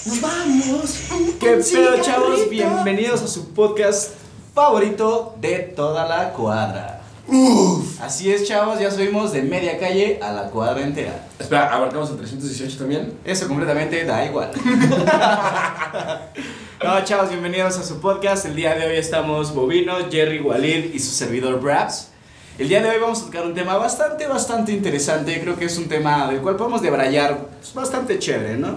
Nos 0.07 0.21
vamos. 0.23 0.95
¿Qué 1.39 1.57
pedo, 1.57 2.01
chavos? 2.01 2.49
Bienvenidos 2.49 3.23
a 3.23 3.29
su 3.29 3.53
podcast 3.53 4.13
favorito 4.55 5.35
de 5.39 5.59
toda 5.59 6.07
la 6.07 6.33
cuadra. 6.33 6.98
Así 8.01 8.33
es, 8.33 8.45
chavos, 8.45 8.81
ya 8.81 8.91
subimos 8.91 9.33
de 9.33 9.43
media 9.43 9.79
calle 9.79 10.19
a 10.23 10.33
la 10.33 10.45
cuadra 10.45 10.81
entera. 10.83 11.27
Espera, 11.39 11.75
¿abarcamos 11.75 12.09
el 12.09 12.17
318 12.17 12.79
también? 12.79 13.13
Eso 13.23 13.47
completamente 13.47 14.03
da 14.07 14.25
igual. 14.25 14.51
no, 16.83 17.05
chavos, 17.05 17.29
bienvenidos 17.29 17.77
a 17.77 17.83
su 17.83 18.01
podcast. 18.01 18.47
El 18.47 18.57
día 18.57 18.75
de 18.75 18.87
hoy 18.87 18.97
estamos 18.97 19.55
Bobino, 19.55 19.97
Jerry 20.11 20.41
Walid 20.41 20.95
y 20.95 20.99
su 20.99 21.11
servidor 21.11 21.61
Braps. 21.61 22.09
El 22.57 22.71
día 22.71 22.81
de 22.81 22.89
hoy 22.89 22.99
vamos 22.99 23.21
a 23.21 23.27
tocar 23.27 23.45
un 23.45 23.53
tema 23.53 23.77
bastante, 23.77 24.27
bastante 24.27 24.73
interesante. 24.73 25.39
Creo 25.43 25.57
que 25.57 25.67
es 25.67 25.77
un 25.77 25.87
tema 25.87 26.29
del 26.29 26.41
cual 26.41 26.57
podemos 26.57 26.81
debrayar 26.81 27.49
pues, 27.61 27.75
bastante 27.75 28.19
chévere, 28.19 28.57
¿no? 28.57 28.77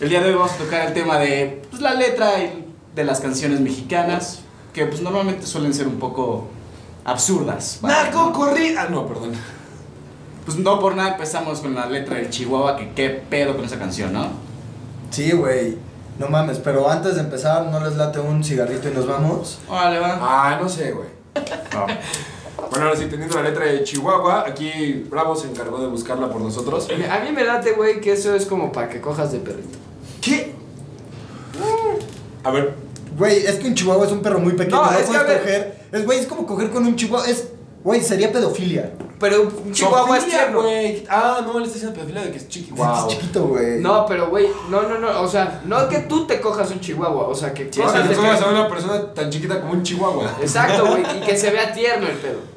El 0.00 0.08
día 0.08 0.20
de 0.20 0.30
hoy 0.30 0.34
vamos 0.34 0.50
a 0.50 0.56
tocar 0.56 0.88
el 0.88 0.92
tema 0.92 1.20
de 1.20 1.62
pues, 1.70 1.80
la 1.80 1.94
letra 1.94 2.42
y 2.42 2.64
de 2.96 3.04
las 3.04 3.20
canciones 3.20 3.60
mexicanas, 3.60 4.40
que 4.72 4.86
pues 4.86 5.02
normalmente 5.02 5.46
suelen 5.46 5.72
ser 5.72 5.86
un 5.86 6.00
poco 6.00 6.48
absurdas. 7.06 7.78
¿vale? 7.80 7.94
Narco 7.94 8.32
corrida. 8.32 8.82
Ah, 8.82 8.88
no, 8.90 9.06
perdón. 9.06 9.32
Pues 10.44 10.58
no 10.58 10.78
por 10.78 10.94
nada 10.94 11.12
empezamos 11.12 11.60
con 11.60 11.74
la 11.74 11.86
letra 11.86 12.16
del 12.16 12.30
Chihuahua, 12.30 12.76
que 12.76 12.92
qué 12.92 13.10
pedo 13.10 13.56
con 13.56 13.64
esa 13.64 13.78
canción, 13.78 14.12
¿no? 14.12 14.28
Sí, 15.10 15.32
güey. 15.32 15.78
No 16.18 16.28
mames, 16.28 16.58
pero 16.58 16.90
antes 16.90 17.14
de 17.14 17.20
empezar, 17.20 17.66
¿no 17.66 17.80
les 17.80 17.96
late 17.96 18.20
un 18.20 18.42
cigarrito 18.42 18.88
y 18.88 18.92
nos 18.92 19.06
vamos? 19.06 19.58
Órale, 19.68 19.98
va. 19.98 20.18
Ah, 20.20 20.58
no 20.60 20.68
sé, 20.68 20.92
güey. 20.92 21.08
Bueno, 22.70 22.86
ahora 22.86 22.98
sí, 22.98 23.06
teniendo 23.06 23.36
la 23.36 23.42
letra 23.42 23.66
de 23.66 23.84
Chihuahua, 23.84 24.44
aquí 24.46 25.06
Bravo 25.08 25.36
se 25.36 25.48
encargó 25.48 25.78
de 25.78 25.86
buscarla 25.86 26.30
por 26.30 26.40
nosotros. 26.40 26.88
A 26.90 27.20
mí 27.20 27.30
me 27.32 27.44
late, 27.44 27.72
güey, 27.72 28.00
que 28.00 28.12
eso 28.12 28.34
es 28.34 28.46
como 28.46 28.72
para 28.72 28.88
que 28.88 29.00
cojas 29.00 29.30
de 29.30 29.38
perrito. 29.38 29.78
¿Qué? 30.20 30.52
A 32.42 32.50
ver, 32.50 32.74
Güey, 33.16 33.46
es 33.46 33.54
que 33.56 33.66
un 33.68 33.74
chihuahua 33.74 34.06
es 34.06 34.12
un 34.12 34.20
perro 34.22 34.38
muy 34.38 34.52
pequeño. 34.54 34.76
No, 34.76 34.90
No, 34.90 34.98
es 34.98 35.04
que 35.04 35.06
puedes 35.06 35.26
ver- 35.26 35.38
coger. 35.40 35.78
Es, 35.92 36.04
güey, 36.04 36.18
es 36.20 36.26
como 36.26 36.46
coger 36.46 36.70
con 36.70 36.86
un 36.86 36.96
chihuahua. 36.96 37.26
Es, 37.28 37.48
güey, 37.82 38.02
sería 38.02 38.30
pedofilia. 38.30 38.92
Pero 39.18 39.42
un 39.64 39.72
chihuahua 39.72 40.18
es 40.18 40.26
tierno. 40.26 40.62
Ah, 41.08 41.40
no, 41.46 41.58
le 41.58 41.64
está 41.64 41.74
diciendo 41.74 41.94
pedofilia 41.94 42.22
de 42.22 42.30
que 42.32 42.36
es 42.36 42.48
chiqui. 42.48 42.72
Es 42.72 42.76
Wow. 42.76 43.08
chiquito, 43.08 43.44
güey. 43.46 43.80
No, 43.80 44.04
pero 44.06 44.28
güey, 44.28 44.48
no, 44.68 44.82
no, 44.82 44.98
no, 44.98 45.22
o 45.22 45.28
sea, 45.28 45.62
no 45.64 45.88
que 45.88 46.00
tú 46.00 46.26
te 46.26 46.40
cojas 46.40 46.70
un 46.70 46.80
chihuahua, 46.80 47.26
o 47.28 47.34
sea, 47.34 47.54
que 47.54 47.72
Sí, 47.72 47.80
o 47.80 47.84
sea, 47.84 48.02
cojas 48.02 48.08
que 48.10 48.16
cojas 48.16 48.38
que- 48.40 48.44
a 48.44 48.48
una 48.48 48.68
persona 48.68 49.14
tan 49.14 49.30
chiquita 49.30 49.60
como 49.62 49.72
un 49.72 49.82
chihuahua. 49.82 50.36
Exacto, 50.42 50.84
güey, 50.90 51.02
y 51.16 51.20
que 51.24 51.36
se 51.38 51.50
vea 51.50 51.72
tierno 51.72 52.06
el 52.06 52.16
pedo. 52.16 52.56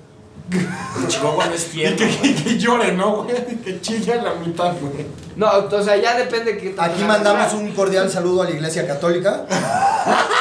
El 0.51 1.07
Chihuahua 1.07 1.45
no 1.45 1.53
es 1.53 1.67
Y 1.67 1.69
tierno. 1.77 1.97
que, 1.97 2.27
y 2.27 2.33
que 2.33 2.57
llore, 2.57 2.91
¿no, 2.93 3.23
güey? 3.23 3.35
Que 3.63 3.79
chille 3.81 4.13
a 4.13 4.23
la 4.23 4.33
mitad, 4.33 4.73
güey. 4.81 5.05
No, 5.35 5.47
o 5.71 5.83
sea, 5.83 5.95
ya 5.95 6.17
depende 6.17 6.57
que 6.57 6.73
Aquí 6.75 7.03
mandamos 7.03 7.53
un 7.53 7.71
cordial 7.73 8.09
saludo 8.09 8.41
a 8.41 8.45
la 8.45 8.51
iglesia 8.51 8.87
católica. 8.87 9.45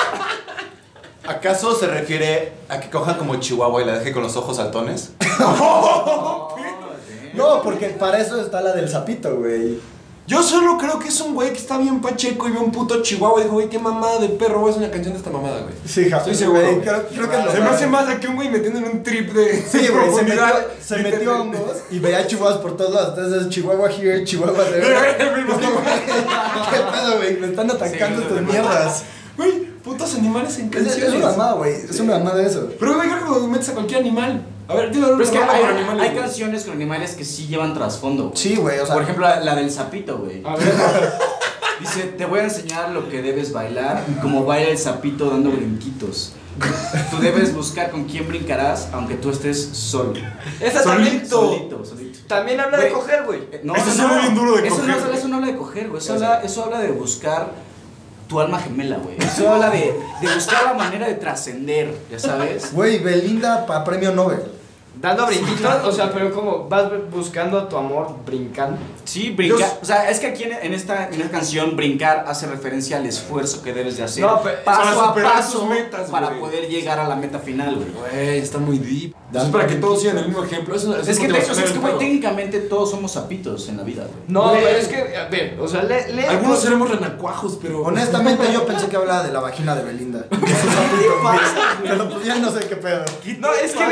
¿Acaso 1.29 1.75
se 1.79 1.87
refiere 1.87 2.53
a 2.71 2.81
que 2.81 2.89
coja 2.89 3.19
como 3.19 3.37
Chihuahua 3.37 3.83
y 3.83 3.85
la 3.85 3.99
deje 3.99 4.13
con 4.13 4.23
los 4.23 4.35
ojos 4.37 4.57
saltones? 4.57 5.13
No, 7.35 7.63
porque 7.63 7.91
para 7.91 8.19
eso 8.19 8.41
está 8.41 8.61
la 8.61 8.73
del 8.73 8.89
sapito, 8.89 9.37
güey. 9.37 9.79
Yo 10.27 10.43
solo 10.43 10.77
creo 10.77 10.99
que 10.99 11.09
es 11.09 11.21
un 11.21 11.35
güey 11.35 11.53
que 11.53 11.59
está 11.59 11.79
bien 11.79 12.01
pacheco 12.01 12.49
y 12.49 12.51
ve 12.51 12.59
un 12.59 12.73
puto 12.73 13.01
chihuahua 13.01 13.41
y 13.41 13.45
dijo, 13.45 13.55
güey, 13.55 13.69
qué 13.69 13.79
mamada 13.79 14.19
de 14.19 14.29
perro, 14.31 14.67
a 14.67 14.71
hacer 14.71 14.83
una 14.83 14.91
canción 14.91 15.13
de 15.15 15.19
esta 15.21 15.31
mamada, 15.31 15.61
güey. 15.61 15.75
Sí, 15.87 16.11
ja, 16.11 16.19
Estoy 16.19 16.35
seguro. 16.35 16.61
güey, 16.61 16.75
güey. 16.75 16.87
Creo, 16.87 17.07
creo 17.07 17.31
que 17.31 17.37
lo 17.45 17.53
Se 17.53 17.61
me 17.61 17.69
hace 17.69 17.87
más 17.87 18.09
a 18.09 18.19
que 18.19 18.27
un 18.27 18.35
güey 18.37 18.49
metiendo 18.51 18.81
en 18.81 18.87
un 18.87 19.03
trip 19.03 19.33
de 19.33 19.63
Sí, 19.63 19.79
güey, 19.79 19.89
se 19.89 19.93
metió, 19.93 20.03
profundidad. 20.03 20.67
se 20.83 20.97
metió 20.99 21.41
hongos 21.41 21.77
y 21.91 21.99
veía 22.01 22.27
chihuahuas 22.27 22.59
por 22.59 22.77
todos 22.77 22.93
lados. 22.95 23.15
Entonces, 23.17 23.49
Chihuahua 23.51 23.89
here, 23.91 24.25
Chihuahua 24.25 24.65
there. 24.65 24.85
¿Qué 25.19 26.77
pedo, 26.93 27.17
güey? 27.19 27.37
Me 27.39 27.47
están 27.47 27.71
atacando 27.71 28.23
Sí, 28.23 28.29
tus 28.29 28.41
no, 28.43 28.53
mierdas. 28.53 29.05
Putos 29.89 30.15
animales 30.17 30.59
en 30.59 30.67
Es, 30.67 30.71
canciones. 30.73 31.03
es 31.03 31.15
una 31.15 31.27
mamada, 31.31 31.53
güey. 31.55 31.73
Es 31.75 32.01
una 32.01 32.19
mamada 32.19 32.43
eso. 32.47 32.69
Pero, 32.79 32.95
güey, 32.97 33.09
creo 33.09 33.25
que 33.25 33.41
lo 33.41 33.47
metes 33.49 33.69
a 33.71 33.73
cualquier 33.75 34.01
animal. 34.01 34.47
A 34.69 34.75
ver, 34.75 34.91
dime 34.93 35.07
Pero 35.07 35.23
es 35.23 35.31
que 35.31 35.39
hay, 35.39 35.63
animales. 35.65 36.03
hay 36.03 36.11
güey. 36.11 36.21
canciones 36.23 36.65
con 36.65 36.75
animales 36.75 37.15
que 37.15 37.25
sí 37.25 37.47
llevan 37.47 37.73
trasfondo. 37.73 38.33
Sí, 38.35 38.57
güey, 38.57 38.79
o 38.81 38.85
sea. 38.85 38.95
Por 38.95 39.03
ejemplo, 39.05 39.27
la, 39.27 39.41
la 39.41 39.55
del 39.57 39.71
sapito, 39.71 40.19
güey. 40.19 40.43
A 40.45 40.57
ver, 40.57 40.69
Dice, 41.81 42.03
te 42.03 42.27
voy 42.27 42.41
a 42.41 42.45
enseñar 42.45 42.91
lo 42.91 43.09
que 43.09 43.23
debes 43.23 43.53
bailar, 43.53 44.05
como 44.21 44.45
baila 44.45 44.71
el 44.71 44.79
sapito 44.79 45.31
dando 45.31 45.51
brinquitos. 45.53 46.33
Tú 47.11 47.19
debes 47.21 47.55
buscar 47.55 47.93
con 47.93 48.05
quién 48.05 48.27
brincarás, 48.27 48.89
aunque 48.93 49.15
tú 49.15 49.31
estés 49.31 49.63
solo. 49.73 50.15
Esa 50.61 50.83
también, 50.83 51.25
Solito. 51.27 51.55
Solito, 51.55 51.85
solito. 51.85 52.19
también 52.27 52.59
habla 52.59 52.79
de 52.79 52.91
coger, 52.91 53.23
güey. 53.25 53.43
Eh, 53.53 53.61
No, 53.63 53.77
Eso 53.77 53.87
no, 53.87 53.93
suena 53.93 54.15
no. 54.17 54.21
bien 54.23 54.35
duro 54.35 54.57
de 54.57 54.67
eso 54.67 54.77
coger. 54.77 54.89
No, 54.97 55.13
eso 55.13 55.29
no 55.29 55.37
habla 55.37 55.47
de 55.47 55.57
coger, 55.57 55.89
güey. 55.89 56.09
Habla, 56.09 56.41
eso 56.43 56.65
habla 56.65 56.81
de 56.81 56.91
buscar 56.91 57.53
tu 58.29 58.39
alma 58.41 58.59
gemela, 58.61 58.99
güey. 58.99 59.17
Eso 59.19 59.51
habla 59.53 59.71
de, 59.71 59.95
de 60.21 60.35
buscar 60.35 60.65
la 60.65 60.75
manera 60.75 61.07
de 61.09 61.15
trascender, 61.15 61.93
ya 62.11 62.19
sabes. 62.19 62.73
Güey, 62.73 62.99
Belinda 62.99 63.67
para 63.67 63.83
premio 63.85 64.13
Nobel. 64.13 64.43
Dando 65.01 65.27
brinquitos, 65.29 65.85
o 65.85 65.93
sea, 65.93 66.11
pero 66.13 66.33
como 66.35 66.69
vas 66.69 66.91
buscando 67.13 67.69
tu 67.69 67.77
amor 67.77 68.17
brincando. 68.27 68.79
Sí, 69.05 69.31
brincar. 69.31 69.79
O 69.81 69.85
sea, 69.85 70.11
es 70.11 70.19
que 70.19 70.27
aquí 70.27 70.43
en, 70.43 70.53
en 70.61 70.75
esta, 70.75 71.07
en 71.07 71.21
esta 71.21 71.31
canción, 71.31 71.77
brincar 71.77 72.25
hace 72.27 72.49
referencia 72.49 72.97
al 72.97 73.07
esfuerzo 73.07 73.63
que 73.63 73.73
debes 73.73 73.97
de 73.97 74.03
hacer. 74.03 74.25
No, 74.25 74.43
pero- 74.43 74.65
paso 74.65 74.81
para 74.83 74.91
a 74.91 75.07
superar 75.09 75.33
paso 75.35 75.67
metas, 75.67 76.11
para 76.11 76.31
poder 76.41 76.69
llegar 76.69 76.99
a 76.99 77.07
la 77.07 77.15
meta 77.15 77.39
final, 77.39 77.77
güey. 77.77 77.93
Güey, 77.93 78.39
está 78.39 78.59
muy 78.59 78.79
deep. 78.81 79.15
Dan- 79.31 79.47
es 79.47 79.53
para 79.53 79.67
que 79.67 79.75
todos 79.75 80.01
sigan 80.01 80.17
el 80.19 80.27
mismo 80.29 80.43
ejemplo. 80.43 80.75
Es, 80.75 80.85
una- 80.85 80.99
Es 81.01 81.19
que, 81.19 81.29
te- 81.29 81.39
es 81.39 81.47
que, 81.73 81.79
güey, 81.79 81.99
técnicamente 81.99 82.61
todos 82.61 82.91
somos 82.91 83.13
sapitos 83.13 83.69
en 83.69 83.77
la 83.77 83.83
vida, 83.83 84.05
güey. 84.05 84.15
No, 84.29 84.49
Güey. 84.51 84.65
es 84.77 84.89
que, 84.89 85.17
a 85.17 85.29
ver, 85.29 85.59
o 85.61 85.69
sea, 85.69 85.83
lee, 85.83 86.13
lee 86.15 86.25
Algunos 86.25 86.61
seremos 86.61 86.91
renacuajos, 86.91 87.59
pero. 87.61 87.83
Honestamente, 87.83 88.45
yo 88.53 88.65
pensé 88.65 88.87
que 88.89 88.97
hablaba 88.97 89.23
de 89.25 89.33
la 89.33 89.41
vagina 89.41 89.75
de 89.77 89.85
Belinda. 89.85 90.25
¿Qué 90.31 90.37
pasa? 91.23 91.79
Pero 91.83 92.09
pues 92.09 92.25
ya 92.25 92.37
no 92.37 92.51
sé 92.51 92.61
qué 92.69 92.77
pedo. 92.77 93.05
No, 93.39 93.53
es 93.53 93.73
que 93.73 93.85
¿Por 93.85 93.91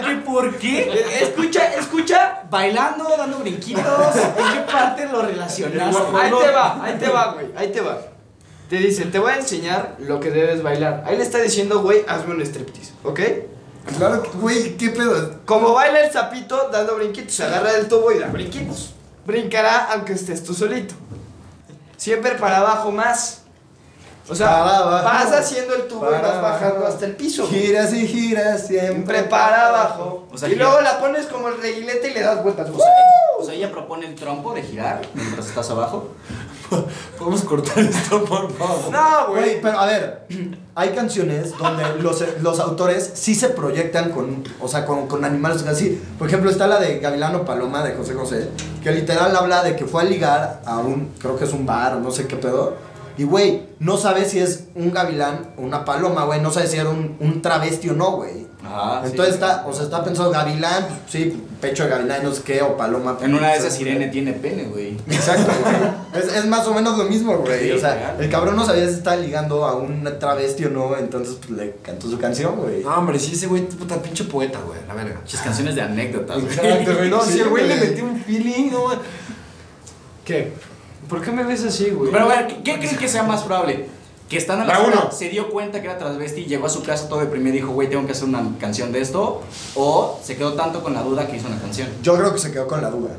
qué? 0.00 0.16
¿Por 0.24 0.58
qué? 0.58 1.18
escucha, 1.22 1.74
escucha, 1.74 2.42
Bailando, 2.50 3.04
dando 3.16 3.38
brinquitos. 3.38 3.84
¿En 4.16 4.54
qué 4.54 4.72
parte 4.72 5.06
lo 5.06 5.22
relacionaste? 5.22 6.02
ahí 6.16 6.30
te 6.30 6.50
va, 6.52 6.84
ahí 6.84 6.94
te 6.98 7.08
va, 7.08 7.32
güey, 7.32 7.46
ahí 7.56 7.68
te 7.72 7.80
va. 7.80 7.98
Te 8.68 8.76
dice, 8.76 9.04
te 9.06 9.18
voy 9.18 9.32
a 9.32 9.36
enseñar 9.36 9.96
lo 10.00 10.20
que 10.20 10.30
debes 10.30 10.62
bailar. 10.62 11.02
Ahí 11.06 11.16
le 11.16 11.22
está 11.22 11.38
diciendo, 11.38 11.80
güey, 11.80 12.04
hazme 12.06 12.34
un 12.34 12.42
striptease, 12.42 12.92
¿ok? 13.04 13.20
Claro 13.96 14.22
güey, 14.34 14.76
qué 14.76 14.90
pedo. 14.90 15.40
Como 15.46 15.72
baila 15.74 16.00
el 16.00 16.12
sapito 16.12 16.68
dando 16.70 16.96
brinquitos, 16.96 17.34
se 17.34 17.44
agarra 17.44 17.72
del 17.72 17.88
tubo 17.88 18.12
y 18.12 18.18
da 18.18 18.26
brinquitos. 18.28 18.90
Brincará 19.26 19.92
aunque 19.92 20.12
estés 20.12 20.42
tú 20.44 20.54
solito. 20.54 20.94
Siempre 21.96 22.32
para 22.36 22.58
abajo 22.58 22.90
más. 22.92 23.42
O 24.30 24.34
sea, 24.34 24.46
Para 24.48 24.76
abajo. 24.78 25.04
vas 25.04 25.32
haciendo 25.32 25.74
el 25.74 25.88
tubo 25.88 26.06
y 26.06 26.12
vas 26.12 26.22
bajando 26.42 26.76
abajo. 26.76 26.86
hasta 26.92 27.06
el 27.06 27.16
piso. 27.16 27.46
güey. 27.48 27.62
Giras 27.62 27.92
y 27.94 28.06
giras 28.06 28.66
siempre. 28.66 28.88
Siempre 28.90 29.22
para 29.24 29.68
abajo. 29.68 30.28
O 30.30 30.36
sea, 30.36 30.48
y 30.48 30.52
gira. 30.52 30.64
luego 30.66 30.80
la 30.82 31.00
pones 31.00 31.26
como 31.26 31.48
el 31.48 31.58
reguilete 31.60 32.10
y 32.10 32.14
le 32.14 32.20
das 32.20 32.42
vueltas. 32.42 32.68
O 32.68 32.76
sea, 32.76 32.86
o 33.40 33.44
sea, 33.44 33.54
ella 33.54 33.70
propone 33.72 34.06
el 34.06 34.14
trompo 34.14 34.52
de 34.52 34.62
girar 34.62 35.00
mientras 35.14 35.46
estás 35.46 35.70
abajo. 35.70 36.10
Podemos 37.18 37.42
cortar 37.42 37.78
esto, 37.78 38.24
por 38.24 38.52
favor. 38.52 38.92
No, 38.92 39.30
Güey, 39.30 39.60
pero 39.60 39.78
a 39.78 39.86
ver, 39.86 40.26
hay 40.74 40.90
canciones 40.90 41.56
donde 41.56 41.84
los, 42.00 42.22
los 42.40 42.60
autores 42.60 43.10
sí 43.14 43.34
se 43.34 43.48
proyectan 43.50 44.10
con, 44.10 44.44
o 44.60 44.68
sea, 44.68 44.84
con, 44.84 45.06
con 45.08 45.24
animales 45.24 45.66
así. 45.66 46.00
Por 46.18 46.28
ejemplo, 46.28 46.50
está 46.50 46.66
la 46.66 46.78
de 46.78 46.98
Gavilano 46.98 47.44
Paloma 47.44 47.82
de 47.82 47.94
José 47.94 48.14
José, 48.14 48.48
que 48.82 48.92
literal 48.92 49.34
habla 49.36 49.62
de 49.62 49.76
que 49.76 49.86
fue 49.86 50.02
a 50.02 50.04
ligar 50.04 50.62
a 50.64 50.78
un, 50.78 51.12
creo 51.18 51.36
que 51.36 51.44
es 51.44 51.52
un 51.52 51.66
bar 51.66 51.96
o 51.96 52.00
no 52.00 52.10
sé 52.10 52.26
qué 52.26 52.36
pedo. 52.36 52.76
Y 53.18 53.24
güey, 53.24 53.64
no 53.80 53.96
sabes 53.96 54.30
si 54.30 54.38
es 54.38 54.64
un 54.76 54.92
gavilán 54.92 55.50
o 55.58 55.62
una 55.62 55.84
paloma, 55.84 56.24
güey, 56.24 56.40
no 56.40 56.52
sabes 56.52 56.70
si 56.70 56.76
era 56.78 56.88
un, 56.88 57.16
un 57.18 57.42
travesti 57.42 57.90
o 57.90 57.92
no, 57.94 58.12
güey. 58.12 58.46
Ajá. 58.64 59.02
Entonces 59.04 59.34
está, 59.34 59.64
o 59.66 59.72
sea, 59.72 59.84
está 59.84 60.04
pensado 60.04 60.30
gavilán, 60.30 60.86
pues, 60.86 60.98
sí, 61.08 61.44
pecho 61.60 61.84
de 61.84 61.90
gavilán, 61.90 62.22
no 62.22 62.32
sé 62.32 62.42
qué, 62.42 62.62
o 62.62 62.76
paloma. 62.76 63.16
En 63.20 63.34
una 63.34 63.48
de 63.52 63.58
esas 63.58 63.74
Sí, 63.74 63.82
Irene 63.82 64.08
tiene 64.08 64.32
pene, 64.34 64.64
güey. 64.64 64.96
Exacto, 65.10 65.50
güey. 65.62 66.22
Es, 66.22 66.32
es 66.32 66.46
más 66.46 66.66
o 66.68 66.74
menos 66.74 66.96
lo 66.96 67.04
mismo, 67.04 67.36
güey. 67.38 67.60
Sí, 67.64 67.70
o 67.72 67.78
sea, 67.80 67.94
real. 67.94 68.16
el 68.20 68.30
cabrón 68.30 68.56
no 68.56 68.64
sabía 68.64 68.86
si 68.86 68.94
estaba 68.94 69.16
ligando 69.16 69.64
a 69.64 69.74
un 69.74 70.04
travesti 70.20 70.64
o 70.66 70.70
no, 70.70 70.96
entonces 70.96 71.36
pues, 71.36 71.50
le 71.50 71.74
cantó 71.82 72.08
su 72.08 72.18
canción, 72.18 72.56
güey. 72.56 72.82
No, 72.82 72.94
hombre, 72.94 73.18
sí, 73.18 73.32
ese 73.32 73.46
güey, 73.48 73.62
puta 73.66 74.00
pinche 74.00 74.24
poeta, 74.24 74.60
güey, 74.64 74.78
la 74.86 74.94
verga. 74.94 75.20
Muchas 75.20 75.40
canciones 75.40 75.74
de 75.74 75.82
anécdotas, 75.82 76.40
güey. 76.40 76.52
Exacto, 76.54 76.94
güey. 76.96 77.10
No, 77.10 77.20
Sí, 77.22 77.32
si 77.32 77.40
el 77.40 77.48
güey 77.48 77.66
le 77.66 77.76
güey. 77.76 77.90
metió 77.90 78.04
un 78.04 78.20
feeling, 78.22 78.70
no, 78.70 78.88
man. 78.88 78.98
¿Qué? 80.24 80.52
¿Por 81.08 81.22
qué 81.22 81.30
me 81.30 81.44
ves 81.44 81.64
así, 81.64 81.90
güey? 81.90 82.10
Pero 82.10 82.24
a 82.24 82.28
ver, 82.28 82.46
¿qué, 82.48 82.62
qué 82.62 82.78
creen 82.78 82.96
que 82.98 83.08
sea 83.08 83.22
más 83.22 83.42
probable? 83.42 83.86
Que 84.28 84.36
estando 84.36 84.62
en 84.62 84.68
la 84.68 84.74
escuela 84.74 85.10
se 85.10 85.30
dio 85.30 85.48
cuenta 85.48 85.80
que 85.80 85.86
era 85.88 85.96
transvesti, 85.96 86.44
llegó 86.44 86.66
a 86.66 86.68
su 86.68 86.82
casa 86.82 87.08
todo 87.08 87.20
deprimido 87.20 87.56
y 87.56 87.60
dijo, 87.60 87.72
güey, 87.72 87.88
tengo 87.88 88.04
que 88.04 88.12
hacer 88.12 88.28
una 88.28 88.42
canción 88.60 88.92
de 88.92 89.00
esto. 89.00 89.42
O 89.74 90.20
se 90.22 90.36
quedó 90.36 90.52
tanto 90.54 90.82
con 90.82 90.92
la 90.92 91.02
duda 91.02 91.26
que 91.26 91.36
hizo 91.36 91.48
una 91.48 91.58
canción. 91.58 91.88
Yo 92.02 92.14
creo 92.16 92.32
que 92.32 92.38
se 92.38 92.52
quedó 92.52 92.66
con 92.66 92.82
la 92.82 92.90
duda. 92.90 93.12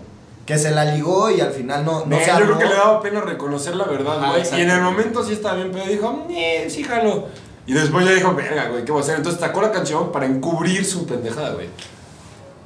que 0.45 0.57
se 0.59 0.69
la 0.71 0.85
ligó 0.85 1.31
y 1.31 1.41
al 1.41 1.51
final 1.51 1.83
no, 1.85 2.05
no 2.05 2.19
se 2.19 2.25
yo 2.27 2.35
creo 2.35 2.47
armó. 2.47 2.59
que 2.59 2.65
le 2.65 2.73
daba 2.75 3.01
pena 3.01 3.21
reconocer 3.21 3.75
la 3.75 3.85
verdad, 3.85 4.23
Ajá, 4.23 4.37
güey. 4.37 4.43
y 4.59 4.61
en 4.61 4.69
el 4.69 4.81
momento 4.81 5.23
sí 5.23 5.33
estaba 5.33 5.55
bien, 5.55 5.71
pero 5.71 5.85
dijo, 5.85 6.25
eh, 6.29 6.67
sí, 6.69 6.83
jalo. 6.83 7.27
Y 7.65 7.73
después 7.73 8.05
ya 8.05 8.11
dijo, 8.13 8.33
verga, 8.35 8.67
güey, 8.69 8.83
¿qué 8.85 8.91
voy 8.91 9.01
a 9.01 9.03
hacer? 9.03 9.15
Entonces 9.17 9.39
sacó 9.41 9.61
la 9.61 9.71
canción 9.71 10.11
para 10.11 10.25
encubrir 10.27 10.83
su 10.85 11.05
pendejada, 11.07 11.51
güey. 11.51 11.69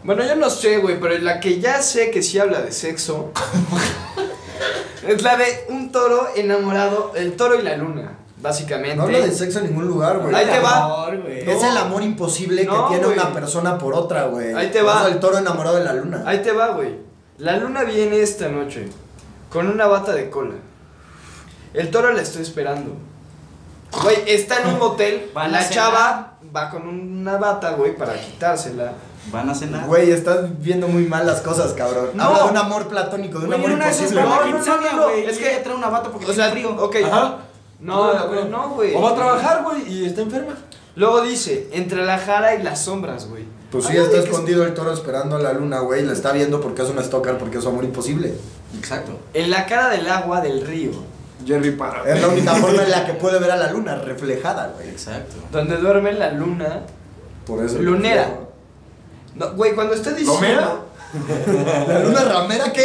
Bueno, 0.06 0.26
yo 0.26 0.36
no 0.36 0.50
sé, 0.50 0.78
güey, 0.80 1.00
pero 1.00 1.18
la 1.20 1.40
que 1.40 1.60
ya 1.62 1.82
sé 1.82 2.10
que 2.12 2.22
sí 2.22 2.38
habla 2.40 2.62
de 2.62 2.72
sexo 2.74 3.32
es 5.08 5.22
la 5.22 5.38
de 5.38 5.66
un 5.70 5.92
toro 5.92 6.28
enamorado, 6.36 7.14
el 7.16 7.36
toro 7.36 7.60
y 7.60 7.64
la 7.64 7.78
luna, 7.78 8.18
básicamente. 8.42 8.96
No 8.96 9.04
habla 9.04 9.20
de 9.20 9.32
sexo 9.32 9.60
en 9.60 9.68
ningún 9.68 9.88
lugar, 9.88 10.20
güey. 10.20 10.34
Ahí 10.34 10.46
te 10.46 10.60
va. 10.60 10.84
Amor, 10.86 11.22
güey. 11.22 11.50
Es 11.50 11.64
el 11.64 11.78
amor 11.78 12.04
imposible 12.04 12.66
No, 12.66 12.88
que 12.88 12.96
tiene 12.96 13.14
una 13.14 13.34
persona 13.34 13.78
por 13.78 13.94
otra, 13.94 14.26
güey. 14.26 14.54
Ahí 14.54 14.72
te 14.72 14.82
va. 14.82 15.08
El 15.08 15.20
toro 15.20 15.38
enamorado 15.38 15.78
de 15.78 15.84
la 15.84 15.94
luna. 15.94 16.24
Ahí 16.26 16.42
te 16.42 16.52
va, 16.52 16.70
güey. 16.70 16.98
La 17.38 17.58
luna 17.58 17.84
viene 17.84 18.22
esta 18.22 18.48
noche 18.50 18.88
con 19.50 19.68
una 19.68 19.88
bata 19.88 20.14
de 20.14 20.30
cola. 20.30 20.56
El 21.74 21.90
toro 21.90 22.12
la 22.14 22.22
estoy 22.22 22.42
esperando. 22.44 22.96
Güey, 24.02 24.18
está 24.28 24.62
en 24.62 24.68
un 24.70 24.80
a 25.36 25.48
la 25.48 25.70
chava 25.70 26.34
va 26.56 26.70
con 26.70 26.88
una 26.88 27.38
bata, 27.38 27.72
güey, 27.72 27.96
para 27.96 28.20
quitársela. 28.20 28.94
Van 29.32 29.50
a 29.50 29.56
cenar. 29.56 29.88
Güey, 29.88 30.12
estás 30.12 30.40
viendo 30.60 30.88
muy 30.88 31.06
mal 31.06 31.26
las 31.26 31.42
cosas, 31.42 31.74
cabrón. 31.74 32.10
No. 32.14 32.24
Habla 32.24 32.44
de 32.44 32.50
un 32.52 32.58
amor 32.58 32.88
platónico, 32.88 33.40
de 33.40 33.46
un 33.46 33.52
Güey, 33.52 33.60
amor 33.60 33.72
imposible. 33.72 34.22
No, 34.22 34.30
no, 34.30 34.98
no, 34.98 35.10
es 35.10 35.38
que- 35.38 35.62
trae 35.64 35.76
una 35.76 35.90
bata 35.90 36.10
porque 36.12 36.30
O 36.30 36.34
sea, 36.34 36.52
frío. 36.52 36.70
ok. 36.78 36.96
Ajá. 37.06 37.38
No, 37.80 38.28
güey, 38.28 38.46
no, 38.50 38.70
güey. 38.72 38.96
O 38.96 39.02
va 39.02 39.12
a 39.12 39.16
trabajar, 39.16 39.64
güey, 39.64 39.92
y 39.92 40.06
está 40.06 40.22
enferma. 40.22 40.54
Luego 40.96 41.22
dice, 41.22 41.70
entre 41.74 42.06
la 42.06 42.18
jara 42.18 42.56
y 42.56 42.64
las 42.64 42.84
sombras, 42.84 43.28
güey. 43.28 43.44
Pues 43.72 43.86
sí, 43.86 43.98
está 43.98 44.18
escondido 44.20 44.64
el 44.66 44.74
toro 44.76 44.94
esperando 44.94 45.36
a 45.36 45.40
la 45.40 45.52
luna, 45.54 45.80
güey. 45.80 46.04
La 46.06 46.14
está 46.14 46.32
viendo 46.32 46.62
porque 46.62 46.84
es 46.84 46.90
una 46.90 47.02
stalker, 47.02 47.38
porque 47.40 47.58
es 47.58 47.64
su 47.64 47.70
amor 47.70 47.84
imposible. 47.84 48.34
Exacto. 48.78 49.14
En 49.34 49.50
la 49.50 49.66
cara 49.66 49.90
del 49.90 50.08
agua 50.08 50.42
del 50.42 50.62
río, 50.66 50.92
Jerry 51.46 51.72
para. 51.72 52.04
Es 52.08 52.22
la 52.22 52.28
única 52.28 52.54
forma 52.56 52.84
en 52.84 52.92
la 52.92 53.06
que 53.06 53.14
puede 53.20 53.40
ver 53.40 53.50
a 53.52 53.56
la 53.58 53.72
luna 53.72 53.96
reflejada, 53.96 54.72
güey. 54.76 54.90
Exacto. 54.90 55.36
donde 55.52 55.78
duerme 55.78 56.14
la 56.14 56.32
luna 56.32 56.82
Por 57.48 57.66
eso. 57.66 57.80
lunera. 57.80 58.28
No, 59.36 59.54
güey, 59.54 59.74
cuando 59.74 59.94
está 59.94 60.12
diciendo... 60.12 60.34
¿Romera? 60.34 60.84
¿La 61.88 62.00
luna 62.00 62.24
ramera 62.24 62.74
qué? 62.74 62.84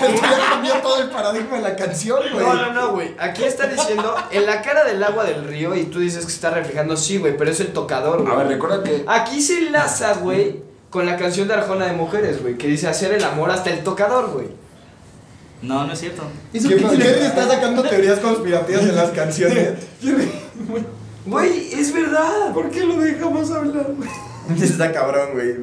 Que 0.00 0.16
ya 0.20 0.48
cambió 0.50 0.74
todo 0.82 1.00
el 1.00 1.10
paradigma 1.10 1.56
de 1.56 1.62
la 1.62 1.76
canción, 1.76 2.20
güey. 2.32 2.44
No, 2.44 2.54
no, 2.54 2.72
no, 2.72 2.92
güey. 2.92 3.14
Aquí 3.18 3.44
está 3.44 3.68
diciendo 3.68 4.16
en 4.30 4.46
la 4.46 4.62
cara 4.62 4.84
del 4.84 5.02
agua 5.02 5.24
del 5.24 5.44
río 5.44 5.74
y 5.76 5.84
tú 5.84 6.00
dices 6.00 6.26
que 6.26 6.32
está 6.32 6.50
reflejando, 6.50 6.96
sí, 6.96 7.18
güey, 7.18 7.36
pero 7.36 7.50
es 7.50 7.60
el 7.60 7.68
tocador, 7.68 8.22
güey. 8.22 8.34
A 8.34 8.38
ver, 8.38 8.48
recuerda 8.48 8.82
que. 8.82 9.04
Aquí 9.06 9.40
se 9.40 9.58
enlaza, 9.58 10.14
güey, 10.14 10.60
con 10.90 11.06
la 11.06 11.16
canción 11.16 11.46
de 11.46 11.54
Arjona 11.54 11.86
de 11.86 11.92
Mujeres, 11.92 12.42
güey, 12.42 12.58
que 12.58 12.66
dice 12.66 12.88
hacer 12.88 13.12
el 13.12 13.22
amor 13.22 13.50
hasta 13.50 13.70
el 13.70 13.84
tocador, 13.84 14.30
güey. 14.30 14.48
No, 15.62 15.86
no 15.86 15.92
es 15.92 16.00
cierto. 16.00 16.22
¿Qué, 16.52 16.60
Jerry 16.60 17.26
está 17.26 17.48
sacando 17.48 17.82
teorías 17.82 18.18
conspirativas 18.20 18.82
en 18.82 18.96
las 18.96 19.10
canciones? 19.10 19.74
Güey, 21.26 21.74
es 21.74 21.92
verdad. 21.92 22.54
¿Por 22.54 22.70
qué 22.70 22.84
lo 22.84 22.96
dejamos 22.96 23.50
hablar, 23.50 23.86
güey? 23.92 24.62
Está 24.62 24.90
cabrón, 24.90 25.32
güey. 25.34 25.56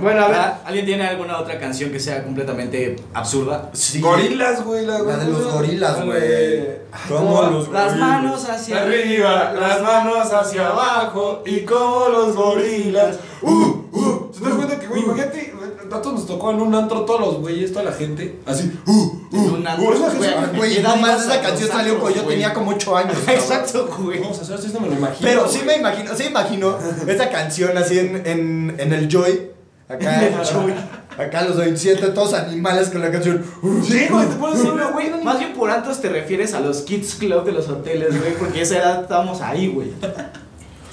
Bueno, 0.00 0.24
a 0.24 0.28
ver. 0.28 0.36
Ah, 0.36 0.60
¿Alguien 0.64 0.86
tiene 0.86 1.06
alguna 1.06 1.38
otra 1.38 1.58
canción 1.58 1.90
que 1.90 2.00
sea 2.00 2.24
completamente 2.24 2.96
absurda? 3.14 3.70
Sí. 3.72 4.00
Gorilas, 4.00 4.64
güey. 4.64 4.84
La, 4.86 4.98
La 5.00 5.16
de 5.18 5.26
los 5.26 5.52
gorilas, 5.52 5.98
La 5.98 6.04
güey. 6.04 6.82
¿Cómo 7.08 7.42
los 7.42 7.68
Las 7.70 7.86
gorilas? 7.88 7.98
manos 7.98 8.48
hacia 8.48 8.82
Arriba, 8.82 9.52
las 9.58 9.82
manos 9.82 10.32
hacia 10.32 10.68
abajo 10.68 11.42
y 11.46 11.60
como 11.60 12.08
los 12.08 12.34
gorilas. 12.36 13.16
Uh, 13.40 13.50
uh. 13.92 14.30
¿Se 14.32 14.40
te 14.40 14.46
das 14.48 14.54
cuenta 14.56 14.78
que, 14.78 14.86
güey, 14.86 15.02
imagínate, 15.02 15.52
a 15.90 16.00
todos 16.00 16.14
nos 16.14 16.26
tocó 16.26 16.50
en 16.50 16.60
un 16.60 16.74
antro 16.74 17.02
todos 17.04 17.20
los 17.20 17.36
güeyes, 17.40 17.72
toda 17.72 17.84
la 17.86 17.92
gente, 17.92 18.40
así, 18.46 18.72
uh, 18.86 18.90
uh. 18.92 19.18
En 19.32 19.50
un 19.50 19.66
antro, 19.66 19.88
Uh, 19.88 19.92
esa 19.92 20.00
güey. 20.16 20.30
canción- 20.30 20.32
Ah, 20.44 20.52
Güey, 20.56 20.74
¿Qué 20.74 20.80
edad 20.80 20.96
no 20.96 21.02
más 21.02 21.22
esa 21.24 21.40
canción 21.40 21.68
salió 21.70 21.98
cuando 22.00 22.20
yo 22.20 22.26
tenía 22.26 22.52
como 22.54 22.70
8 22.72 22.96
años. 22.96 23.16
Exacto, 23.26 23.88
güey. 23.98 24.20
Vamos 24.20 24.38
a 24.38 24.42
hacer 24.42 24.56
esto, 24.58 24.80
me 24.80 24.88
lo 24.88 24.94
imagino. 24.94 25.28
Pero 25.28 25.48
sí 25.48 25.60
me 25.66 25.76
imagino, 25.76 26.14
sí 26.14 26.24
me 26.24 26.30
imagino 26.30 26.78
esa 27.06 27.28
canción 27.30 27.76
así 27.78 27.98
en, 27.98 28.22
en, 28.26 28.76
en 28.78 28.92
el 28.92 29.08
Joy. 29.08 29.51
Acá, 29.92 30.20
acá 31.18 31.42
los 31.42 31.56
27, 31.56 32.08
todos 32.08 32.34
animales 32.34 32.88
con 32.90 33.00
la 33.00 33.10
canción. 33.10 33.44
Sí, 33.86 34.06
güey, 34.10 34.26
te 34.28 34.36
pones 34.36 34.60
solo, 34.60 34.92
güey, 34.92 35.10
más 35.22 35.38
bien 35.38 35.52
por 35.52 35.70
antros 35.70 36.00
te 36.00 36.08
refieres 36.08 36.54
a 36.54 36.60
los 36.60 36.78
Kids 36.82 37.16
Club 37.16 37.44
de 37.44 37.52
los 37.52 37.68
hoteles, 37.68 38.18
güey, 38.20 38.34
porque 38.34 38.60
a 38.60 38.62
esa 38.62 38.78
edad 38.78 39.02
estábamos 39.02 39.40
ahí, 39.40 39.68
güey. 39.68 39.92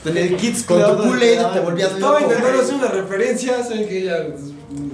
En 0.05 0.17
el 0.17 0.37
Kids 0.37 0.63
Con 0.63 0.77
Club. 0.77 0.89
tu 0.91 0.95
donde 1.03 1.09
Kool-Aid 1.17 1.37
daban- 1.39 1.53
te 1.53 1.59
volvías 1.59 1.91
Estaba 1.91 2.11
loco. 2.19 2.23
intentando 2.23 2.51
güey. 2.57 2.63
hacer 2.65 2.75
una 2.75 2.87
referencia, 2.87 3.63
saben 3.63 3.87
que 3.87 4.03
ya 4.05 4.17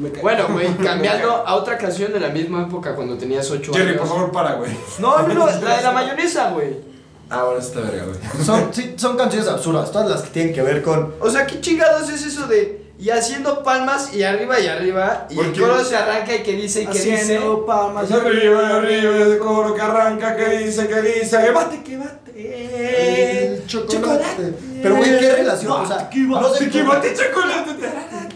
me 0.02 0.10
cae. 0.12 0.22
Bueno, 0.22 0.48
güey, 0.52 0.75
cambiando 0.84 1.31
a 1.31 1.56
otra 1.56 1.78
canción 1.78 2.12
de 2.12 2.19
la 2.19 2.30
misma 2.30 2.63
época 2.63 2.96
cuando 2.96 3.16
tenías 3.18 3.50
8 3.52 3.72
años. 3.74 3.86
Jerry, 3.86 3.98
por 4.00 4.07
favor, 4.07 4.31
para, 4.31 4.54
güey. 4.56 4.72
No, 5.00 5.19
no, 5.28 5.34
no, 5.34 5.46
la 5.46 5.78
de 5.78 5.84
la 5.84 5.92
mayonesa, 5.92 6.50
güey. 6.52 6.96
Ah, 7.30 7.40
ahora 7.42 7.60
está 7.60 7.81
verga, 7.81 8.04
güey. 8.06 8.46
Son, 8.46 8.69
sí, 8.74 8.94
son 8.98 9.16
canciones 9.18 9.48
absurdas, 9.48 9.92
todas 9.92 10.10
las 10.10 10.22
que 10.24 10.30
tienen 10.30 10.54
que 10.54 10.62
ver 10.63 10.81
con. 10.81 11.13
O 11.19 11.30
sea, 11.30 11.46
¿qué 11.46 11.60
chingados 11.62 12.10
es 12.10 12.24
eso 12.25 12.48
de 12.48 12.84
y 13.06 13.12
haciendo 13.12 13.62
palmas 13.62 14.16
y 14.16 14.24
arriba 14.24 14.60
y 14.60 14.66
arriba 14.66 15.28
y 15.30 15.36
¿Por 15.36 15.46
el 15.46 15.60
coro 15.60 15.86
se 15.86 15.96
arranca 15.96 16.38
y 16.38 16.42
que 16.42 16.54
dice 16.54 16.81
y 16.81 16.88
que 16.88 16.94
dice? 16.94 17.13
Haciendo 17.13 17.63
palmas. 17.63 18.12
Arriba, 18.12 18.78
arriba, 18.78 19.18
el 19.18 19.38
coro 19.38 19.75
que 19.75 19.81
arranca, 19.81 20.36
que 20.36 20.57
dice, 20.57 20.88
que 20.88 21.02
dice, 21.04 21.38
que 21.40 21.52
bate, 21.52 21.84
que 21.84 21.98
bate. 21.98 23.52
El 23.54 23.68
chocolate. 23.68 24.56
Pero, 24.81 24.96
güey, 24.96 25.19
¿qué 25.19 25.36
relación? 25.36 25.72
O 25.72 25.86
sea, 25.86 26.10
no 26.12 26.54
sé, 26.56 26.69
que 26.72 26.81
bate 26.81 27.13
chocolate. 27.13 27.75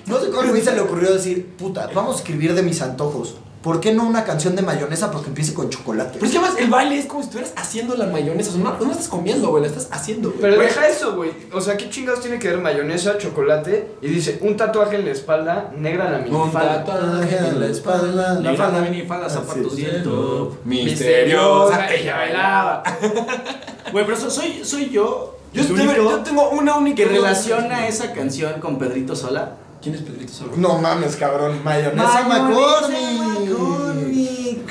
no 0.06 0.20
sé 0.20 0.30
cómo 0.30 0.56
se 0.56 0.76
le 0.76 0.82
ocurrió 0.82 1.14
decir, 1.14 1.48
puta, 1.58 1.90
vamos 1.92 2.18
a 2.18 2.20
escribir 2.20 2.54
de 2.54 2.62
mis 2.62 2.80
antojos. 2.84 3.38
¿Por 3.62 3.82
qué 3.82 3.94
no 3.94 4.04
una 4.08 4.24
canción 4.24 4.56
de 4.56 4.62
mayonesa 4.62 5.12
porque 5.12 5.28
empiece 5.28 5.54
con 5.54 5.70
chocolate? 5.70 6.12
Pero 6.14 6.26
es 6.28 6.32
que 6.32 6.38
además 6.38 6.58
el 6.60 6.70
baile 6.70 6.98
es 6.98 7.08
como 7.08 7.22
si 7.22 7.26
estuvieras 7.28 7.54
haciendo 7.58 7.96
la 7.98 8.06
mayonesa. 8.08 8.58
No, 8.58 8.72
no 8.80 8.86
la 8.86 8.92
estás 8.92 9.10
comiendo, 9.10 9.50
güey, 9.50 9.64
la 9.64 9.68
estás 9.68 9.90
haciendo, 9.92 10.30
güey. 10.30 10.40
Pero 10.42 10.56
Güey, 10.56 10.68
deja 10.68 10.88
eso, 10.88 11.16
güey. 11.18 11.32
O 11.52 11.60
sea, 11.60 11.76
¿qué 11.76 11.90
chingados 11.90 12.22
tiene 12.22 12.40
que 12.40 12.48
ver 12.48 12.60
mayonesa, 12.60 13.18
chocolate? 13.18 13.92
Y 14.02 14.08
dice, 14.08 14.40
un 14.42 14.56
tatuaje 14.56 14.96
en 14.96 15.04
la 15.06 15.12
espalda, 15.12 15.72
negra 15.78 16.10
la 16.10 16.20
Un 16.20 16.24
minifalda. 16.24 16.86
tatuaje 16.86 17.38
en 17.38 17.60
la 17.60 17.66
espalda. 17.68 18.08
La 18.14 18.34
la 18.40 18.56
falda, 18.56 18.78
falda. 18.78 18.90
minifalda, 18.90 19.30
zapatos 19.30 19.74
sí. 19.76 19.86
y 19.86 20.04
top. 20.04 20.54
Misteriosa, 20.64 21.94
ella 21.94 22.16
bailaba. 22.18 22.84
Güey, 23.92 24.06
pero 24.06 24.18
so- 24.18 24.30
soy, 24.30 24.62
soy 24.64 24.90
yo. 24.90 25.36
Yo, 25.52 25.64
yo 25.64 26.20
tengo 26.20 26.50
una 26.52 26.76
única. 26.78 26.98
que 26.98 27.06
relaciona 27.10 27.88
esa 27.88 28.14
canción 28.14 28.60
con 28.62 28.78
Pedrito 28.78 29.16
Sola. 29.16 29.54
¿Quién 29.82 29.96
es 29.96 30.02
Pedrito 30.02 30.34
Sola? 30.34 30.52
No 30.58 30.78
mames, 30.80 31.16
cabrón, 31.16 31.64
mayonesa 31.64 32.24
McCormick. 32.28 33.00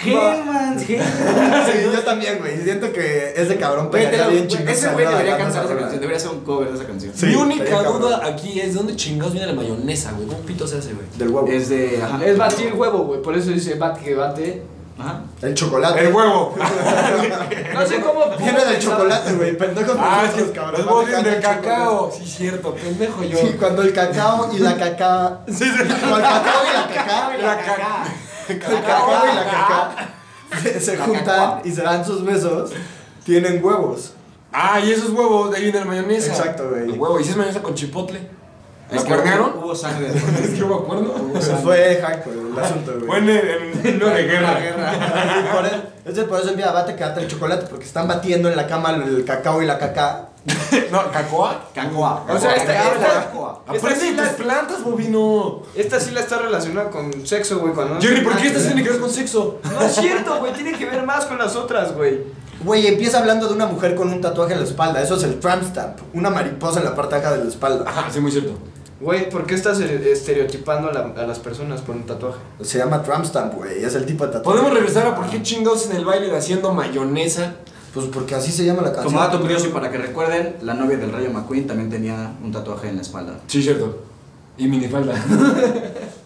Hellmans. 0.05 0.83
Sí, 0.83 0.97
yo 1.93 2.01
también, 2.05 2.39
güey. 2.39 2.63
Siento 2.63 2.93
que 2.93 3.33
ese 3.37 3.57
cabrón 3.57 3.91
lo- 3.93 4.31
bien 4.31 4.47
chingón. 4.47 4.69
Ese 4.69 4.89
güey 4.91 5.07
debería 5.07 5.37
cantar 5.39 5.65
esa 5.65 5.77
canción, 5.77 6.01
debería 6.01 6.17
hacer 6.17 6.31
un 6.31 6.41
cover 6.41 6.69
de 6.71 6.77
esa 6.77 6.87
canción. 6.87 7.13
Sí, 7.17 7.27
Mi 7.27 7.35
única 7.37 7.65
cabrón. 7.65 8.01
duda 8.03 8.21
aquí 8.25 8.61
es: 8.61 8.69
¿de 8.69 8.75
dónde 8.75 8.97
chingados 8.97 9.33
viene 9.33 9.49
la 9.49 9.55
mayonesa, 9.55 10.13
güey? 10.13 10.27
¿Cómo 10.29 10.41
pito 10.41 10.67
se 10.67 10.79
hace, 10.79 10.93
güey? 10.93 11.07
Del 11.17 11.29
huevo. 11.31 11.49
Es 11.49 11.69
de. 11.69 12.01
Ajá. 12.03 12.25
Es 12.25 12.37
batir 12.39 12.73
huevo, 12.75 12.99
güey. 13.05 13.23
Por 13.23 13.37
eso 13.37 13.51
dice 13.51 13.75
bate 13.75 14.01
que 14.05 14.15
bate. 14.15 14.63
Ajá. 14.99 15.21
El 15.43 15.55
chocolate. 15.55 16.01
El 16.07 16.13
huevo. 16.15 16.55
No 17.75 17.87
sé 17.87 18.01
cómo. 18.01 18.25
Viene 18.37 18.65
del 18.65 18.79
chocolate, 18.81 19.33
güey. 19.35 19.57
Pendejos 19.57 19.97
Ah, 19.99 20.25
es 20.27 20.33
que 20.43 20.51
cabrón. 20.53 20.73
los 20.81 20.87
huevos 20.87 21.07
vienen 21.07 21.25
del 21.25 21.41
cacao. 21.41 22.11
Sí, 22.13 22.27
cierto, 22.27 22.75
pendejo 22.75 23.23
yo. 23.23 23.39
Sí, 23.39 23.57
cuando 23.59 23.83
el 23.83 23.93
cacao 23.93 24.51
y 24.53 24.59
la 24.59 24.77
caca. 24.77 25.41
Sí, 25.47 25.65
sí. 25.65 25.71
Cuando 26.09 26.17
el 26.17 26.23
cacao 26.23 26.63
y 26.69 26.73
la 26.73 26.89
caca. 26.95 27.37
La 27.39 27.57
caca. 27.57 28.05
El 28.49 28.59
cacao 28.59 29.25
y 29.33 29.35
la 29.37 29.45
caca 29.45 30.09
se, 30.63 30.81
se 30.81 30.97
juntan 30.97 31.61
y 31.65 31.71
se 31.71 31.83
dan 31.83 32.05
sus 32.05 32.25
besos. 32.25 32.71
Tienen 33.25 33.63
huevos. 33.65 34.15
Ah, 34.53 34.81
y 34.81 34.91
esos 34.91 35.11
huevos, 35.11 35.51
de 35.51 35.59
ahí 35.59 35.65
viene 35.65 35.81
la 35.81 35.85
mayonesa. 35.85 36.33
Exacto, 36.33 36.71
güey. 36.71 36.85
El 36.85 36.99
huevo, 36.99 37.21
y 37.21 37.25
si 37.25 37.31
es 37.31 37.37
mayonesa 37.37 37.63
con 37.63 37.75
chipotle. 37.75 38.19
¿La 38.91 38.97
Es 38.97 39.03
que 39.03 39.09
cuernearon? 39.09 39.53
Hubo 39.59 39.75
sangre. 39.75 40.09
Es 40.43 40.51
que 40.51 40.65
me 40.65 40.75
acuerdo. 40.75 41.15
Fue 41.63 42.01
hardcore 42.03 42.37
el 42.53 42.59
asunto, 42.59 42.93
güey. 42.95 43.07
Fue 43.07 43.19
en, 43.19 43.29
en, 43.29 43.87
en 43.87 44.03
una 44.03 44.15
de 44.15 44.23
guerra. 44.25 44.59
Y 45.45 45.55
por 45.55 45.67
eso, 45.67 46.23
es 46.23 46.29
por 46.29 46.41
eso 46.41 46.51
envía 46.51 46.71
bate 46.73 46.95
que 46.97 47.05
bate 47.05 47.21
el 47.21 47.29
chocolate, 47.29 47.67
porque 47.69 47.85
están 47.85 48.09
batiendo 48.09 48.49
en 48.49 48.57
la 48.57 48.67
cama 48.67 48.91
el 48.95 49.25
cacao 49.25 49.63
y 49.63 49.67
la 49.67 49.79
caca. 49.79 50.25
No, 50.91 51.11
cacoa. 51.13 51.69
Cancoa. 51.75 52.25
O 52.29 52.39
sea, 52.39 52.55
esta-. 52.55 52.73
Esta 52.95 53.31
Aprende 53.67 54.01
sí 54.01 54.15
de 54.15 54.23
tus 54.23 54.27
la- 54.31 54.37
plantas, 54.45 54.83
bobino. 54.83 55.63
Esta 55.75 56.01
sí 56.01 56.11
la 56.13 56.21
está 56.21 56.39
relacionada 56.39 56.89
con 56.91 57.27
sexo, 57.27 57.59
güey. 57.59 57.75
Jerry, 58.01 58.23
¿por 58.23 58.37
qué 58.37 58.49
esta 58.49 58.61
tiene 58.61 58.77
que 58.83 58.89
ver. 58.89 58.93
ver 58.93 59.01
con 59.01 59.11
sexo? 59.11 59.59
No 59.65 59.83
es 59.83 59.95
cierto, 59.95 60.39
güey. 60.39 60.53
Tiene 60.55 60.73
que 60.73 60.87
ver 60.87 61.03
más 61.03 61.27
con 61.27 61.37
las 61.39 61.55
otras, 61.57 61.93
güey. 61.95 62.23
Güey, 62.65 62.87
empieza 62.87 63.19
hablando 63.19 63.47
de 63.47 63.55
una 63.55 63.67
mujer 63.67 63.95
con 63.95 64.09
un 64.11 64.21
tatuaje 64.21 64.55
en 64.55 64.61
la 64.61 64.65
espalda. 64.67 65.03
Eso 65.03 65.17
es 65.17 65.23
el 65.25 65.39
tramp 65.39 65.63
stamp. 65.65 65.99
Una 66.15 66.31
mariposa 66.31 66.79
en 66.81 66.87
la 66.87 66.95
parte 66.95 67.17
baja 67.17 67.33
de 67.33 67.45
la 67.45 67.51
espalda. 67.51 67.85
Ajá, 67.87 68.07
sí, 68.11 68.19
muy 68.21 68.33
cierto. 68.33 68.53
Güey, 69.01 69.31
¿por 69.31 69.47
qué 69.47 69.55
estás 69.55 69.81
eh, 69.81 70.11
estereotipando 70.13 70.89
a, 70.91 70.93
la- 70.93 71.23
a 71.23 71.27
las 71.27 71.39
personas 71.39 71.81
por 71.83 71.95
un 71.95 72.03
tatuaje? 72.05 72.39
Se 72.63 72.79
llama 72.79 73.03
tramp 73.03 73.25
stamp, 73.25 73.55
güey. 73.55 73.85
Es 73.85 73.95
el 73.95 74.05
tipo 74.05 74.27
de 74.27 74.33
tatuaje. 74.33 74.59
Podemos 74.59 74.75
regresar 74.77 75.07
a 75.07 75.15
por 75.15 75.29
qué 75.31 75.41
chingados 75.43 75.89
en 75.91 75.97
el 75.97 76.05
baile 76.05 76.27
de 76.29 76.37
haciendo 76.37 76.73
mayonesa. 76.75 77.55
Pues 77.95 78.07
porque 78.13 78.35
así 78.35 78.51
se 78.53 78.65
llama 78.65 78.83
la 78.83 78.93
canción. 78.93 79.07
Como 79.15 79.21
dato 79.21 79.41
curioso 79.41 79.67
y 79.69 79.71
para 79.71 79.91
que 79.91 79.99
recuerden, 79.99 80.57
la 80.63 80.75
novia 80.75 80.97
del 80.99 81.13
Rayo 81.13 81.31
McQueen 81.31 81.67
también 81.67 81.89
tenía 81.91 82.33
un 82.43 82.51
tatuaje 82.53 82.89
en 82.89 82.97
la 82.97 83.03
espalda. 83.03 83.35
Sí, 83.47 83.63
cierto. 83.63 83.99
Y 84.57 84.67
minifalda. 84.67 85.15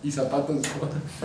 Y 0.04 0.10
zapatos. 0.10 0.56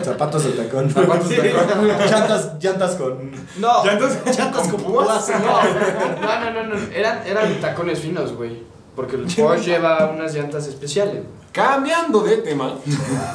Zapatos 0.04 0.44
de 0.44 0.52
tacón. 0.52 0.88
Zapatos 0.94 1.30
de 1.30 1.38
tacón. 1.50 1.88
llantas, 2.12 2.52
llantas 2.62 2.92
con. 2.96 3.32
No. 3.58 3.84
Llantas, 3.84 4.20
Chatas 4.36 4.68
con 4.68 4.82
púas. 4.84 5.30
No, 5.32 6.40
no, 6.40 6.52
no, 6.64 6.76
no. 6.76 6.76
Eran, 6.94 7.26
eran 7.26 7.60
tacones 7.60 7.98
finos, 8.02 8.34
güey. 8.36 8.62
Porque 8.98 9.16
el 9.16 9.22
Porsche 9.38 9.64
lleva 9.72 10.12
unas 10.14 10.34
llantas 10.34 10.68
especiales. 10.68 11.22
Cambiando 11.54 12.22
de 12.22 12.38
tema. 12.38 12.76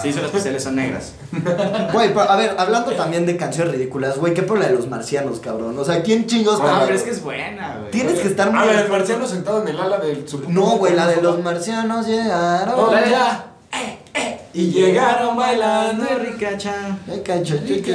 Sí, 0.02 0.12
son 0.12 0.25
especiales, 0.26 0.62
son 0.62 0.76
negras. 0.76 1.14
Güey, 1.92 2.09
pero, 2.09 2.21
a 2.31 2.37
ver, 2.37 2.54
hablando 2.59 2.92
también 2.92 3.25
de 3.26 3.37
canciones 3.37 3.73
ridículas, 3.73 4.19
güey, 4.19 4.35
¿qué 4.35 4.42
por 4.42 4.59
la 4.59 4.66
de 4.69 4.75
los 4.75 4.87
marcianos, 4.88 5.40
cabrón? 5.40 5.76
O 5.78 5.85
sea, 5.85 6.02
¿quién 6.02 6.26
chingos 6.26 6.61
Ah, 6.62 6.83
pero 6.85 6.95
es 6.95 7.02
que 7.02 7.11
es 7.11 7.23
buena, 7.23 7.78
güey. 7.78 7.90
Tienes 7.90 8.21
que 8.21 8.28
estar 8.28 8.49
A 8.49 8.50
muy. 8.52 8.69
ver, 8.69 8.81
el 8.85 8.88
marciano 8.90 9.26
sentado 9.26 9.62
en 9.62 9.69
el 9.69 9.81
ala 9.81 9.99
del 9.99 10.28
su 10.28 10.38
No, 10.50 10.76
güey, 10.78 10.95
la 10.95 11.07
de 11.09 11.23
los 11.23 11.40
marcianos 11.42 12.07
llegaron. 12.07 12.75
Oh, 12.76 12.92
La 12.92 13.00
de- 13.02 13.11
ya. 13.11 13.47
Y 14.54 14.66
llegaron 14.71 15.35
bailando. 15.37 16.04
ricacha. 16.21 16.75
Ay, 17.11 17.23
cacho, 17.25 17.57
chica, 17.66 17.92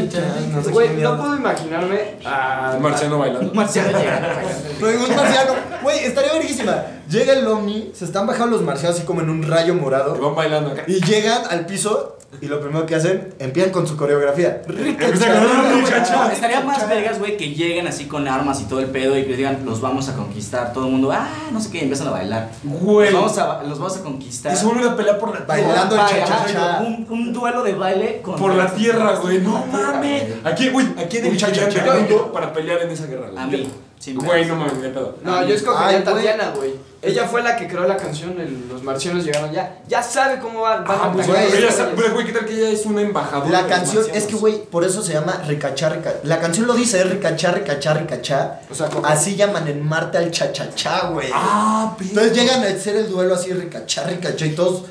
no 0.52 0.64
sé 0.64 0.72
Güey, 0.72 0.96
qué 0.96 1.04
no 1.04 1.16
puedo 1.18 1.36
imaginarme 1.36 2.16
a. 2.26 2.72
El 2.76 2.82
marciano 2.82 3.20
bailando. 3.20 3.54
Marciano 3.54 3.90
llega. 4.00 4.40
Güey, 4.80 4.96
un 4.96 5.16
marciano. 5.16 5.54
Güey, 5.84 6.00
estaría 6.06 6.34
verguísima. 6.34 6.84
Llega 7.10 7.34
el 7.34 7.48
Omni, 7.48 7.92
se 7.94 8.06
están 8.06 8.26
bajando 8.26 8.58
los 8.58 8.66
marcianos 8.66 8.98
así 8.98 9.06
como 9.06 9.22
en 9.22 9.30
un 9.30 9.44
rayo 9.44 9.74
Y 9.74 9.78
morado. 9.78 10.20
van 10.20 10.36
bailando 10.36 10.72
acá. 10.72 10.84
Y 10.88 11.00
llegan 11.06 11.44
al 11.50 11.66
piso 11.68 12.16
y 12.42 12.48
lo 12.48 12.60
primero 12.60 12.86
que 12.86 12.94
hacen, 12.94 13.34
empiezan 13.40 13.72
con 13.72 13.88
su 13.88 13.96
coreografía. 13.96 14.62
Rica, 14.68 15.06
Empiezan 15.06 15.34
cha, 15.34 15.40
con- 15.40 15.48
rica, 15.48 15.74
rica, 15.88 16.04
cha. 16.04 16.26
cha. 16.28 16.34
Estaría 16.34 16.60
más 16.60 16.90
vergas, 16.90 17.20
güey, 17.20 17.38
que 17.38 17.52
lleguen 17.54 17.88
así 17.88 18.06
con 18.06 18.28
armas 18.28 18.60
y 18.60 18.66
todo 18.66 18.82
el 18.82 18.88
pedo 18.88 19.18
y 19.18 19.24
que 19.24 19.38
digan, 19.38 19.60
los 19.64 19.80
vamos 19.80 20.10
a 20.10 20.16
conquistar. 20.18 20.74
Todo 20.74 20.88
el 20.88 20.92
mundo, 20.92 21.10
ah, 21.14 21.30
no 21.54 21.62
sé 21.62 21.70
qué, 21.72 21.78
y 21.78 21.82
empiezan 21.84 22.08
a 22.10 22.12
bailar. 22.12 22.50
Güey. 22.64 23.12
Los 23.14 23.22
vamos 23.22 23.38
a, 23.38 23.64
los 23.64 23.80
vamos 23.80 23.98
a 23.98 24.02
conquistar. 24.04 24.52
Y 24.52 24.58
se 24.58 24.66
vuelven 24.66 24.88
a 24.90 24.96
pelear 24.98 25.18
por 25.18 25.34
la. 25.34 25.46
Bailando 25.46 25.96
cha-cha-cha. 26.08 26.80
Un, 26.82 27.06
un 27.10 27.34
duelo 27.34 27.64
de 27.64 27.74
baile 27.74 28.22
con 28.22 28.36
Por 28.36 28.54
la 28.56 28.68
tierra, 28.74 29.16
güey. 29.22 29.40
No 29.40 29.66
mames. 29.66 30.24
Aquí, 30.44 30.70
güey, 30.70 30.88
aquí 30.98 31.20
cha-cha-cha. 31.38 31.86
el 31.86 32.02
mundo 32.02 32.32
para 32.32 32.54
pelear 32.54 32.82
en 32.82 32.90
esa 32.92 33.06
guerra. 33.06 33.28
güey. 33.32 33.44
A 33.44 33.48
mí. 33.48 33.72
Güey, 34.14 34.46
no 34.46 34.56
mames, 34.56 34.80
de 34.82 34.90
pedo. 34.90 35.18
No, 35.24 35.44
yo 35.44 35.56
escogería 35.56 36.00
a. 36.00 36.04
Tatiana, 36.04 36.54
güey. 36.56 36.76
Ella 37.02 37.28
fue 37.28 37.42
la 37.42 37.56
que 37.56 37.68
creó 37.68 37.88
la 37.88 37.96
canción, 37.98 38.40
el- 38.40 38.68
los 38.70 38.82
marcianos 38.84 39.24
llegaron 39.24 39.52
ya. 39.52 39.80
Ya 39.88 40.02
sabe 40.04 40.40
cómo 40.40 40.62
van, 40.62 40.84
van 40.84 40.98
Ah, 41.02 41.10
pues, 41.14 41.28
güey, 41.28 41.48
güey, 41.48 41.64
ella 41.64 41.72
sabe- 41.72 41.94
¿qué 42.26 42.32
tal 42.34 42.46
que 42.46 42.54
ella 42.54 42.70
es 42.70 42.86
una 42.86 43.02
embajadora? 43.02 43.50
La 43.50 43.64
de 43.64 43.70
los 43.70 43.78
canción, 43.78 44.06
es 44.14 44.24
que, 44.26 44.36
güey, 44.36 44.64
por 44.66 44.84
eso 44.84 45.02
se 45.04 45.14
llama 45.14 45.42
Ricachá, 45.48 45.90
Rica. 45.90 46.14
La 46.24 46.40
canción 46.40 46.68
lo 46.68 46.74
dice, 46.74 47.00
es 47.00 47.10
Ricachá, 47.10 47.52
Ricachá, 47.52 47.94
Ricachá. 47.96 48.60
O 48.70 48.76
sea, 48.76 48.88
como- 48.90 49.06
Así 49.06 49.36
llaman 49.36 49.68
en 49.68 49.84
Marte 49.88 50.18
al 50.18 50.32
chachachá, 50.32 51.08
güey. 51.10 51.30
Ah, 51.34 51.94
pero. 51.98 52.10
Entonces 52.10 52.34
llegan 52.34 52.64
a 52.64 52.68
hacer 52.68 52.96
el 52.98 53.10
duelo 53.10 53.36
así, 53.36 53.52
Ricachá, 53.54 54.04
Ricachá, 54.06 54.46
y 54.46 54.52
todos 54.56 54.84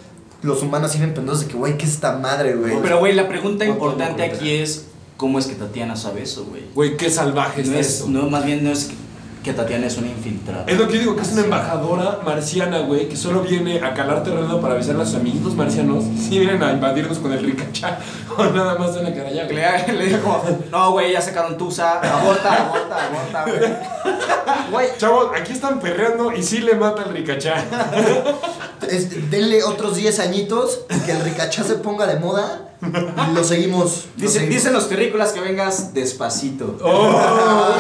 los 0.43 0.63
humanos 0.63 0.93
siguen 0.93 1.15
pendientes 1.15 1.47
de 1.47 1.53
que, 1.53 1.57
güey, 1.57 1.77
¿qué 1.79 1.85
es 1.85 1.93
esta 1.93 2.19
madre, 2.19 2.55
güey? 2.55 2.75
Pero, 2.83 2.99
güey, 2.99 3.15
la 3.15 3.29
pregunta 3.29 3.65
importante 3.65 4.23
aquí 4.23 4.51
es, 4.51 4.87
¿cómo 5.17 5.39
es 5.39 5.47
que 5.47 5.55
Tatiana 5.55 5.97
sabe 5.97 6.23
eso, 6.23 6.45
güey? 6.45 6.63
Güey, 6.75 6.97
qué 6.97 7.11
salvaje 7.11 7.63
No 7.65 7.75
es, 7.77 7.87
eso. 7.87 8.09
no, 8.09 8.29
más 8.29 8.45
bien 8.45 8.63
no 8.63 8.71
es 8.71 8.85
que, 8.85 8.95
que 9.47 9.53
Tatiana 9.53 9.87
es 9.87 9.97
una 9.97 10.09
infiltrada. 10.09 10.65
Es 10.67 10.77
lo 10.77 10.89
que 10.89 10.95
yo 10.95 10.99
digo, 10.99 11.15
que 11.17 11.23
es 11.23 11.31
una 11.33 11.43
embajadora 11.43 12.19
marciana, 12.25 12.81
güey, 12.81 13.09
que 13.09 13.17
solo 13.17 13.43
viene 13.43 13.81
a 13.81 13.95
calar 13.95 14.25
terreno 14.25 14.61
para 14.61 14.75
avisar 14.75 15.01
a 15.01 15.07
sus 15.07 15.15
amiguitos 15.15 15.55
marcianos 15.55 16.03
si 16.19 16.41
vienen 16.41 16.61
a 16.65 16.73
invadirnos 16.73 17.19
con 17.21 17.33
el 17.33 17.45
ricachá 17.45 17.99
o 18.37 18.45
nada 18.47 18.75
más 18.77 18.97
en 18.97 19.05
la 19.05 19.15
cara 19.15 19.31
ya, 19.31 19.45
Le, 19.45 19.93
le 20.11 20.19
como, 20.19 20.43
no, 20.73 20.91
güey, 20.91 21.13
ya 21.13 21.21
sacaron 21.21 21.57
Tusa, 21.57 22.01
aborta, 22.01 22.55
aborta, 22.67 23.07
aborta, 23.07 23.45
güey. 23.45 23.73
Güey, 24.71 24.89
Chavos, 24.99 25.31
aquí 25.41 25.53
están 25.53 25.79
perreando 25.81 26.33
y 26.33 26.43
sí 26.43 26.59
le 26.59 26.75
mata 26.75 27.03
el 27.05 27.11
ricachá. 27.13 27.65
Es- 28.89 29.31
denle 29.31 29.63
otros 29.65 29.97
10 29.97 30.19
añitos 30.21 30.81
y 30.91 30.99
que 31.01 31.13
el 31.13 31.21
Ricachá 31.21 31.63
se 31.65 31.75
ponga 31.77 32.07
de 32.07 32.19
moda 32.19 32.63
lo 33.35 33.45
seguimos. 33.45 34.07
lo 34.17 34.23
Dice, 34.23 34.35
seguimos. 34.41 34.55
dicen 34.55 34.73
los 34.73 34.89
terrícolas 34.89 35.33
que 35.33 35.41
vengas 35.41 35.95
despacito. 35.95 36.77
Oh. 36.83 37.75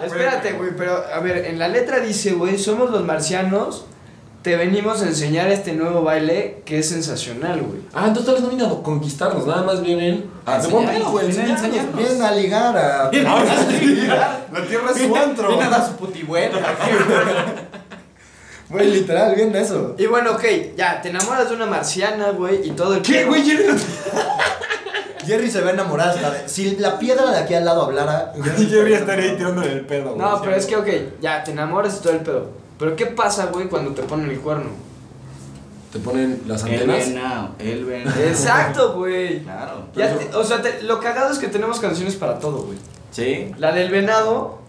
espérate, 0.04 0.52
güey, 0.52 0.70
pero 0.76 1.02
a 1.12 1.20
ver, 1.20 1.46
en 1.46 1.58
la 1.58 1.68
letra 1.68 2.00
dice, 2.00 2.32
güey, 2.32 2.58
somos 2.58 2.90
los 2.90 3.04
marcianos, 3.04 3.86
te 4.42 4.54
venimos 4.56 5.02
a 5.02 5.06
enseñar 5.08 5.48
este 5.50 5.72
nuevo 5.72 6.02
baile 6.02 6.62
que 6.64 6.78
es 6.78 6.88
sensacional, 6.88 7.60
güey. 7.62 7.80
Ah, 7.92 8.04
entonces 8.06 8.26
tal 8.26 8.34
vez 8.36 8.42
no 8.44 8.48
vienen 8.50 8.70
a 8.70 8.82
conquistarnos, 8.82 9.44
nada 9.44 9.62
más 9.62 9.82
vienen 9.82 10.30
a 10.46 10.56
Enseñarnos, 10.56 11.10
güey, 11.10 11.26
vienen 11.26 11.46
a 11.46 11.52
enseñarnos. 11.54 11.64
enseñarnos. 11.64 11.96
Vienen 11.96 12.22
a 12.22 12.30
ligar 12.30 12.76
a. 12.78 13.04
Ah, 13.06 14.38
La 14.52 14.64
tierra 14.66 14.90
es 14.94 15.02
su 15.02 15.16
antro. 15.16 15.48
Viene 15.48 15.64
a 15.64 15.70
dar 15.70 15.84
su 15.86 15.92
putibuela. 15.96 16.58
Güey, 18.76 18.90
literal, 18.92 19.34
bien 19.34 19.54
eso. 19.56 19.94
Y 19.98 20.06
bueno, 20.06 20.32
ok, 20.32 20.44
ya, 20.76 21.00
te 21.02 21.08
enamoras 21.10 21.48
de 21.48 21.54
una 21.56 21.66
marciana, 21.66 22.30
güey, 22.30 22.66
y 22.66 22.70
todo 22.72 22.94
el 22.94 23.02
¿Qué, 23.02 23.24
güey? 23.24 23.42
Jerry 23.44 23.64
no- 23.68 23.74
Jerry 25.26 25.50
se 25.50 25.60
ve 25.60 25.70
enamorada 25.72 26.12
hasta 26.12 26.30
de. 26.30 26.48
Si 26.48 26.76
la 26.76 26.98
piedra 26.98 27.30
de 27.32 27.38
aquí 27.38 27.54
al 27.54 27.64
lado 27.64 27.82
hablara. 27.82 28.32
Jerry 28.68 28.94
estaría 28.94 29.30
ahí 29.32 29.36
tirándole 29.36 29.72
el 29.72 29.80
pedo, 29.86 30.14
güey. 30.14 30.18
No, 30.18 30.40
pero 30.40 30.54
es 30.54 30.66
que, 30.66 30.76
ok, 30.76 30.86
ya, 31.20 31.42
te 31.42 31.50
enamoras 31.50 31.96
y 31.98 32.02
todo 32.02 32.12
el 32.12 32.20
pedo. 32.20 32.50
Pero 32.78 32.94
¿qué 32.94 33.06
pasa, 33.06 33.46
güey, 33.46 33.68
cuando 33.68 33.90
te 33.92 34.02
ponen 34.02 34.30
el 34.30 34.38
cuerno? 34.40 34.70
Te 35.92 35.98
ponen 35.98 36.42
las 36.46 36.62
El 36.64 36.74
antenas. 36.74 37.08
venado, 37.08 37.48
el 37.58 37.84
venado. 37.84 38.20
Exacto, 38.22 38.92
güey. 38.94 39.40
Claro. 39.42 39.86
Ya 39.96 40.16
te- 40.16 40.36
o 40.36 40.44
sea, 40.44 40.60
te- 40.62 40.82
lo 40.82 41.00
cagado 41.00 41.32
es 41.32 41.38
que 41.38 41.48
tenemos 41.48 41.80
canciones 41.80 42.14
para 42.14 42.38
todo, 42.38 42.62
güey. 42.64 42.78
Sí. 43.10 43.50
La 43.58 43.72
del 43.72 43.90
venado 43.90 44.60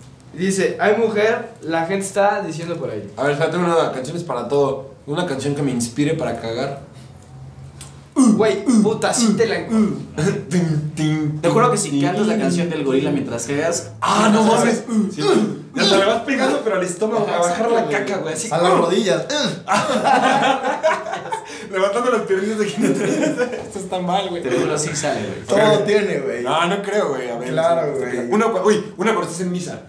dice, 0.46 0.78
hay 0.80 0.98
mujer, 0.98 1.50
la 1.62 1.86
gente 1.86 2.06
está 2.06 2.42
diciendo 2.42 2.78
por 2.78 2.90
ahí. 2.90 3.10
A 3.18 3.24
ver, 3.24 3.34
espérate, 3.34 3.58
una 3.58 3.92
canción 3.92 4.18
es 4.18 4.24
para 4.24 4.48
todo. 4.48 4.96
Una 5.06 5.26
canción 5.26 5.56
que 5.56 5.62
me 5.62 5.72
inspire 5.72 6.16
para 6.16 6.40
cagar. 6.40 6.88
Güey, 8.18 8.66
puta, 8.82 9.14
sí 9.14 9.36
te 9.38 9.46
la 9.46 9.60
encuentro. 9.60 9.98
Te 11.42 11.50
juro 11.50 11.72
que 11.72 11.78
si 11.78 12.02
cantas 12.02 12.26
la 12.26 12.36
canción 12.38 12.68
del 12.70 12.84
gorila 12.84 13.12
mientras 13.12 13.46
cagas. 13.46 13.92
Ah, 14.02 14.32
no 14.34 14.44
mames. 14.44 14.84
Sí, 15.14 15.22
Ya 15.76 15.84
te 15.84 15.98
la 15.98 16.08
vas 16.08 16.24
pegando, 16.24 16.62
pero 16.64 16.78
al 16.78 16.84
estómago, 16.84 17.28
a 17.28 17.38
bajar 17.38 17.72
la 17.72 17.88
caca, 17.88 18.18
güey. 18.18 18.34
Así. 18.34 18.50
A 18.52 18.58
las 18.58 18.76
rodillas. 18.76 19.28
Levantando 21.72 22.12
las 22.12 22.22
piernas 22.22 22.58
de 22.58 22.66
aquí. 22.66 22.84
Esto 22.84 23.80
está 23.80 24.00
mal, 24.00 24.30
güey. 24.30 24.42
Te 24.42 24.50
lo 24.50 24.62
juro, 24.62 24.80
sí 24.80 24.96
sale, 24.96 25.20
güey. 25.20 25.46
Todo 25.46 25.84
tiene, 25.84 26.20
güey. 26.20 26.44
No, 26.44 26.66
no 26.66 26.82
creo, 26.82 27.10
güey. 27.10 27.30
A 27.30 27.38
ver. 27.38 27.52
Claro, 27.52 27.98
güey. 27.98 28.32
Una, 28.32 28.48
uy, 28.64 28.84
una 28.98 29.14
cuando 29.14 29.32
estás 29.32 29.42
en 29.42 29.52
misa. 29.52 29.82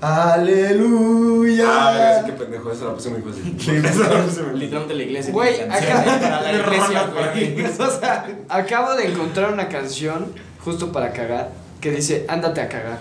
Aleluya. 0.00 1.64
Ah, 1.68 2.20
sí, 2.20 2.30
qué 2.30 2.32
pendejo. 2.32 2.72
Esa 2.72 2.86
la 2.86 2.94
puse 2.94 3.10
muy 3.10 3.20
fácil. 3.20 3.56
Sí, 3.60 3.76
Esa 3.76 4.08
la 4.14 4.24
puse 4.24 4.42
muy 4.42 4.60
Literalmente 4.60 4.94
la 4.94 5.02
iglesia. 5.02 5.32
Güey, 5.32 5.68
para 5.68 6.40
la 6.42 6.52
iglesia, 6.52 7.12
Tiene 7.34 7.52
güey. 7.62 7.66
O 7.78 7.90
sea, 7.90 8.26
Acabo 8.48 8.94
de 8.94 9.06
encontrar 9.06 9.52
una 9.52 9.68
canción, 9.68 10.32
justo 10.64 10.90
para 10.92 11.12
cagar, 11.12 11.50
que 11.80 11.90
dice, 11.90 12.24
ándate 12.28 12.60
a 12.60 12.68
cagar. 12.68 12.98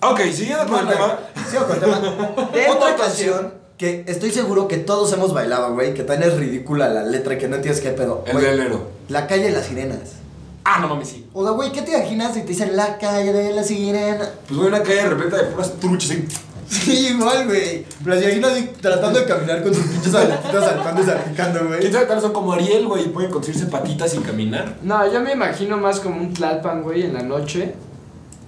Ok, 0.00 0.20
siguiendo 0.32 0.66
con 0.66 0.80
el 0.80 0.88
tema. 0.94 1.18
Sigo 1.48 1.64
con 1.66 1.74
el 1.76 1.80
tema. 1.80 2.34
Otra 2.70 2.96
canción 2.96 3.54
que 3.78 4.04
estoy 4.06 4.30
seguro 4.30 4.68
que 4.68 4.78
todos 4.78 5.12
hemos 5.12 5.32
bailado, 5.32 5.74
güey. 5.74 5.94
Que 5.94 6.02
también 6.02 6.30
es 6.30 6.38
ridícula 6.38 6.88
la 6.88 7.02
letra, 7.04 7.38
que 7.38 7.48
no 7.48 7.56
entiendes 7.56 7.82
qué 7.82 7.90
pedo. 7.90 8.24
El 8.26 8.38
velero. 8.38 8.88
La 9.08 9.26
calle 9.26 9.44
de 9.44 9.50
las 9.52 9.66
sirenas. 9.66 10.21
Ah, 10.64 10.78
no 10.80 10.88
mames, 10.88 11.08
sí. 11.08 11.26
O 11.32 11.42
sea, 11.42 11.52
güey, 11.52 11.72
¿qué 11.72 11.82
te 11.82 11.96
imaginas 11.96 12.34
si 12.34 12.42
te 12.42 12.48
dicen 12.48 12.76
la 12.76 12.96
calle 12.98 13.32
de 13.32 13.52
las 13.52 13.66
sirenas? 13.66 14.30
Pues 14.46 14.58
voy 14.58 14.66
a 14.66 14.68
una 14.68 14.82
calle 14.82 15.08
repleta 15.08 15.36
de 15.38 15.44
puras 15.44 15.72
truchas. 15.80 16.10
¿sí? 16.10 16.24
Sí, 16.68 17.08
igual, 17.08 17.46
güey. 17.46 17.84
Pero 18.04 18.16
si 18.18 18.24
imaginas 18.24 18.52
así, 18.52 18.70
tratando 18.80 19.18
de 19.20 19.26
caminar 19.26 19.62
con 19.62 19.74
sus 19.74 19.84
pinches 19.84 20.14
aletitas 20.14 20.64
saltando 20.64 21.02
y 21.02 21.04
salpicando, 21.04 21.58
¿Quién 21.58 21.68
güey. 21.80 21.92
sabe? 21.92 22.06
Tal 22.06 22.16
vez 22.16 22.22
son 22.22 22.32
como 22.32 22.52
Ariel, 22.52 22.86
güey. 22.86 23.04
y 23.04 23.08
Pueden 23.08 23.30
conseguirse 23.30 23.66
patitas 23.66 24.14
y 24.14 24.18
caminar. 24.18 24.76
No, 24.82 25.12
yo 25.12 25.20
me 25.20 25.32
imagino 25.32 25.76
más 25.76 26.00
como 26.00 26.20
un 26.20 26.32
tlalpan, 26.32 26.82
güey, 26.82 27.02
en 27.02 27.14
la 27.14 27.22
noche. 27.22 27.74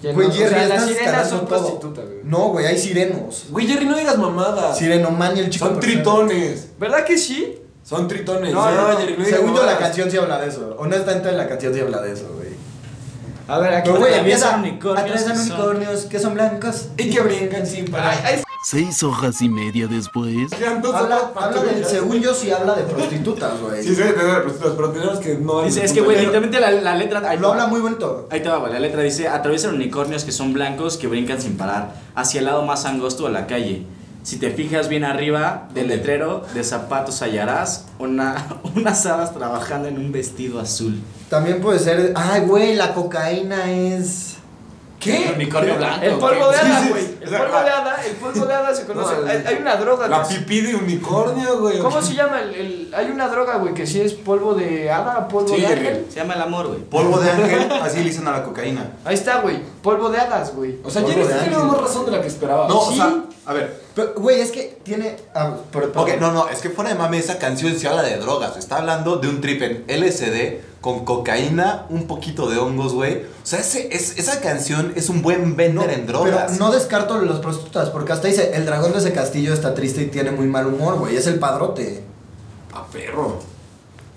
Güey, 0.03 0.29
o 0.29 0.31
Jerry, 0.33 0.55
sea, 0.55 0.69
las 0.69 0.87
sirenas 0.87 1.29
son 1.31 1.47
prostitutas, 1.47 2.05
güey. 2.05 2.19
No, 2.25 2.49
güey, 2.49 2.67
hay 2.67 2.79
sirenos. 2.79 3.47
Güey, 3.51 3.67
Jerry, 3.67 3.87
no 3.87 3.97
digas 3.97 4.19
mamadas. 4.19 4.77
Sirenoman 4.79 5.37
y 5.37 5.41
el 5.41 5.51
chico 5.51 5.67
Son 5.67 5.81
tritones. 5.81 6.69
¿Verdad 6.79 7.05
que 7.05 7.17
sí? 7.19 7.59
Son 7.85 8.09
tritones. 8.09 8.53
No, 8.53 8.71
no, 8.71 8.93
no. 8.93 8.99
Jerry, 8.99 9.25
Según 9.27 9.55
yo, 9.55 9.65
la 9.65 9.77
canción 9.79 10.11
sí 10.11 10.17
habla 10.17 10.41
de 10.41 10.49
eso. 10.49 10.75
Honestamente, 10.79 11.31
la 11.33 11.47
canción 11.47 11.75
sí 11.75 11.81
habla 11.81 12.01
de 12.01 12.13
eso, 12.13 12.27
güey. 12.35 12.49
A 13.47 13.59
ver, 13.59 13.75
aquí 13.75 13.91
güey, 13.91 14.05
atraviesan 14.05 14.55
empieza. 14.55 14.57
unicornios 14.57 15.03
Atraviesan 15.05 15.33
que 15.33 15.39
son- 15.39 15.51
unicornios 15.61 16.05
que 16.07 16.19
son 16.19 16.35
blancos. 16.35 16.89
Y 16.97 17.11
que 17.11 17.21
brincan 17.21 17.67
sin 17.67 17.85
parar. 17.91 18.15
Ay, 18.25 18.37
ay, 18.37 18.43
Seis 18.67 19.03
hojas 19.03 19.43
y 19.43 19.51
media 19.51 19.87
después. 19.87 20.51
Habla, 20.55 21.31
habla 21.37 21.61
de, 21.61 21.67
terminar. 21.67 21.91
según 21.91 22.19
yo, 22.21 22.33
sí 22.33 22.51
habla 22.51 22.73
de 22.75 22.85
prostitutas, 22.85 23.61
güey. 23.61 23.83
Sí, 23.83 23.95
sí, 23.95 24.03
de 24.03 24.13
prostitutas, 24.15 24.73
pero 24.75 24.89
tenemos 24.91 25.19
que 25.19 25.35
no 25.35 25.59
hay. 25.61 25.67
Dice, 25.67 25.85
es 25.85 25.93
que, 25.93 26.01
güey, 26.01 26.17
literalmente 26.19 26.59
la, 26.59 26.71
la 26.71 26.95
letra. 26.97 27.21
ahí 27.29 27.37
Lo 27.39 27.51
habla 27.53 27.67
muy 27.67 27.81
bonito. 27.83 28.27
Ahí 28.31 28.41
te 28.43 28.49
va, 28.49 28.57
güey. 28.57 28.73
La 28.73 28.81
letra 28.81 29.03
dice: 29.03 29.29
Atraviesan 29.29 29.75
unicornios 29.75 30.25
que 30.25 30.33
son 30.33 30.55
blancos 30.55 30.97
que 30.97 31.07
brincan 31.07 31.43
sin 31.43 31.59
parar 31.59 31.93
hacia 32.15 32.39
el 32.39 32.47
lado 32.47 32.63
más 32.65 32.87
angosto 32.87 33.25
de 33.25 33.33
la 33.33 33.47
calle. 33.47 33.85
Si 34.25 34.39
te 34.39 34.51
fijas 34.51 34.89
bien 34.89 35.05
arriba 35.05 35.69
del 35.75 35.87
¿Dónde? 35.87 35.97
letrero 35.99 36.45
de 36.55 36.65
zapatos 36.65 37.21
hallarás 37.23 37.85
una, 37.99 38.47
unas 38.75 39.05
hadas 39.07 39.33
trabajando 39.35 39.87
en 39.87 39.99
un 39.99 40.11
vestido 40.13 40.59
azul. 40.61 41.01
También 41.29 41.61
puede 41.61 41.79
ser. 41.79 42.13
Ay, 42.17 42.41
güey, 42.47 42.75
la 42.75 42.95
cocaína 42.95 43.71
es. 43.71 44.31
¿Qué? 44.99 45.29
El 45.29 45.35
unicornio 45.35 45.77
blanco. 45.77 46.03
El 46.03 46.15
polvo 46.15 46.51
de 46.51 46.57
hada, 46.57 46.79
Sí, 46.79 46.85
sí. 46.85 46.89
güey. 46.89 47.05
El 47.21 47.29
polvo 47.29 47.59
de 47.63 47.71
hada, 47.71 47.97
el 48.07 48.13
polvo 48.17 48.47
de 48.47 48.55
hada 48.55 48.75
se 48.75 48.87
conoce. 48.87 49.15
No, 49.21 49.27
hay, 49.31 49.45
hay 49.47 49.57
una 49.61 49.77
droga. 49.77 50.09
La 50.09 50.23
que 50.27 50.37
pipí 50.37 50.61
de 50.63 50.75
unicornio, 50.77 51.61
güey. 51.61 51.79
¿Cómo 51.81 52.01
se 52.01 52.15
llama? 52.15 52.41
El, 52.41 52.55
el- 52.55 52.95
hay 52.95 53.11
una 53.11 53.29
droga, 53.29 53.59
güey, 53.59 53.75
que 53.75 53.87
sí 53.87 54.01
es 54.01 54.15
polvo 54.15 54.55
de 54.55 54.91
hada, 54.91 55.29
polvo 55.29 55.55
Sí, 55.55 55.61
de 55.61 55.67
el- 55.67 55.73
ángel. 55.79 56.07
Se 56.09 56.21
llama 56.21 56.33
el 56.35 56.41
amor, 56.41 56.69
güey. 56.69 56.81
Polvo 56.81 57.19
de 57.21 57.31
ángel, 57.31 57.71
así 57.83 57.99
le 57.99 58.05
dicen 58.05 58.27
a 58.29 58.31
la 58.31 58.43
cocaína. 58.45 58.93
Ahí 59.05 59.15
está, 59.15 59.43
güey. 59.43 59.61
Polvo 59.83 60.09
de 60.09 60.19
hadas, 60.19 60.55
güey. 60.55 60.79
O 60.83 60.89
sea, 60.91 61.03
teniendo 61.05 61.35
ángel. 61.35 61.53
más 61.59 61.81
razón 61.83 62.07
de 62.07 62.13
la 62.13 62.23
que 62.23 62.29
esperaba. 62.29 62.67
No, 62.69 62.81
Sí. 62.87 62.93
o 62.93 62.97
sea, 62.97 63.15
a 63.45 63.53
ver. 63.53 63.84
Pero, 63.95 64.15
güey, 64.17 64.41
es 64.41 64.51
que 64.51 64.79
tiene. 64.83 65.17
ah, 65.35 65.55
por- 65.73 65.93
por- 65.93 66.03
Ok, 66.03 66.17
no, 66.21 66.33
no, 66.33 66.49
es 66.49 66.59
que 66.61 66.71
fuera 66.71 66.91
de 66.91 66.97
mame 66.97 67.19
esa 67.19 67.39
canción 67.39 67.79
se 67.79 67.87
habla 67.89 68.03
de 68.03 68.17
drogas. 68.17 68.57
Está 68.57 68.79
hablando 68.79 69.17
de 69.17 69.29
un 69.29 69.41
trip 69.41 69.63
en 69.63 69.85
LSD 69.87 70.61
con 70.81 71.05
cocaína, 71.05 71.87
un 71.91 72.07
poquito 72.07 72.51
de 72.51 72.59
hongos, 72.59 72.93
güey. 72.93 73.19
O 73.23 73.47
sea, 73.47 73.61
ese, 73.61 73.89
es, 73.95 74.19
esa 74.19 74.41
canción 74.41 74.93
es 74.97 75.09
un 75.09 75.23
buen 75.23 75.57
vender 75.57 75.91
en 75.91 76.07
drogas. 76.07 76.45
Pero 76.53 76.59
no 76.59 76.73
descarto 76.73 77.21
las 77.23 77.39
prostitutas, 77.39 77.91
porque 77.91 78.13
hasta 78.13 78.29
dice, 78.29 78.51
el 78.55 78.67
dragón 78.67 78.93
de 78.93 78.99
ese 78.99 79.13
castillo 79.13 79.55
está 79.55 79.75
triste 79.75 80.03
y 80.03 80.07
tiene 80.07 80.31
muy 80.33 80.47
mal 80.47 80.67
humor, 80.67 80.99
güey. 80.99 81.17
Es 81.17 81.27
el 81.27 81.39
padrote. 81.39 82.03
A 82.73 82.85
perro. 82.89 83.39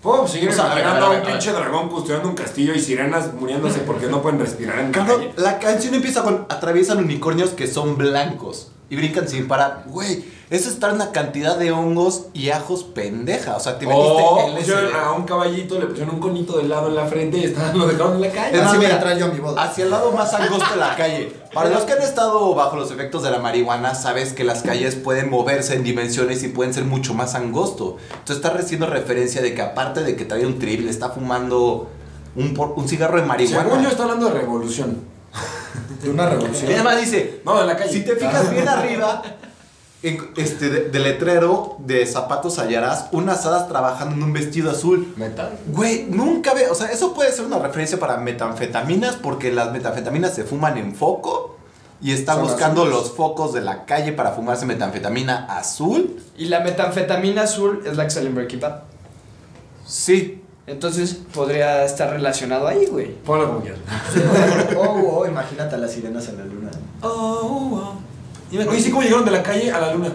Puedo 0.02 0.28
seguir 0.28 0.52
imaginando 0.52 1.06
a 1.08 1.10
un 1.12 1.22
pinche 1.24 1.52
dragón 1.52 1.90
custodiando 1.90 2.30
un 2.30 2.36
castillo 2.36 2.74
y 2.74 2.80
sirenas 2.80 3.34
muriéndose 3.34 3.80
porque 3.80 4.08
no 4.08 4.22
pueden 4.22 4.40
respirar 4.40 4.80
en 4.80 4.92
la 4.92 5.06
calle. 5.06 5.34
la 5.38 5.60
canción 5.60 5.94
empieza 5.96 6.24
con 6.24 6.46
atraviesan 6.50 7.00
unicornios 7.00 7.50
que 7.52 7.68
son 7.68 7.98
blancos 7.98 8.70
y 8.90 8.96
brincan 8.96 9.28
sin 9.28 9.48
parar. 9.48 9.84
Güey, 9.88 10.24
eso 10.50 10.70
está 10.70 10.88
en 10.90 10.96
una 10.96 11.12
cantidad 11.12 11.58
de 11.58 11.72
hongos 11.74 12.28
y 12.34 12.52
ajos 12.52 12.84
pendeja. 12.86 13.58
O 13.58 13.60
sea, 13.60 13.78
te 13.78 13.86
metiste 13.86 14.08
O 14.24 14.48
LSD. 14.48 14.58
pusieron 14.60 14.96
a 14.96 15.12
un 15.12 15.24
caballito, 15.24 15.78
le 15.80 15.88
pusieron 15.88 16.16
un 16.16 16.22
conito 16.22 16.58
de 16.58 16.64
helado 16.64 16.88
en 16.88 16.96
la 16.96 17.06
frente 17.06 17.38
y 17.38 17.44
estaban, 17.44 17.78
lo 17.78 17.86
dejaron 17.88 18.16
en 18.16 18.22
la 18.22 18.30
calle. 18.32 18.58
Es 18.58 18.64
más, 18.64 18.78
mira, 18.78 19.18
yo 19.18 19.26
a 19.26 19.30
mi 19.30 19.40
boda. 19.40 19.62
Hacia 19.64 19.84
el 19.84 19.90
lado 19.92 20.12
más 20.14 20.34
angosto 20.34 20.70
de 20.72 20.78
la 20.80 20.96
calle. 20.96 21.34
Para 21.54 21.70
los 21.70 21.84
que 21.84 21.94
han 21.94 22.02
estado 22.02 22.56
bajo 22.56 22.78
los 22.78 22.92
efectos 22.92 23.24
de 23.24 23.32
la 23.32 23.40
marihuana, 23.40 23.94
sabes 23.96 24.32
que 24.32 24.44
las 24.46 24.62
calles 24.64 24.96
pueden 24.96 25.30
moverse 25.30 25.74
en 25.76 25.84
dimensiones 25.84 26.44
y 26.44 26.48
pueden 26.48 26.74
ser 26.74 26.86
mucho 26.86 27.14
más 27.14 27.36
angosto. 27.36 27.98
Entonces 28.20 28.38
está 28.38 28.58
haciendo 28.58 28.86
referencia 28.88 29.42
de 29.42 29.54
que 29.54 29.62
aparte 29.62 30.04
de 30.04 30.16
que 30.16 30.24
trae 30.24 30.46
un 30.46 30.60
trip, 30.60 30.82
le 30.86 30.92
está 30.92 31.10
fumando 31.10 31.90
un, 32.38 32.54
por- 32.54 32.74
un 32.78 32.88
cigarro 32.88 33.20
de 33.20 33.26
marihuana. 33.28 33.68
Según 33.68 33.84
yo 33.84 33.90
está 33.90 34.04
hablando 34.04 34.28
de 34.28 34.34
revolución. 34.40 35.17
De 36.02 36.10
una 36.10 36.24
Y 36.26 36.30
revolución. 36.30 36.72
además 36.74 37.00
dice, 37.02 37.42
No, 37.46 37.60
de 37.60 37.66
la 37.66 37.76
calle. 37.78 37.92
si 37.92 38.02
te 38.04 38.16
fijas 38.16 38.52
bien 38.52 38.68
arriba, 38.68 39.22
en- 40.04 40.32
este, 40.38 40.70
de, 40.70 40.90
de 40.90 41.00
letrero 41.00 41.76
de 41.80 42.06
zapatos 42.06 42.60
hallarás 42.60 43.08
unas 43.12 43.46
hadas 43.46 43.68
trabajando 43.68 44.16
en 44.16 44.24
un 44.24 44.34
vestido 44.34 44.70
azul. 44.72 45.14
Metal. 45.18 45.58
Güey, 45.68 46.06
nunca 46.10 46.54
ve, 46.54 46.70
o 46.70 46.76
sea, 46.76 46.88
eso 46.92 47.14
puede 47.14 47.32
ser 47.32 47.46
una 47.46 47.58
referencia 47.60 48.00
para 48.00 48.18
metanfetaminas 48.18 49.16
porque 49.16 49.52
las 49.52 49.72
metanfetaminas 49.72 50.36
se 50.36 50.44
fuman 50.44 50.78
en 50.78 50.94
foco 50.96 51.58
y 52.00 52.12
está 52.12 52.34
Son 52.34 52.44
buscando 52.44 52.82
azules. 52.84 53.00
los 53.00 53.12
focos 53.16 53.54
de 53.54 53.62
la 53.62 53.86
calle 53.86 54.14
para 54.14 54.32
fumarse 54.34 54.68
metanfetamina 54.68 55.46
azul. 55.50 56.22
Y 56.38 56.46
la 56.46 56.60
metanfetamina 56.60 57.42
azul 57.44 57.82
es 57.88 57.98
la 57.98 58.04
que 58.04 58.12
sale 58.12 58.28
en 58.28 58.36
Breaking 58.36 58.60
Bad. 58.60 58.82
Sí. 59.86 60.37
Entonces 60.68 61.18
podría 61.34 61.86
estar 61.86 62.10
relacionado 62.12 62.68
ahí, 62.68 62.86
güey. 62.88 63.14
Ponlo 63.24 63.48
como 63.48 63.62
quieras. 63.62 63.80
Oh, 64.76 65.20
oh, 65.22 65.26
imagínate 65.26 65.76
a 65.76 65.78
las 65.78 65.92
sirenas 65.92 66.28
en 66.28 66.38
la 66.38 66.44
luna. 66.46 66.70
Oh, 67.02 67.94
Y 68.52 68.58
me 68.58 68.68
Oye, 68.68 68.82
sí, 68.82 68.90
cómo 68.92 69.02
llegaron 69.02 69.24
de 69.26 69.32
la 69.32 69.42
calle 69.44 69.72
a 69.72 69.80
la 69.80 69.94
luna. 69.94 70.12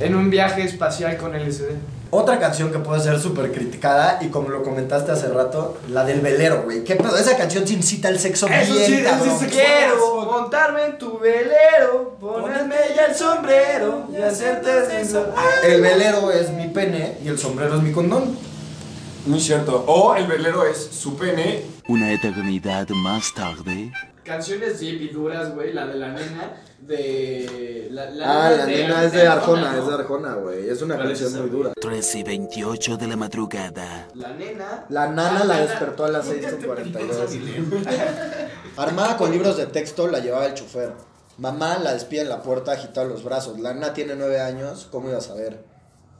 En 0.00 0.14
un 0.16 0.28
viaje 0.28 0.62
espacial 0.64 1.16
con 1.16 1.32
LSD. 1.38 1.66
Otra 2.10 2.38
canción 2.38 2.70
que 2.72 2.78
puede 2.78 3.00
ser 3.00 3.18
súper 3.20 3.52
criticada, 3.52 4.18
y 4.20 4.28
como 4.28 4.48
lo 4.48 4.62
comentaste 4.62 5.10
hace 5.12 5.28
rato, 5.28 5.78
la 5.88 6.04
del 6.04 6.20
velero, 6.20 6.62
güey. 6.64 6.82
¿Qué 6.84 6.94
pedo? 6.96 7.16
Esa 7.16 7.36
canción 7.36 7.66
sí 7.66 7.74
incita 7.74 8.08
el 8.08 8.18
sexo 8.20 8.46
Eso 8.48 8.72
bien, 8.74 8.86
sí, 8.86 8.94
eso 8.94 9.04
cabrón. 9.10 9.36
sí 9.38 9.44
se- 9.46 9.50
Quiero 9.50 10.24
montarme 10.24 10.84
en 10.84 10.98
tu 10.98 11.18
velero, 11.18 12.16
ponerme 12.20 12.76
ya 12.94 13.06
el 13.06 13.14
sombrero 13.14 14.06
y 14.12 14.16
hacerte 14.20 14.86
sensual. 14.86 15.32
El 15.64 15.80
velero 15.80 16.30
es 16.32 16.50
mi 16.50 16.68
pene 16.68 17.18
y 17.24 17.28
el 17.28 17.38
sombrero 17.38 17.76
es 17.76 17.82
mi 17.82 17.90
condón. 17.92 18.36
Muy 19.26 19.40
cierto. 19.40 19.84
O 19.86 20.14
el 20.16 20.26
velero 20.26 20.64
es 20.66 20.76
su 20.78 21.16
pene. 21.16 21.64
Una 21.88 22.12
eternidad 22.12 22.88
más 22.90 23.32
tarde. 23.34 23.92
Canciones 24.22 24.80
deep 24.80 25.00
y 25.02 25.08
duras, 25.08 25.54
güey. 25.54 25.72
La 25.72 25.86
de 25.86 25.94
la 25.94 26.08
nena 26.08 26.62
de. 26.80 27.88
La, 27.90 28.04
Ah, 28.24 28.50
la 28.50 28.66
de- 28.66 28.76
nena 28.82 29.04
es 29.04 29.12
de 29.12 29.26
Arjona, 29.26 29.76
es 29.78 29.86
de 29.86 29.94
Arjona, 29.94 30.34
güey. 30.34 30.68
Es 30.68 30.82
una 30.82 30.96
¿Cuál 30.96 31.10
es 31.12 31.20
canción 31.20 31.42
muy 31.42 31.50
dura. 31.50 31.72
13 31.80 32.18
y 32.18 32.22
28 32.22 32.96
de 32.96 33.06
la 33.06 33.16
madrugada. 33.16 34.08
La 34.14 34.32
nena. 34.32 34.84
La 34.88 35.08
nana 35.08 35.44
la 35.44 35.60
despertó 35.60 36.04
a 36.04 36.08
las 36.10 36.26
6.42. 36.28 37.86
Armada 38.76 39.16
con 39.16 39.30
libros 39.30 39.56
de 39.56 39.66
texto, 39.66 40.06
la 40.08 40.18
llevaba 40.20 40.46
el 40.46 40.54
chofer. 40.54 40.92
Mamá 41.38 41.78
la 41.78 41.92
despide 41.94 42.22
en 42.22 42.28
la 42.28 42.42
puerta 42.42 42.72
agitando 42.72 43.12
los 43.14 43.24
brazos. 43.24 43.58
La 43.60 43.72
nana 43.74 43.92
tiene 43.92 44.14
nueve 44.16 44.40
años, 44.40 44.86
¿cómo 44.90 45.08
iba 45.08 45.18
a 45.18 45.22
saber? 45.22 45.64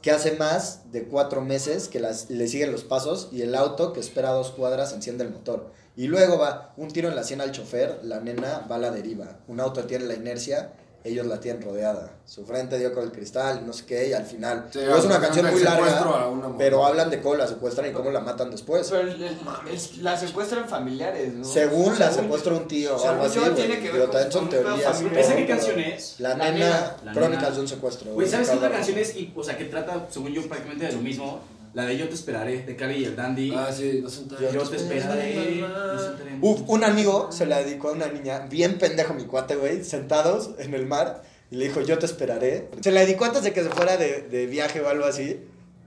Que 0.05 0.11
hace 0.11 0.33
más 0.33 0.91
de 0.91 1.05
cuatro 1.05 1.41
meses 1.41 1.87
que 1.87 1.99
las- 1.99 2.29
le 2.29 2.47
siguen 2.47 2.71
los 2.71 2.83
pasos 2.83 3.29
y 3.31 3.41
el 3.41 3.55
auto 3.55 3.91
que 3.91 3.99
espera 3.99 4.29
dos 4.29 4.51
cuadras 4.51 4.93
enciende 4.93 5.23
el 5.23 5.31
motor. 5.31 5.71
Y 5.95 6.05
luego 6.05 6.37
va 6.37 6.75
un 6.77 6.89
tiro 6.91 7.09
en 7.09 7.15
la 7.15 7.23
sien 7.23 7.41
al 7.41 7.51
chofer, 7.51 8.01
la 8.03 8.19
nena 8.19 8.67
va 8.69 8.75
a 8.75 8.77
la 8.77 8.91
deriva. 8.91 9.39
Un 9.47 9.59
auto 9.59 9.85
tiene 9.85 10.05
la 10.05 10.13
inercia, 10.13 10.73
ellos 11.05 11.25
la 11.27 11.39
tienen 11.39 11.61
rodeada. 11.61 12.09
Su 12.25 12.43
frente 12.45 12.79
dio 12.79 12.91
con 12.93 13.03
el 13.03 13.11
cristal, 13.11 13.61
no 13.65 13.71
sé 13.71 13.85
qué, 13.85 14.09
y 14.09 14.13
al 14.13 14.25
final. 14.25 14.67
Sí, 14.73 14.79
Luego 14.79 14.97
es 14.97 15.05
una 15.05 15.21
canción 15.21 15.45
muy 15.51 15.61
larga, 15.61 16.27
pero 16.57 16.83
hablan 16.83 17.11
de 17.11 17.21
cómo 17.21 17.35
la 17.35 17.47
secuestran 17.47 17.89
y 17.89 17.93
cómo 17.93 18.09
la 18.09 18.19
matan 18.21 18.49
después. 18.49 18.89
Pero 18.89 19.01
el- 19.09 19.21
el- 19.21 19.37
es- 19.71 19.97
la 19.99 20.17
secuestran 20.17 20.67
familiares, 20.67 21.31
¿no? 21.33 21.45
Según 21.45 21.97
la 21.99 22.11
secuestra 22.11 22.53
un 22.53 22.67
tío 22.67 22.95
o 22.95 22.99
según 22.99 23.13
algo 23.13 23.25
así, 23.25 23.39
tiene 23.55 23.79
que 23.79 23.91
ver 23.91 24.09
Pero 24.11 24.31
son 24.31 24.49
teorías. 24.49 25.01
¿Esa 25.01 25.35
qué 25.35 25.45
canción 25.47 25.79
es? 25.79 26.15
La 26.19 26.29
La 26.29 26.35
nena, 26.51 26.51
nena. 26.65 26.95
La 27.05 27.11
Crónicas 27.13 27.41
nena. 27.43 27.55
de 27.55 27.61
un 27.61 27.67
secuestro. 27.67 28.13
Güey, 28.13 28.27
¿sabes 28.27 28.49
qué 28.49 28.55
otra 28.57 28.71
canción 28.71 28.97
es? 28.97 29.15
Y, 29.15 29.31
o 29.35 29.43
sea, 29.43 29.55
que 29.57 29.65
trata, 29.65 30.07
según 30.09 30.33
yo, 30.33 30.41
prácticamente 30.47 30.87
de 30.87 30.91
lo 30.93 30.99
mismo. 31.01 31.39
La 31.75 31.85
de 31.85 31.97
Yo 31.97 32.07
te 32.09 32.15
esperaré, 32.15 32.63
de 32.63 32.75
Cali 32.75 32.95
y 33.01 33.05
el 33.05 33.15
Dandy. 33.15 33.53
Ah, 33.55 33.69
sí, 33.71 33.99
no 34.01 34.09
son 34.09 34.27
tan- 34.29 34.39
Yo 34.51 34.63
te 34.67 34.77
esperaré. 34.77 35.33
sentaremos. 35.35 36.39
Uf, 36.41 36.61
un 36.69 36.83
amigo 36.83 37.31
se 37.31 37.45
la 37.45 37.61
dedicó 37.61 37.89
a 37.89 37.91
una 37.91 38.07
niña, 38.07 38.47
bien 38.49 38.77
pendejo 38.77 39.13
mi 39.13 39.25
cuate, 39.25 39.55
güey, 39.57 39.83
sentados 39.83 40.51
en 40.57 40.73
el 40.73 40.85
mar, 40.87 41.21
y 41.51 41.57
le 41.57 41.65
dijo, 41.65 41.81
yo 41.81 41.99
te 41.99 42.05
esperaré. 42.07 42.69
Se 42.81 42.91
la 42.91 43.01
dedicó 43.01 43.25
antes 43.25 43.43
de 43.43 43.53
que 43.53 43.61
se 43.61 43.69
fuera 43.69 43.97
de, 43.97 44.21
de 44.23 44.45
viaje 44.47 44.81
o 44.81 44.89
algo 44.89 45.05
así, 45.05 45.39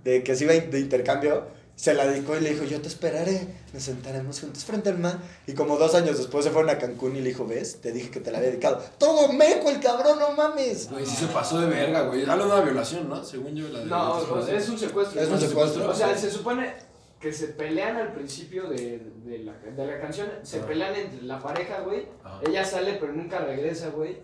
de 0.05 0.22
que 0.22 0.37
se 0.37 0.44
iba 0.44 0.53
de 0.53 0.79
intercambio, 0.79 1.46
se 1.79 1.95
la 1.95 2.09
dedicó 2.09 2.37
y 2.37 2.41
le 2.41 2.51
dijo, 2.51 2.64
yo 2.64 2.81
te 2.81 2.88
esperaré, 2.88 3.47
nos 3.73 3.85
sentaremos 3.85 4.41
juntos 4.41 4.64
frente 4.64 4.88
al 4.88 4.99
mar. 4.99 5.17
Y 5.47 5.53
como 5.53 5.77
dos 5.77 5.95
años 5.95 6.19
después 6.19 6.45
se 6.45 6.51
fueron 6.51 6.71
a 6.71 6.77
Cancún 6.77 7.14
y 7.14 7.21
le 7.21 7.29
dijo, 7.29 7.47
ves, 7.47 7.81
te 7.81 7.93
dije 7.93 8.11
que 8.11 8.19
te 8.19 8.33
la 8.33 8.38
había 8.38 8.51
dedicado. 8.51 8.83
Todo 8.99 9.33
meco 9.33 9.71
el 9.71 9.79
cabrón, 9.79 10.19
no 10.19 10.33
mames. 10.33 10.91
Güey, 10.91 11.07
sí 11.07 11.14
se 11.14 11.27
pasó 11.27 11.61
de 11.61 11.69
verga, 11.69 12.03
güey. 12.03 12.29
Habla 12.29 12.47
de 12.47 12.51
una 12.51 12.61
violación, 12.62 13.09
¿no? 13.09 13.23
Según 13.23 13.55
yo, 13.55 13.69
la 13.69 13.79
de. 13.79 13.87
No, 13.87 14.45
es 14.49 14.69
un 14.69 14.77
secuestro. 14.77 15.21
Es 15.23 15.29
un 15.29 15.38
secuestro. 15.38 15.88
O 15.88 15.95
sea, 15.95 16.19
se 16.19 16.33
supone 16.33 16.75
que 17.21 17.33
se 17.33 17.47
pelean 17.47 17.97
al 17.97 18.12
principio 18.12 18.69
de, 18.69 19.01
de, 19.25 19.38
la, 19.38 19.53
de 19.53 19.87
la 19.87 20.01
canción. 20.01 20.29
Se 20.43 20.59
pelean 20.59 20.97
entre 20.97 21.23
la 21.23 21.38
pareja, 21.38 21.83
güey. 21.83 22.09
Ella 22.45 22.64
sale, 22.64 22.95
pero 22.95 23.12
nunca 23.12 23.38
regresa, 23.38 23.91
güey. 23.91 24.19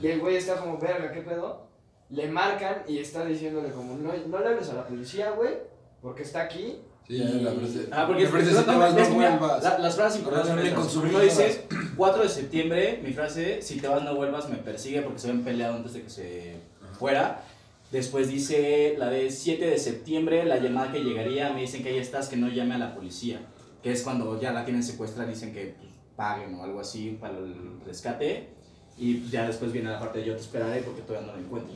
Y 0.00 0.06
el 0.06 0.20
güey 0.20 0.36
está 0.36 0.54
como, 0.54 0.78
verga, 0.78 1.10
¿qué 1.10 1.22
pedo? 1.22 1.66
Le 2.10 2.28
marcan 2.28 2.84
y 2.86 2.98
está 2.98 3.24
diciéndole 3.24 3.70
como, 3.70 3.96
no, 3.96 4.12
no 4.28 4.38
le 4.38 4.46
hables 4.46 4.68
a 4.68 4.74
la 4.74 4.86
policía, 4.86 5.32
güey, 5.32 5.54
porque 6.00 6.22
está 6.22 6.42
aquí. 6.42 6.80
Sí, 7.06 7.18
ya 7.18 7.24
la 7.24 7.52
frase. 7.52 7.88
Ah, 7.90 8.04
porque 8.06 8.24
la 8.24 8.30
frase, 8.30 8.52
no, 8.52 8.58
si 8.60 8.64
te 8.64 8.72
no, 8.72 8.78
vas, 8.78 8.96
es 8.96 9.02
que 9.06 9.12
no 9.12 9.18
mira, 9.18 9.36
vuelvas. 9.38 9.62
la- 9.64 9.78
las 9.78 9.94
frases 9.96 10.18
importantes 10.20 10.54
hija. 10.66 11.20
dices, 11.20 11.64
4 11.96 12.22
de 12.22 12.28
septiembre, 12.28 13.00
mi 13.04 13.12
frase, 13.12 13.60
si 13.62 13.80
te 13.80 13.88
vas 13.88 14.02
no 14.02 14.14
vuelvas, 14.14 14.48
me 14.48 14.56
persigue 14.56 15.02
porque 15.02 15.18
se 15.18 15.28
habían 15.28 15.44
peleado 15.44 15.74
antes 15.76 15.92
de 15.94 16.02
que 16.02 16.10
se 16.10 16.56
fuera. 16.98 17.42
Después 17.90 18.28
dice 18.28 18.94
la 18.98 19.10
de 19.10 19.30
7 19.30 19.66
de 19.66 19.78
septiembre, 19.78 20.44
la 20.46 20.58
llamada 20.58 20.92
que 20.92 21.00
llegaría, 21.00 21.52
me 21.52 21.60
dicen 21.62 21.82
que 21.82 21.90
ahí 21.90 21.98
estás, 21.98 22.28
que 22.28 22.36
no 22.36 22.48
llame 22.48 22.74
a 22.76 22.78
la 22.78 22.94
policía. 22.94 23.40
Que 23.82 23.92
es 23.92 24.02
cuando 24.02 24.40
ya 24.40 24.52
la 24.52 24.64
tienen 24.64 24.82
secuestrada, 24.82 25.28
dicen 25.28 25.52
que 25.52 25.74
pues, 25.78 25.90
paguen 26.16 26.54
o 26.54 26.62
algo 26.62 26.80
así 26.80 27.18
para 27.20 27.36
el 27.36 27.80
rescate. 27.84 28.48
Y 28.96 29.14
pues, 29.14 29.30
ya 29.32 29.46
después 29.46 29.72
viene 29.72 29.90
la 29.90 29.98
parte 29.98 30.20
de 30.20 30.24
yo 30.26 30.34
te 30.36 30.40
esperaré 30.40 30.80
porque 30.82 31.02
todavía 31.02 31.26
no 31.30 31.36
lo 31.36 31.42
encuentro. 31.44 31.74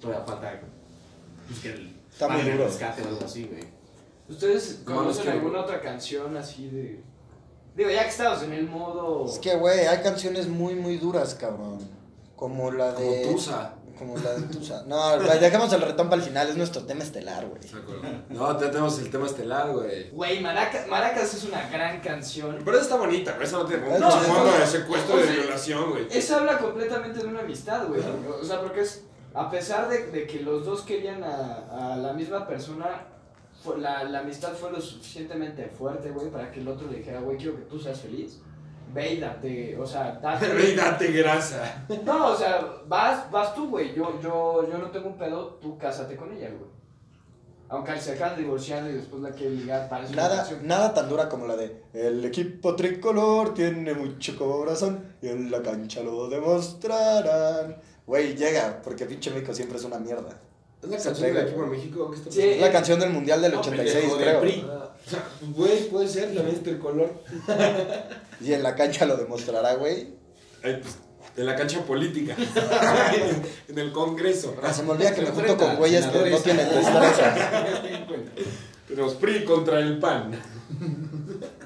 Todavía 0.00 0.24
falta 0.24 0.60
pues, 1.48 1.58
que 1.60 1.72
el, 1.72 1.92
Está 2.10 2.28
muy 2.28 2.42
duro. 2.42 2.64
rescate 2.66 3.02
o 3.02 3.08
algo 3.08 3.24
así, 3.24 3.44
güey. 3.50 3.64
¿Ustedes 4.28 4.82
No, 4.86 4.94
no 4.94 5.00
es 5.00 5.02
conocen 5.18 5.24
que- 5.24 5.30
alguna 5.30 5.60
otra 5.60 5.80
canción 5.80 6.36
así 6.36 6.68
de...? 6.68 7.02
Digo, 7.76 7.90
ya 7.90 8.04
que 8.04 8.10
estamos 8.10 8.42
en 8.42 8.52
el 8.52 8.68
modo... 8.68 9.26
Es 9.26 9.38
que, 9.38 9.56
güey, 9.56 9.80
hay 9.86 9.98
canciones 10.02 10.46
muy, 10.48 10.74
muy 10.74 10.96
duras, 10.96 11.34
cabrón. 11.34 11.78
Como 12.36 12.70
la 12.70 12.94
Como 12.94 13.10
de... 13.10 13.26
Tusa. 13.26 13.74
Como 13.98 14.16
la 14.16 14.32
de 14.34 14.42
Tusa. 14.48 14.84
No, 14.86 15.18
dejemos 15.18 15.72
el 15.72 15.80
retón 15.82 16.08
para 16.08 16.20
el 16.22 16.28
final, 16.28 16.48
es 16.48 16.56
nuestro 16.56 16.82
tema 16.82 17.02
estelar, 17.04 17.46
güey. 17.46 17.60
No, 18.28 18.52
ya 18.60 18.70
tenemos 18.70 18.98
el 18.98 19.10
tema 19.10 19.26
estelar, 19.26 19.70
güey. 19.72 20.10
Güey, 20.10 20.40
Maracas, 20.40 20.86
Maracas 20.88 21.34
es 21.34 21.44
una 21.44 21.68
gran 21.68 22.00
canción. 22.00 22.58
Pero 22.64 22.76
esa 22.76 22.84
está 22.84 22.96
bonita, 22.96 23.32
güey. 23.32 23.44
Esa 23.44 23.58
no 23.58 23.66
tiene 23.66 23.88
No, 23.88 23.98
no, 23.98 24.10
fondo 24.10 24.50
no. 24.50 24.58
de 24.58 24.66
secuestro 24.66 25.14
O 25.16 25.18
de 25.18 25.26
violación, 25.32 25.90
güey. 25.90 26.06
Eso 26.10 26.36
habla 26.36 26.58
completamente 26.58 27.20
de 27.20 27.26
una 27.26 27.40
amistad, 27.40 27.86
güey. 27.88 28.00
O 28.40 28.44
sea, 28.44 28.60
porque 28.60 28.80
es... 28.80 29.04
A 29.32 29.50
pesar 29.50 29.88
de, 29.88 30.06
de 30.12 30.26
que 30.28 30.40
los 30.40 30.64
dos 30.64 30.82
querían 30.82 31.24
a, 31.24 31.92
a 31.92 31.96
la 31.96 32.12
misma 32.12 32.46
persona, 32.46 33.06
la, 33.78 34.04
la 34.04 34.20
amistad 34.20 34.52
fue 34.52 34.70
lo 34.70 34.80
suficientemente 34.80 35.68
fuerte, 35.68 36.10
güey, 36.10 36.30
para 36.30 36.50
que 36.50 36.60
el 36.60 36.68
otro 36.68 36.90
le 36.90 36.98
dijera, 36.98 37.20
güey, 37.20 37.36
quiero 37.38 37.56
que 37.56 37.62
tú 37.62 37.78
seas 37.78 38.00
feliz. 38.00 38.40
ve 38.92 39.14
y 39.14 39.20
date, 39.20 39.76
o 39.78 39.86
sea, 39.86 40.18
date. 40.22 40.48
Ve 40.54 40.70
y 40.70 40.74
date 40.76 41.10
grasa. 41.12 41.84
No, 42.04 42.28
o 42.32 42.36
sea, 42.36 42.64
vas, 42.86 43.30
vas 43.30 43.54
tú, 43.54 43.68
güey. 43.70 43.94
Yo, 43.94 44.20
yo, 44.22 44.68
yo 44.70 44.78
no 44.78 44.90
tengo 44.90 45.08
un 45.08 45.16
pedo, 45.18 45.58
tú 45.60 45.76
cásate 45.78 46.16
con 46.16 46.30
ella, 46.32 46.48
güey. 46.48 46.70
Aunque 47.70 47.98
se 47.98 48.12
acaban 48.12 48.36
divorciando 48.38 48.90
y 48.90 48.92
después 48.94 49.22
la 49.22 49.30
quiere 49.30 49.54
ligar, 49.56 49.88
parece 49.88 50.12
una 50.12 50.22
Nada, 50.22 50.36
canción. 50.36 50.66
nada 50.66 50.94
tan 50.94 51.08
dura 51.08 51.28
como 51.28 51.46
la 51.46 51.56
de 51.56 51.82
El 51.94 52.24
equipo 52.24 52.76
tricolor 52.76 53.54
tiene 53.54 53.94
mucho 53.94 54.36
corazón 54.38 55.14
y 55.22 55.28
en 55.28 55.50
la 55.50 55.60
cancha 55.62 56.02
lo 56.02 56.28
demostrarán. 56.28 57.76
Güey, 58.06 58.36
llega, 58.36 58.80
porque 58.82 59.06
pinche 59.06 59.30
México 59.30 59.52
siempre 59.54 59.78
es 59.78 59.84
una 59.84 59.98
mierda. 59.98 60.38
¿Es 60.84 60.90
la 60.90 60.98
canción 60.98 61.34
del 61.34 61.46
equipo 61.46 61.62
de. 61.62 61.68
México? 61.68 62.10
¿Qué 62.10 62.16
está 62.16 62.30
Sí. 62.30 62.40
Es 62.42 62.60
la 62.60 62.72
canción 62.72 63.00
del 63.00 63.10
Mundial 63.10 63.42
del 63.42 63.52
No, 63.52 63.60
86, 63.60 63.94
pendejo, 63.94 64.16
del 64.16 64.28
creo. 64.28 64.40
PRI. 64.40 64.66
Ah, 64.68 64.90
o 65.06 65.10
sea, 65.10 65.24
Güey, 65.54 65.88
puede 65.88 66.08
ser, 66.08 66.34
también 66.34 66.56
es 66.56 66.62
tricolor. 66.62 67.10
Y 68.40 68.52
en 68.52 68.62
la 68.62 68.74
cancha 68.74 69.06
lo 69.06 69.16
demostrará, 69.16 69.74
güey. 69.74 70.08
Ay, 70.62 70.80
pues, 70.82 70.98
en 71.36 71.46
la 71.46 71.56
cancha 71.56 71.82
política. 71.84 72.36
en 73.68 73.78
el 73.78 73.92
Congreso. 73.92 74.54
Ah, 74.62 74.72
se 74.72 74.82
me 74.82 74.90
olvida 74.92 75.14
que 75.14 75.22
me 75.22 75.28
junto 75.28 75.56
con 75.56 75.76
güeyes 75.76 76.06
que 76.06 76.30
no 76.30 76.38
tienen 76.38 76.68
destreza. 76.68 77.66
Tenemos 78.86 79.14
PRI 79.14 79.44
contra 79.44 79.80
el 79.80 79.98
PAN. 79.98 80.30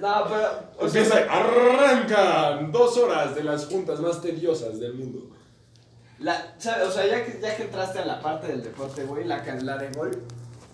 No, 0.01 0.25
pero. 0.29 0.69
O 0.79 0.89
sea, 0.89 1.03
Empieza, 1.03 1.27
arrancan 1.31 2.73
dos 2.73 2.97
horas 2.97 3.35
de 3.35 3.43
las 3.45 3.67
juntas 3.67 4.01
más 4.01 4.23
tediosas 4.23 4.79
del 4.79 4.95
mundo. 4.95 5.31
La, 6.21 6.55
o 6.57 6.91
sea 6.91 7.07
ya, 7.07 7.25
que, 7.25 7.39
ya 7.41 7.57
que 7.57 7.65
entraste 7.65 7.99
a 8.01 8.05
la 8.05 8.21
parte 8.21 8.49
del 8.49 8.63
deporte, 8.63 9.05
güey, 9.05 9.25
la, 9.25 9.43
can- 9.45 9.65
la 9.65 9.77
de 9.79 9.91
gol. 9.91 10.11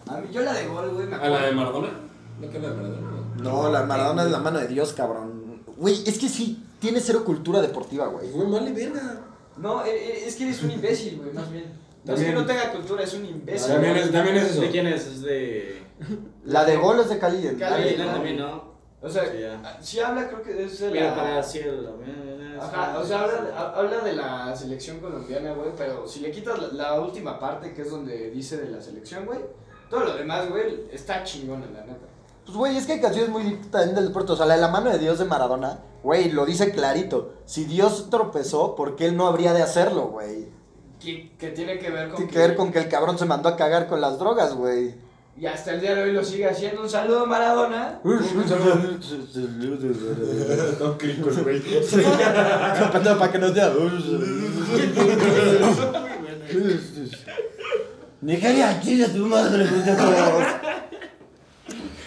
A 0.09 0.19
mí, 0.19 0.29
yo 0.33 0.43
la 0.43 0.53
de 0.53 0.67
gol, 0.67 0.91
güey, 0.91 1.07
me 1.07 1.15
¿A 1.15 1.17
acuerdo. 1.17 1.35
la 1.41 1.47
de 1.47 1.53
Maradona? 1.53 1.89
¿No 2.41 2.51
que 2.51 2.59
la 2.59 2.71
de 2.71 2.75
Maradona? 2.77 3.11
No, 3.43 3.71
la 3.71 3.83
Maradona 3.85 4.25
es 4.25 4.31
la 4.31 4.39
mano 4.39 4.59
de 4.59 4.69
Dios, 4.69 4.93
cabrón. 4.93 5.63
Güey, 5.77 6.03
es 6.07 6.19
que 6.19 6.29
sí, 6.29 6.63
tiene 6.79 7.01
cero 7.01 7.25
cultura 7.25 7.61
deportiva, 7.61 8.07
güey. 8.07 8.31
Güey, 8.31 8.51
vale 8.51 8.73
verga. 8.73 9.21
No, 9.57 9.85
eh, 9.85 9.91
eh, 9.95 10.25
es 10.27 10.37
que 10.37 10.45
eres 10.45 10.63
un 10.63 10.71
imbécil, 10.71 11.19
güey, 11.19 11.33
más 11.33 11.51
bien. 11.51 11.73
No 12.05 12.15
es 12.15 12.21
que 12.23 12.33
no 12.33 12.45
tenga 12.45 12.71
cultura, 12.73 13.03
es 13.03 13.15
un 13.15 13.25
imbécil. 13.25 13.73
También 13.73 13.97
es, 13.97 14.13
también 14.13 14.37
es 14.37 14.51
eso. 14.51 14.61
¿De 14.61 14.71
quién 14.71 14.87
es? 14.87 15.07
Es 15.07 15.23
de. 15.23 15.83
La 16.45 16.65
de 16.65 16.77
gol 16.77 17.01
es 17.01 17.09
de 17.09 17.19
Cali. 17.19 17.43
Cali, 17.43 17.59
Cali, 17.59 17.97
¿no? 17.97 18.07
también, 18.07 18.37
¿no? 18.39 18.75
O 19.01 19.09
sea, 19.09 19.25
Sí, 19.25 19.39
si 19.81 20.01
habla, 20.01 20.29
creo 20.29 20.43
que 20.43 20.65
es 20.65 20.79
de 20.81 20.91
Mira 20.91 21.15
para 21.15 21.31
la. 21.35 21.39
el 21.39 21.45
cielo. 21.45 21.99
Ajá, 22.73 22.99
o 22.99 23.05
sea, 23.05 23.23
habla, 23.23 23.51
ha- 23.57 23.79
habla 23.79 23.99
de 24.01 24.13
la 24.15 24.55
selección 24.57 25.01
colombiana, 25.01 25.53
güey, 25.53 25.71
pero 25.77 26.07
si 26.09 26.21
le 26.21 26.31
quitas 26.31 26.59
la, 26.61 26.69
la 26.95 27.01
última 27.01 27.39
parte, 27.39 27.73
que 27.75 27.83
es 27.83 27.91
donde 27.91 28.31
dice 28.31 28.57
de 28.59 28.71
la 28.71 28.81
selección, 28.81 29.27
güey, 29.27 29.41
todo 29.91 30.01
lo 30.01 30.15
demás, 30.17 30.49
güey, 30.49 30.87
está 30.93 31.23
chingón, 31.25 31.61
la 31.73 31.81
neta. 31.83 32.07
Pues, 32.45 32.57
güey, 32.57 32.77
es 32.77 32.87
que 32.87 32.93
hay 32.95 33.01
canciones 33.01 33.31
muy 33.31 33.57
también 33.71 33.95
del 33.95 34.09
deporte. 34.09 34.33
O 34.33 34.37
sea, 34.37 34.45
la 34.47 34.55
de 34.57 34.61
la 34.61 34.69
mano 34.69 34.91
de 34.91 34.99
Dios 34.99 35.19
de 35.19 35.25
Maradona, 35.25 35.79
güey, 36.03 36.31
lo 36.31 36.45
dice 36.45 36.73
clarito. 36.73 37.33
Si 37.47 37.65
Dios 37.65 38.11
tropezó, 38.11 38.75
¿por 38.77 38.97
qué 38.97 39.07
él 39.07 39.17
no 39.17 39.27
habría 39.27 39.55
de 39.55 39.63
hacerlo, 39.63 40.09
güey? 40.09 40.49
Que, 41.01 41.33
que 41.39 41.51
tiene 41.51 41.79
que 41.79 41.89
ver 41.91 42.09
con. 42.09 42.17
Tiene 42.17 42.31
que 42.33 42.39
ver 42.39 42.55
con 42.57 42.71
que 42.71 42.79
el 42.81 42.89
cabrón 42.89 43.19
se 43.19 43.25
mandó 43.25 43.49
a 43.49 43.57
cagar 43.57 43.87
con 43.87 44.01
las 44.03 44.19
drogas, 44.19 44.55
güey. 44.55 44.95
Y 45.37 45.47
hasta 45.47 45.75
el 45.75 45.81
día 45.81 45.97
de 45.97 46.03
hoy 46.05 46.13
lo 46.13 46.23
sigue 46.23 46.49
haciendo. 46.49 46.83
Un 46.83 46.89
saludo, 46.89 47.27
Maradona. 47.27 47.99
No, 50.81 50.97
cricos, 50.97 51.43
güey. 51.43 51.61
para 53.19 53.33
que 53.33 53.39
nos 53.39 53.53
dé. 53.53 53.63
Nigeria, 58.21 58.81
chile 58.81 59.09
tu 59.09 59.27
madre, 59.27 59.65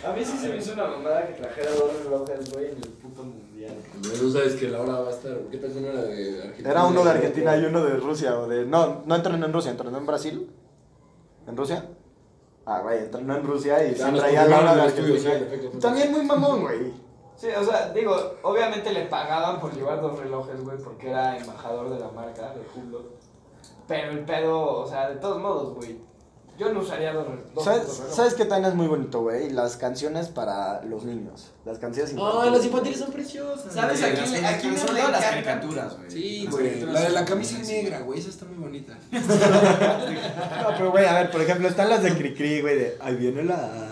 A 0.05 0.13
mí 0.13 0.23
sí 0.23 0.37
se 0.37 0.47
me 0.47 0.57
hizo 0.57 0.71
una 0.73 0.87
mamada 0.87 1.27
que 1.27 1.33
trajera 1.33 1.71
dos 1.71 1.91
relojes, 2.03 2.49
güey, 2.53 2.65
en 2.67 2.77
el 2.77 2.89
puto 2.89 3.23
mundial. 3.23 3.75
No 4.23 4.31
sabes 4.31 4.53
que 4.55 4.69
la 4.69 4.81
hora 4.81 4.99
va 5.01 5.09
a 5.09 5.11
estar. 5.11 5.37
¿Qué 5.51 5.57
tal 5.57 5.73
si 5.73 5.81
no 5.81 5.89
era 5.89 6.01
de 6.01 6.41
Argentina? 6.43 6.71
Era 6.71 6.85
uno 6.85 7.03
de 7.03 7.09
Argentina 7.11 7.57
y 7.57 7.65
uno 7.65 7.83
de 7.83 7.97
Rusia 7.97 8.39
o 8.39 8.47
de... 8.47 8.65
No, 8.65 9.03
no 9.05 9.15
entrenó 9.15 9.45
en 9.45 9.53
Rusia, 9.53 9.71
entrenó 9.71 9.97
en 9.97 10.05
Brasil. 10.05 10.49
¿En 11.45 11.57
Rusia? 11.57 11.85
Ah, 12.69 12.81
güey, 12.83 12.99
entrenó 12.99 13.37
en 13.37 13.43
Rusia 13.43 13.81
y 13.87 13.95
se 13.95 14.11
traía 14.11 14.45
la 14.45 14.59
hora 14.59 14.75
de 14.75 14.87
estudio, 14.87 15.79
También 15.79 16.11
muy 16.11 16.25
mamón, 16.25 16.63
güey. 16.63 16.93
Sí, 17.37 17.47
o 17.57 17.63
sea, 17.63 17.93
digo, 17.93 18.13
obviamente 18.43 18.91
le 18.91 19.05
pagaban 19.05 19.61
por 19.61 19.73
llevar 19.73 20.01
dos 20.01 20.19
relojes, 20.19 20.61
güey, 20.61 20.77
porque 20.77 21.09
era 21.09 21.37
embajador 21.37 21.89
de 21.89 21.99
la 21.99 22.09
marca, 22.09 22.53
de 22.53 22.61
Hublot. 22.75 23.09
Pero 23.87 24.11
el 24.11 24.25
pedo, 24.25 24.81
o 24.81 24.85
sea, 24.85 25.09
de 25.09 25.15
todos 25.15 25.39
modos, 25.39 25.75
güey. 25.75 25.97
Yo 26.57 26.73
no 26.73 26.79
usaría 26.79 27.13
dos, 27.13 27.27
¿Sabes. 27.63 28.01
¿Sabes 28.11 28.33
qué 28.33 28.45
también 28.45 28.71
es 28.71 28.75
muy 28.75 28.87
bonito, 28.87 29.21
güey? 29.21 29.51
Las 29.51 29.77
canciones 29.77 30.27
para 30.29 30.81
los 30.83 31.03
niños. 31.03 31.51
Las 31.65 31.77
canciones 31.77 32.13
infantiles. 32.13 32.43
Ay, 32.45 32.51
las 32.51 32.65
infantiles 32.65 32.99
son 32.99 33.11
preciosas. 33.11 33.73
¿Sabes 33.73 34.01
a 34.01 34.11
quién, 34.13 34.31
le- 34.31 34.45
a 34.47 34.57
quién 34.57 34.73
me 34.73 34.79
todo 34.79 34.95
las 35.11 35.21
caricaturas, 35.23 35.97
güey. 35.97 36.09
Sí, 36.11 36.47
güey. 36.49 36.81
La 36.81 36.99
de 37.01 37.05
son 37.05 37.13
la 37.13 37.25
camisa 37.25 37.59
negra, 37.59 37.99
güey. 37.99 38.19
Esa 38.19 38.29
está 38.29 38.45
muy 38.45 38.57
bonita. 38.57 38.97
No, 39.11 40.69
pero 40.77 40.91
güey, 40.91 41.05
a 41.05 41.13
ver, 41.13 41.31
por 41.31 41.41
ejemplo, 41.41 41.67
están 41.67 41.89
las 41.89 42.03
de 42.03 42.13
Cricri, 42.15 42.61
güey, 42.61 42.77
de 42.77 42.97
ahí 43.01 43.15
viene 43.15 43.43
la. 43.43 43.86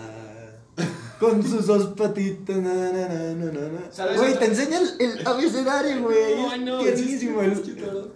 Con 1.20 1.42
sus 1.42 1.66
dos 1.66 1.86
patitas, 1.96 2.58
na, 2.58 2.74
na, 2.74 2.92
na, 2.92 3.08
na, 3.08 3.46
na, 3.46 3.62
na. 3.70 3.80
¿Sabes 3.92 4.18
Güey, 4.18 4.38
te 4.38 4.46
enseña 4.46 4.80
el, 4.80 4.90
el 5.00 5.26
abecedario, 5.28 6.02
güey. 6.02 6.34
es 6.88 6.96
tiernísimo. 6.96 7.42
el- 7.42 8.12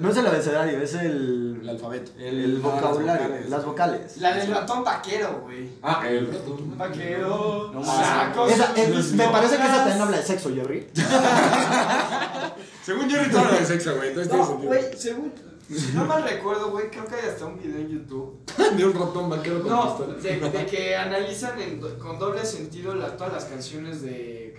no 0.00 0.10
es 0.10 0.16
el 0.18 0.26
abecedario, 0.26 0.78
es 0.82 0.94
el. 0.94 1.58
El 1.62 1.68
alfabeto. 1.70 2.12
El 2.18 2.58
vocabulario, 2.58 3.28
las 3.48 3.64
vocales. 3.64 4.18
La 4.18 4.34
del 4.36 4.50
ratón 4.52 4.84
vaquero, 4.84 5.40
güey. 5.44 5.70
Ah, 5.82 6.02
el 6.06 6.26
ratón. 6.26 6.76
Vaquero. 6.76 7.70
No 7.72 7.82
sacos. 7.82 8.52
Esa- 8.52 8.74
es- 8.76 9.12
me 9.12 9.26
parece 9.28 9.56
que 9.56 9.62
esa 9.62 9.76
también 9.76 10.00
habla 10.02 10.16
de 10.18 10.22
sexo, 10.22 10.50
Jerry. 10.54 10.86
Según 12.84 13.08
Jerry, 13.08 13.30
todo 13.30 13.40
habla 13.40 13.58
de 13.60 13.66
sexo, 13.66 13.96
güey. 13.96 14.08
Entonces 14.08 14.28
tiene 14.30 14.44
No, 14.44 14.50
sentido. 14.50 14.68
güey, 14.74 14.84
según. 14.98 15.32
Si 15.68 15.92
no 15.94 16.04
mal 16.04 16.22
recuerdo, 16.22 16.70
güey, 16.70 16.90
creo 16.90 17.06
que 17.06 17.14
hay 17.14 17.28
hasta 17.30 17.46
un 17.46 17.58
video 17.58 17.78
en 17.80 17.88
YouTube. 17.88 18.38
De 18.76 18.84
un 18.84 18.92
ratón 18.92 19.30
vaquero 19.30 19.62
con 19.62 19.70
No, 19.70 19.96
pistola. 19.96 20.14
de, 20.20 20.50
de 20.50 20.66
que 20.66 20.96
analizan 20.96 21.60
en 21.60 21.80
con 21.98 22.18
doble 22.18 22.44
sentido 22.44 22.94
la- 22.94 23.16
todas 23.16 23.32
las 23.32 23.44
canciones 23.46 24.02
de. 24.02 24.54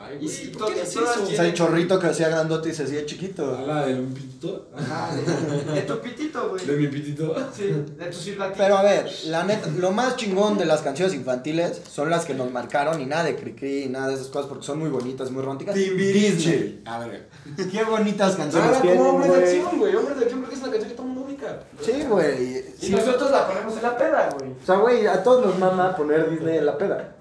Ay, 0.00 0.14
Y 0.20 0.24
güey, 0.26 0.28
si 0.28 0.46
¿por 0.48 0.68
to- 0.68 0.74
qué 0.74 0.80
haces 0.82 0.94
todas 0.94 1.16
eso? 1.16 1.24
O 1.24 1.26
sea, 1.26 1.44
el 1.44 1.54
chorrito 1.54 1.98
que 1.98 2.06
hacía 2.06 2.28
grandote 2.28 2.68
y 2.68 2.72
se 2.72 2.84
hacía 2.84 3.04
chiquito. 3.04 3.56
Ah, 3.58 3.64
La 3.66 3.86
del 3.86 4.02
pitito. 4.04 4.68
Ajá, 4.76 5.10
de, 5.16 5.72
de 5.74 5.82
tu 5.82 5.98
pitito, 6.00 6.50
güey. 6.50 6.64
De 6.64 6.72
mi 6.76 6.86
pitito. 6.86 7.34
Sí, 7.54 7.64
de 7.64 8.06
tu 8.06 8.16
silbatito. 8.16 8.58
Pero 8.58 8.78
a 8.78 8.82
ver, 8.84 9.10
la 9.26 9.42
neta, 9.42 9.68
lo 9.76 9.90
más 9.90 10.14
chingón 10.16 10.56
de 10.56 10.66
las 10.66 10.82
canciones 10.82 11.14
infantiles 11.16 11.80
son 11.90 12.10
las 12.10 12.24
que 12.24 12.34
nos 12.34 12.50
marcaron 12.52 13.00
y 13.00 13.06
nada 13.06 13.24
de 13.24 13.34
Cricri 13.34 13.84
y 13.84 13.88
nada 13.88 14.08
de 14.08 14.14
esas 14.14 14.28
cosas 14.28 14.48
porque 14.48 14.64
son 14.64 14.78
muy 14.78 14.88
bonitas, 14.88 15.32
muy 15.32 15.42
románticas. 15.42 15.74
Disney. 15.74 16.80
A 16.84 17.00
ver. 17.00 17.28
Qué 17.70 17.82
bonitas 17.82 18.36
canciones 18.36 18.70
Nada 18.70 18.80
tienen, 18.82 18.98
como 18.98 19.10
hombres 19.14 19.32
de 19.32 19.38
acción, 19.58 19.78
güey. 19.80 19.96
Hombres 19.96 20.16
de 20.18 20.22
acción 20.24 20.40
creo 20.42 20.48
que 20.50 20.54
es 20.54 20.62
una 20.62 20.70
canción 20.70 20.90
que 20.90 20.96
todo 20.96 21.06
el 21.08 21.12
mundo 21.12 21.28
ubica. 21.28 21.60
Sí, 21.84 21.92
güey. 22.08 22.42
Y 22.80 22.86
Sí. 22.86 22.90
nosotros 22.92 23.30
la 23.32 23.48
ponemos 23.48 23.76
en 23.76 23.82
la 23.82 23.98
peda, 23.98 24.28
güey. 24.38 24.52
O 24.52 24.64
sea, 24.66 24.76
güey, 24.76 25.06
a 25.08 25.22
todos 25.24 25.44
nos 25.44 25.58
mama 25.58 25.96
poner 25.96 26.30
Disney 26.30 26.58
en 26.58 26.66
la 26.66 26.78
peda. 26.78 27.16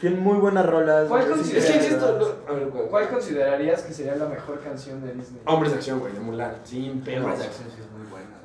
Tienen 0.00 0.20
muy 0.22 0.38
buenas 0.38 0.64
rolas. 0.64 1.08
¿Cuál, 1.08 1.26
muy 1.28 1.36
consider- 1.38 1.58
es 1.58 1.70
que 1.88 1.94
ver, 2.54 2.68
¿cuál? 2.70 2.86
¿cuál 2.88 3.08
considerarías 3.08 3.82
que 3.82 3.92
sería 3.92 4.16
la 4.16 4.26
mejor 4.26 4.60
canción 4.60 5.02
de 5.04 5.12
Disney? 5.12 5.42
Hombres 5.44 5.72
de 5.72 5.78
acción, 5.78 6.00
güey, 6.00 6.12
de 6.12 6.20
Mulan. 6.20 6.54
Sin 6.64 7.00
pedos. 7.02 7.24
Hombres 7.24 7.40
de 7.40 7.46
acción 7.46 7.68
sí 7.74 7.82
es 7.82 7.90
muy 7.98 8.06
buena. 8.10 8.37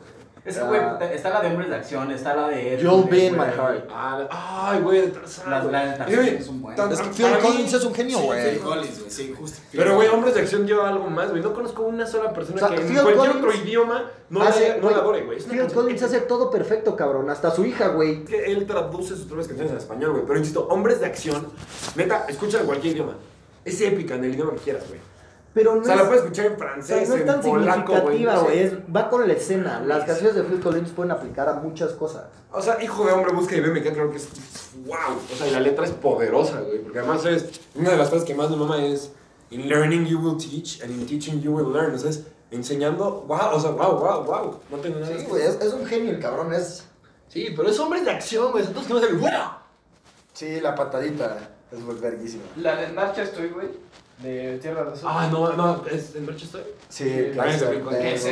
Es 0.45 0.57
que, 0.57 0.63
güey, 0.65 0.81
está 1.13 1.29
la 1.29 1.39
de 1.41 1.47
hombres 1.47 1.69
de 1.69 1.75
acción, 1.77 2.11
está 2.11 2.35
la 2.35 2.49
de. 2.49 2.77
You'll 2.81 3.05
be 3.09 3.27
in 3.27 3.33
my 3.33 3.45
heart. 3.45 3.87
Ah, 3.89 4.27
Ay, 4.73 4.81
güey, 4.81 5.09
Tarzán. 5.09 5.49
Las- 5.49 5.63
de 6.07 6.43
son 6.43 6.61
buenas. 6.61 6.77
tan- 6.77 6.91
Es 6.91 7.01
que 7.01 7.09
Phil 7.23 7.37
Collins 7.41 7.73
es 7.73 7.83
un 7.85 7.95
genio, 7.95 8.17
Sí, 8.17 8.25
güey. 8.25 8.49
Phil 8.51 8.59
Collins, 8.59 8.99
güey, 8.99 9.11
sí, 9.11 9.35
justo. 9.37 9.59
Pero, 9.71 9.95
güey, 9.95 10.09
Hombres 10.09 10.33
de 10.33 10.41
Acción 10.41 10.67
lleva 10.67 10.89
algo 10.89 11.07
más, 11.09 11.29
güey. 11.29 11.41
No 11.41 11.53
conozco 11.53 11.83
una 11.83 12.05
sola 12.05 12.33
persona 12.33 12.57
O 12.57 12.67
sea, 12.67 12.75
que 12.75 12.85
en 12.85 12.93
cualquier 12.93 13.37
otro 13.37 13.53
idioma 13.53 14.11
no, 14.29 14.41
Hace- 14.43 14.69
la, 14.69 14.77
no 14.77 14.89
la 14.89 14.97
adore, 14.97 15.21
güey. 15.23 15.37
Es 15.37 15.45
Phil 15.45 15.59
canción 15.59 15.81
Collins 15.83 16.03
hace 16.03 16.19
todo 16.21 16.51
perfecto, 16.51 16.95
cabrón. 16.97 17.29
Hasta 17.29 17.49
su 17.51 17.63
hija, 17.65 17.87
güey. 17.89 18.25
que 18.25 18.43
él 18.51 18.65
traduce 18.67 19.15
sus 19.15 19.25
propias 19.25 19.47
canciones 19.47 19.71
en 19.71 19.77
español, 19.77 20.11
güey. 20.11 20.23
Pero 20.25 20.39
insisto, 20.39 20.67
Hombres 20.69 20.99
de 20.99 21.05
Acción, 21.05 21.47
neta, 21.95 22.25
escucha 22.27 22.59
en 22.59 22.65
cualquier 22.65 22.93
idioma. 22.95 23.13
Es 23.63 23.79
épica 23.79 24.15
en 24.15 24.25
el 24.25 24.33
idioma 24.33 24.51
que 24.55 24.59
quieras, 24.59 24.83
güey. 24.89 24.99
Pero 25.53 25.75
no 25.75 25.81
O 25.81 25.85
sea, 25.85 25.95
la 25.95 26.01
es, 26.01 26.07
puedes 26.07 26.23
escuchar 26.23 26.45
en 26.47 26.53
o 26.53 26.57
sea, 26.57 26.67
francés, 26.67 27.09
no 27.09 27.15
es 27.15 27.21
en 27.21 27.27
tan 27.27 27.41
polaco, 27.41 27.93
significativa, 27.93 28.33
no 28.33 28.39
sé. 28.47 28.69
güey. 28.69 28.91
Va 28.95 29.09
con 29.09 29.27
la 29.27 29.33
escena. 29.33 29.79
Las 29.81 30.05
canciones 30.05 30.35
de 30.35 30.43
Phil 30.43 30.59
Collins 30.59 30.89
pueden 30.91 31.11
aplicar 31.11 31.47
a 31.47 31.53
muchas 31.53 31.91
cosas. 31.91 32.23
O 32.51 32.61
sea, 32.61 32.81
hijo 32.83 33.05
de 33.05 33.11
hombre, 33.11 33.33
busca 33.33 33.55
y 33.55 33.59
ve, 33.59 33.67
me 33.69 33.81
queda 33.83 33.93
claro 33.93 34.09
que 34.09 34.17
es 34.17 34.27
wow. 34.85 34.95
O 35.31 35.35
sea, 35.35 35.47
y 35.47 35.51
la 35.51 35.59
letra 35.59 35.85
es 35.85 35.91
poderosa, 35.91 36.61
güey. 36.61 36.79
Porque 36.79 36.99
además 36.99 37.23
es 37.25 37.61
una 37.75 37.91
de 37.91 37.97
las 37.97 38.09
cosas 38.09 38.25
que 38.25 38.33
más 38.33 38.49
me 38.49 38.55
mama 38.57 38.83
es 38.83 39.11
In 39.51 39.69
learning 39.69 40.07
you 40.07 40.17
will 40.19 40.37
teach 40.37 40.81
and 40.81 40.89
in 40.91 41.05
teaching 41.05 41.39
you 41.41 41.51
will 41.53 41.71
learn. 41.71 41.93
O 41.93 41.99
sea, 41.99 42.09
es 42.09 42.23
enseñando, 42.49 43.21
wow, 43.27 43.49
o 43.53 43.59
sea, 43.59 43.69
wow, 43.71 43.99
wow, 43.99 44.23
wow. 44.23 44.59
No 44.71 44.77
tengo 44.77 44.99
nada 44.99 45.15
Sí, 45.15 45.23
que- 45.23 45.29
güey. 45.29 45.43
Es, 45.43 45.61
es 45.61 45.73
un 45.73 45.85
genio 45.85 46.09
el 46.11 46.19
cabrón. 46.19 46.51
Es. 46.53 46.85
Sí, 47.27 47.53
pero 47.55 47.69
es 47.69 47.79
hombres 47.79 48.03
de 48.05 48.11
acción, 48.11 48.51
güey. 48.51 48.65
Entonces, 48.65 48.91
¿qué 48.91 48.97
hacer? 48.97 49.13
¡Wow! 49.15 49.29
Sí, 50.33 50.59
la 50.61 50.73
patadita. 50.73 51.37
Es 51.71 52.01
verguísima. 52.01 52.43
La 52.57 52.75
de 52.75 52.85
En 52.85 52.95
Marcha 52.95 53.23
Estoy, 53.23 53.49
güey. 53.49 53.67
De 54.21 54.57
Tierra 54.59 54.83
de 54.83 54.91
Osos. 54.91 55.03
Ah, 55.05 55.27
no, 55.31 55.53
no, 55.53 55.83
¿es 55.91 56.15
en 56.15 56.25
marcha 56.25 56.45
estoy? 56.45 56.61
Sí, 56.89 57.03
Sí, 57.03 58.29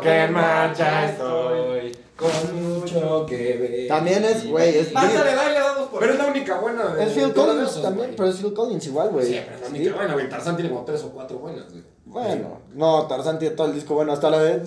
que 0.00 0.24
en 0.24 0.32
marcha 0.32 1.10
estoy, 1.10 1.92
con 2.16 2.30
mucho 2.78 3.26
que 3.26 3.56
ver. 3.58 3.88
También 3.88 4.24
es, 4.24 4.46
güey, 4.46 4.76
es 4.78 4.88
de 4.88 4.94
baile, 4.94 5.60
vamos 5.60 5.88
por 5.88 6.00
Pero 6.00 6.12
es 6.12 6.18
la 6.18 6.26
única 6.26 6.60
buena. 6.60 6.94
de- 6.94 7.04
Es 7.04 7.12
Phil 7.12 7.32
Collins 7.32 7.82
también, 7.82 8.14
pero 8.16 8.28
es 8.28 8.36
Phil 8.36 8.52
Collins 8.54 8.86
igual, 8.86 9.08
güey. 9.10 9.26
Sí, 9.26 9.40
pero 9.44 9.56
es 9.56 9.60
la 9.62 9.68
única 9.68 9.94
buena, 9.96 10.12
güey. 10.14 10.28
Tarzán 10.28 10.56
tiene 10.56 10.70
como 10.70 10.84
tres 10.84 11.02
o 11.02 11.10
cuatro 11.10 11.38
buenas, 11.38 11.70
güey. 11.70 11.82
Bueno, 12.06 12.60
no, 12.72 13.04
Tarzán 13.08 13.36
tiene 13.36 13.56
todo 13.56 13.66
el 13.66 13.74
disco 13.74 13.94
bueno, 13.94 14.12
hasta 14.12 14.30
la 14.30 14.38
de... 14.40 14.58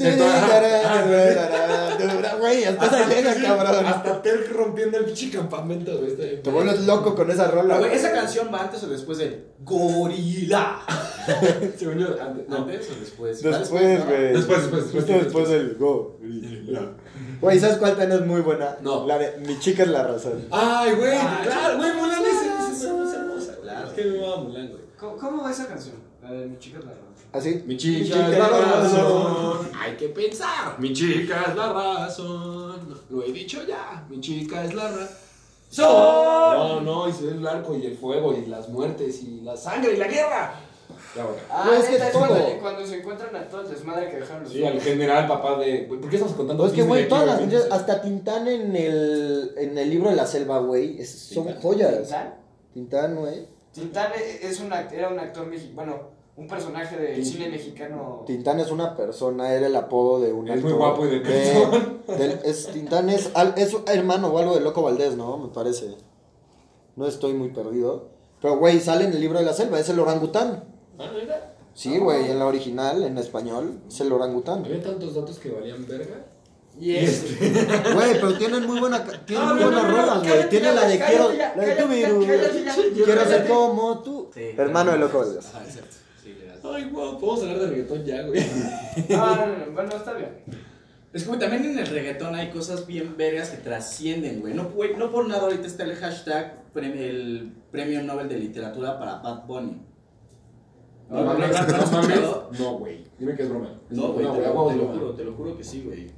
Güey, 2.38 2.66
hasta 2.66 2.90
se 2.90 3.16
llega, 3.16 3.34
cabrón. 3.42 3.86
Hasta 3.86 4.22
Terk 4.22 4.52
rompiendo 4.52 4.98
el 4.98 5.06
pinche 5.06 5.32
campamento, 5.32 5.98
güey. 5.98 6.42
Te 6.42 6.50
vuelves 6.50 6.82
loco 6.82 7.16
con 7.16 7.32
esa 7.32 7.50
rola. 7.50 7.78
Güey, 7.80 7.94
¿esa 7.94 8.12
canción 8.12 8.50
va 8.54 8.64
antes 8.64 8.84
o 8.84 8.88
después 8.88 9.20
de 9.20 9.52
Gorila? 9.62 10.82
Según 11.78 12.00
yo, 12.00 12.08
antes. 12.22 12.50
No. 12.50 12.58
¿Antes 12.58 12.90
o 12.92 13.00
después? 13.00 13.42
Después, 13.42 13.70
güey. 14.06 14.34
Después, 14.34 14.62
después, 14.62 14.84
después. 14.84 14.92
Justo 14.92 15.14
después 15.14 15.50
del 15.50 15.76
go. 15.78 16.20
Güey, 17.42 17.58
¿sabes 17.58 17.78
cuál 17.78 17.96
también 17.96 18.20
es 18.20 18.28
muy 18.28 18.42
buena? 18.42 18.76
No. 18.82 19.08
La 19.08 19.18
de 19.18 19.38
Mi 19.38 19.58
chica 19.60 19.84
es 19.84 19.90
la 19.90 20.04
razón. 20.04 20.46
Ay, 20.52 20.94
güey, 20.94 21.18
claro, 21.44 21.78
güey, 21.78 21.94
Mulan 21.94 22.22
es, 22.22 22.84
hermosa, 22.84 23.24
güey. 23.24 23.62
Claro. 23.62 23.88
Es 23.88 23.94
que 23.94 24.04
me 24.04 24.18
va 24.18 24.36
Mulan, 24.38 24.68
güey. 24.68 24.82
¿Cómo, 25.00 25.16
¿Cómo 25.16 25.44
va 25.44 25.52
esa 25.52 25.66
canción? 25.68 25.96
La 26.22 26.32
de 26.32 26.48
mi 26.48 26.60
chica 26.60 26.80
es 26.80 26.86
la 26.86 26.92
razón. 26.92 27.09
¿Así? 27.32 27.64
Mi 27.68 27.78
chica, 27.78 28.06
chica 28.06 28.28
es 28.32 28.38
la 28.40 28.48
razón. 28.50 29.70
Hay 29.80 29.96
que 29.96 30.10
pensar. 30.10 30.80
Mi 30.80 30.94
chica 30.94 31.46
es 31.50 31.56
la 31.56 31.74
razón. 31.74 33.00
Lo 33.10 33.24
he 33.24 33.32
dicho 33.32 33.60
ya. 33.68 34.06
Mi 34.10 34.20
chica 34.20 34.64
es 34.64 34.74
la 34.74 34.90
razón. 34.90 35.08
No, 35.78 36.82
no, 36.82 37.08
y 37.08 37.14
se 37.14 37.26
ve 37.26 37.32
el 37.34 37.48
arco 37.48 37.76
y 37.78 37.86
el 37.86 37.96
fuego 37.96 38.34
y 38.36 38.48
las 38.48 38.70
muertes 38.70 39.22
y 39.24 39.42
la 39.42 39.56
sangre 39.56 39.94
y 39.94 39.98
la 39.98 40.08
guerra. 40.08 40.54
Ya, 41.16 41.24
bueno. 41.24 41.40
Ah, 41.52 41.70
es 41.78 41.86
que 41.86 41.92
neta, 41.94 42.08
es 42.08 42.12
todo. 42.14 42.28
cuando, 42.28 42.60
cuando 42.62 42.86
se 42.86 42.98
encuentran 42.98 43.36
a 43.36 43.48
todo 43.48 43.62
el 43.62 43.70
desmadre 43.70 44.10
que 44.10 44.18
dejaron 44.18 44.44
los 44.44 44.52
Sí, 44.52 44.64
al 44.66 44.82
general, 44.82 45.28
papá 45.28 45.60
de. 45.60 45.86
¿Por 45.88 46.02
qué 46.10 46.16
estamos 46.16 46.36
contando? 46.36 46.66
Es 46.66 46.74
que, 46.74 46.82
güey, 46.84 47.08
todas 47.08 47.28
las 47.28 47.40
canciones, 47.40 47.68
hasta 47.72 48.02
Tintán 48.02 48.48
en 48.48 48.76
el, 48.76 49.54
en 49.58 49.78
el 49.78 49.90
libro 49.90 50.10
de 50.10 50.16
la 50.16 50.26
selva, 50.26 50.60
güey, 50.60 51.04
son 51.06 51.54
joyas. 51.62 52.00
¿Tintán? 52.02 52.36
Tintán, 52.74 53.16
güey. 53.16 53.48
Tintán 53.72 54.12
e- 54.16 54.48
es 54.48 54.60
un, 54.60 54.72
act- 54.72 54.92
era 54.92 55.10
un 55.10 55.20
actor 55.20 55.46
mexicano, 55.48 55.76
bueno, 55.76 56.00
un 56.40 56.48
personaje 56.48 56.96
del 56.98 57.26
cine 57.26 57.50
mexicano. 57.50 58.24
Tintán 58.26 58.60
es 58.62 58.72
una 58.72 58.96
persona, 58.96 59.54
era 59.54 59.68
el 59.68 59.76
apodo 59.76 60.22
de 60.22 60.32
un 60.32 60.48
Es 60.48 60.64
muy 60.64 60.72
guapo 60.72 61.06
y 61.06 61.10
de 61.10 61.20
del- 61.20 62.40
es, 62.46 62.68
Tintán 62.68 63.10
es, 63.10 63.32
al- 63.34 63.54
es 63.58 63.76
hermano 63.88 64.30
o 64.30 64.38
algo 64.40 64.56
de 64.56 64.62
Loco 64.62 64.82
Valdés, 64.82 65.18
¿no? 65.18 65.38
Me 65.38 65.50
parece. 65.50 65.96
No 66.96 67.06
estoy 67.08 67.34
muy 67.34 67.50
perdido. 67.50 68.08
Pero, 68.42 68.58
güey, 68.58 68.80
sale 68.80 69.04
en 69.04 69.12
el 69.12 69.20
libro 69.20 69.38
de 69.40 69.46
la 69.46 69.52
selva, 69.54 69.80
es 69.80 69.90
el 69.90 70.00
orangután. 70.00 70.64
Ah, 70.98 71.12
¿neta? 71.14 71.56
Sí, 71.74 71.98
güey, 71.98 72.32
en 72.32 72.40
la 72.40 72.46
original, 72.46 73.04
en 73.04 73.18
español, 73.18 73.82
es 73.90 74.00
el 74.00 74.12
orangután. 74.12 74.64
Había 74.64 74.82
tantos 74.82 75.16
datos 75.16 75.40
que 75.40 75.50
valían 75.52 75.86
verga. 75.88 76.26
Y 76.80 76.96
es. 76.96 77.26
Güey, 77.94 78.14
pero 78.14 78.38
tienen 78.38 78.66
muy 78.66 78.80
buena, 78.80 79.04
tienen 79.26 79.46
No, 79.46 79.54
muy 79.56 79.64
no, 79.64 79.70
buenas 79.72 79.84
no, 79.84 79.92
no, 79.92 79.98
rolas, 79.98 80.20
güey. 80.28 80.50
Tiene 80.50 80.74
la 80.74 80.88
de 80.88 80.98
quiero, 80.98 81.34
la 81.34 81.54
de 81.66 81.76
tu 81.76 81.88
virus. 81.90 82.26
Quiero 83.06 83.26
ser 83.26 83.48
como 83.50 84.00
tú. 84.00 84.30
Sí, 84.34 84.52
Hermano 84.58 84.92
de 84.94 84.98
Loco 85.00 85.18
Valdés. 85.20 85.46
Ajá, 85.48 85.64
exacto. 85.66 85.96
Ay, 86.64 86.90
guau, 86.92 87.18
podemos 87.20 87.42
hablar 87.44 87.60
de 87.60 87.68
reggaetón 87.68 88.06
ya, 88.06 88.22
güey. 88.24 88.40
Ah, 89.16 89.46
no, 89.48 89.66
no, 89.66 89.72
bueno, 89.74 89.90
está 89.96 90.14
bien. 90.14 90.30
Es 91.14 91.24
que 91.24 91.28
güey, 91.30 91.40
también 91.40 91.66
en 91.66 91.80
el 91.80 91.88
reggaetón 91.88 92.36
hay 92.36 92.50
cosas 92.52 92.86
bien 92.86 93.16
vergas 93.18 93.50
que 93.50 93.58
trascienden, 93.58 94.42
güey. 94.42 94.54
No, 94.54 94.66
güey, 94.70 94.96
no 94.96 95.12
por 95.12 95.28
nada 95.28 95.44
ahorita 95.44 95.66
está 95.68 95.84
el 95.84 95.96
hashtag 95.96 96.64
el 96.96 97.54
Premio 97.72 98.02
Nobel 98.04 98.30
de 98.30 98.38
Literatura 98.38 99.00
para 99.00 99.16
Bad 99.16 99.46
Bunny. 99.46 99.82
No, 101.10 101.22
¿No, 101.22 101.26
mames, 101.26 101.50
¿no, 101.52 101.62
no, 101.62 101.78
no, 101.78 101.86
no 101.86 101.92
mames. 102.02 102.60
No, 102.60 102.78
güey. 102.78 103.04
Dime 103.18 103.36
que 103.36 103.44
es 103.44 103.50
broma. 103.50 103.80
No, 103.90 104.14
güey, 104.14 104.26
te, 104.28 104.32
lo- 104.32 104.34
huevo 104.54 104.70
te 104.70 104.76
lo 104.76 104.88
juro, 104.88 105.14
te 105.16 105.24
lo 105.26 105.34
juro 105.34 105.58
que 105.58 105.64
sí, 105.64 105.82
güey. 105.84 106.12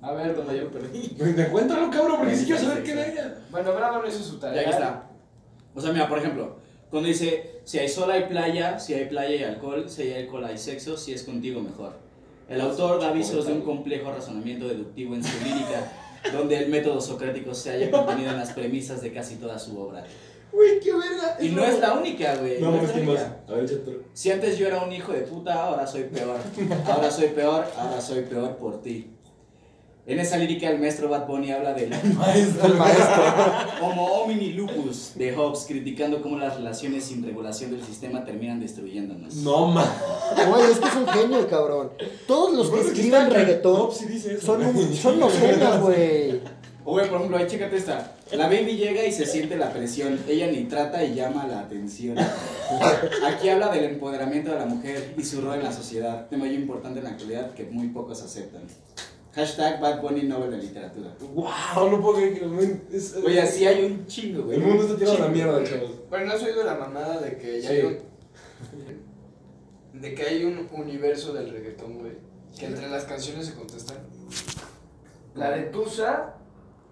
A 0.00 0.12
ver, 0.12 0.34
Cuando 0.34 0.52
¿dónde 0.52 0.58
yo 0.58 0.70
perdí. 0.70 1.14
Pues 1.18 1.36
te 1.36 1.48
cuéntalo, 1.48 1.90
cabrón, 1.90 2.16
porque 2.18 2.36
sí 2.36 2.44
quiero 2.46 2.60
saber 2.60 2.82
qué 2.82 2.94
verga. 2.94 3.34
Bueno, 3.50 3.72
Bravo 3.74 3.98
no 4.02 4.08
hizo 4.08 4.18
su 4.22 4.34
Ya 4.34 4.40
tarea. 4.40 4.60
aquí 4.62 4.70
está. 4.70 5.10
O 5.74 5.80
sea, 5.80 5.92
mira, 5.92 6.08
por 6.08 6.18
ejemplo, 6.18 6.56
cuando 6.90 7.08
dice, 7.08 7.51
si 7.64 7.78
hay 7.78 7.88
sol 7.88 8.10
hay 8.10 8.24
playa, 8.24 8.78
si 8.78 8.94
hay 8.94 9.06
playa 9.06 9.28
hay 9.28 9.42
alcohol, 9.54 9.88
si 9.88 10.02
hay 10.02 10.22
alcohol 10.22 10.44
hay 10.44 10.58
sexo, 10.58 10.96
si 10.96 11.12
es 11.12 11.22
contigo 11.22 11.60
mejor. 11.60 11.94
El 12.48 12.60
autor 12.60 13.00
da 13.00 13.08
avisos 13.08 13.46
de 13.46 13.52
un 13.52 13.62
complejo 13.62 14.10
razonamiento 14.10 14.68
deductivo 14.68 15.14
en 15.14 15.24
su 15.24 15.44
lírica, 15.44 15.92
donde 16.32 16.58
el 16.58 16.68
método 16.68 17.00
socrático 17.00 17.54
se 17.54 17.70
haya 17.70 17.90
contenido 17.90 18.30
en 18.30 18.38
las 18.38 18.52
premisas 18.52 19.00
de 19.00 19.12
casi 19.12 19.36
toda 19.36 19.58
su 19.58 19.78
obra. 19.78 20.04
Güey, 20.52 20.80
qué 20.80 20.92
verga. 20.92 21.38
Y 21.40 21.48
no 21.48 21.64
es 21.64 21.78
la 21.80 21.94
única, 21.94 22.36
güey. 22.36 22.60
No, 22.60 22.72
no 22.72 22.82
es 22.82 22.94
la 22.94 23.00
única. 23.00 23.42
A 23.48 23.52
ver. 23.52 23.82
Si 24.12 24.30
antes 24.30 24.58
yo 24.58 24.66
era 24.66 24.82
un 24.82 24.92
hijo 24.92 25.12
de 25.12 25.22
puta, 25.22 25.64
ahora 25.64 25.86
soy 25.86 26.04
peor. 26.04 26.36
Ahora 26.86 27.10
soy 27.10 27.28
peor, 27.28 27.64
ahora 27.76 28.00
soy 28.00 28.22
peor 28.22 28.56
por 28.56 28.82
ti. 28.82 29.10
En 30.04 30.18
esa 30.18 30.36
lírica 30.36 30.68
el 30.68 30.80
maestro 30.80 31.08
Bad 31.08 31.28
Bunny 31.28 31.52
habla 31.52 31.74
del 31.74 31.90
Maestro. 31.90 32.66
El 32.66 32.74
maestro. 32.74 33.22
Homo 33.82 34.04
homini 34.06 34.52
lupus 34.52 35.12
de 35.14 35.32
Hobbes, 35.36 35.64
criticando 35.68 36.20
cómo 36.20 36.38
las 36.38 36.56
relaciones 36.56 37.04
sin 37.04 37.22
regulación 37.24 37.70
del 37.70 37.84
sistema 37.84 38.24
terminan 38.24 38.58
destruyéndonos. 38.58 39.36
No, 39.36 39.68
mames. 39.68 39.90
Güey, 40.48 40.72
es 40.72 40.78
que 40.80 40.88
es 40.88 40.94
un 40.96 41.06
genio, 41.06 41.46
cabrón. 41.48 41.90
Todos 42.26 42.52
los 42.54 42.70
que 42.70 42.80
escriben 42.80 43.30
reggaetón 43.30 43.92
sí 43.92 44.06
dice 44.06 44.34
eso. 44.34 44.46
son, 44.46 44.66
un- 44.66 44.94
son 44.94 45.20
los 45.20 45.32
genios, 45.34 45.80
güey. 45.80 46.40
O 46.84 46.90
güey, 46.94 47.06
por 47.08 47.18
ejemplo, 47.18 47.36
ahí 47.38 47.46
chécate 47.46 47.76
esta. 47.76 48.12
La 48.32 48.46
baby 48.48 48.76
llega 48.76 49.04
y 49.06 49.12
se 49.12 49.24
siente 49.24 49.56
la 49.56 49.72
presión. 49.72 50.18
Ella 50.26 50.48
ni 50.48 50.64
trata 50.64 51.04
y 51.04 51.14
llama 51.14 51.46
la 51.46 51.60
atención. 51.60 52.16
Aquí 53.24 53.48
habla 53.48 53.68
del 53.70 53.84
empoderamiento 53.84 54.50
de 54.50 54.58
la 54.58 54.66
mujer 54.66 55.14
y 55.16 55.22
su 55.22 55.40
rol 55.42 55.54
en 55.58 55.62
la 55.62 55.72
sociedad. 55.72 56.26
Tema 56.28 56.46
muy 56.46 56.54
importante 56.56 56.98
en 56.98 57.04
la 57.04 57.10
actualidad 57.10 57.52
que 57.54 57.66
muy 57.66 57.86
pocos 57.90 58.20
aceptan. 58.22 58.62
Hashtag 59.34 59.80
Bad 59.80 60.02
Bunny 60.02 60.24
Nobel 60.24 60.50
de 60.50 60.58
Literatura. 60.58 61.14
Wow, 61.32 61.90
no 61.90 62.00
puedo 62.02 62.16
creer 62.16 62.38
que 62.38 62.96
es- 62.96 63.16
Oye, 63.16 63.40
así 63.40 63.66
hay 63.66 63.84
un 63.86 64.06
chingo, 64.06 64.42
güey. 64.44 64.58
El 64.58 64.64
mundo 64.66 64.82
está 64.82 64.96
tirado 64.96 65.16
a 65.16 65.20
la 65.20 65.28
mierda, 65.28 65.64
chavos. 65.64 65.90
Bueno, 66.10 66.26
no 66.26 66.32
has 66.34 66.42
oído 66.42 66.62
la 66.64 66.74
mamada 66.74 67.18
de 67.20 67.38
que 67.38 67.60
ya 67.62 67.68
Sí. 67.70 67.74
hay 67.76 67.82
un. 69.94 70.00
De 70.00 70.14
que 70.14 70.22
hay 70.22 70.44
un 70.44 70.68
universo 70.72 71.32
del 71.32 71.50
reggaetón, 71.50 71.98
güey. 71.98 72.12
Que 72.58 72.66
entre 72.66 72.88
las 72.90 73.04
canciones 73.04 73.46
se 73.46 73.54
contestan. 73.54 73.98
La 75.34 75.50
de 75.50 75.62
Tusa 75.64 76.34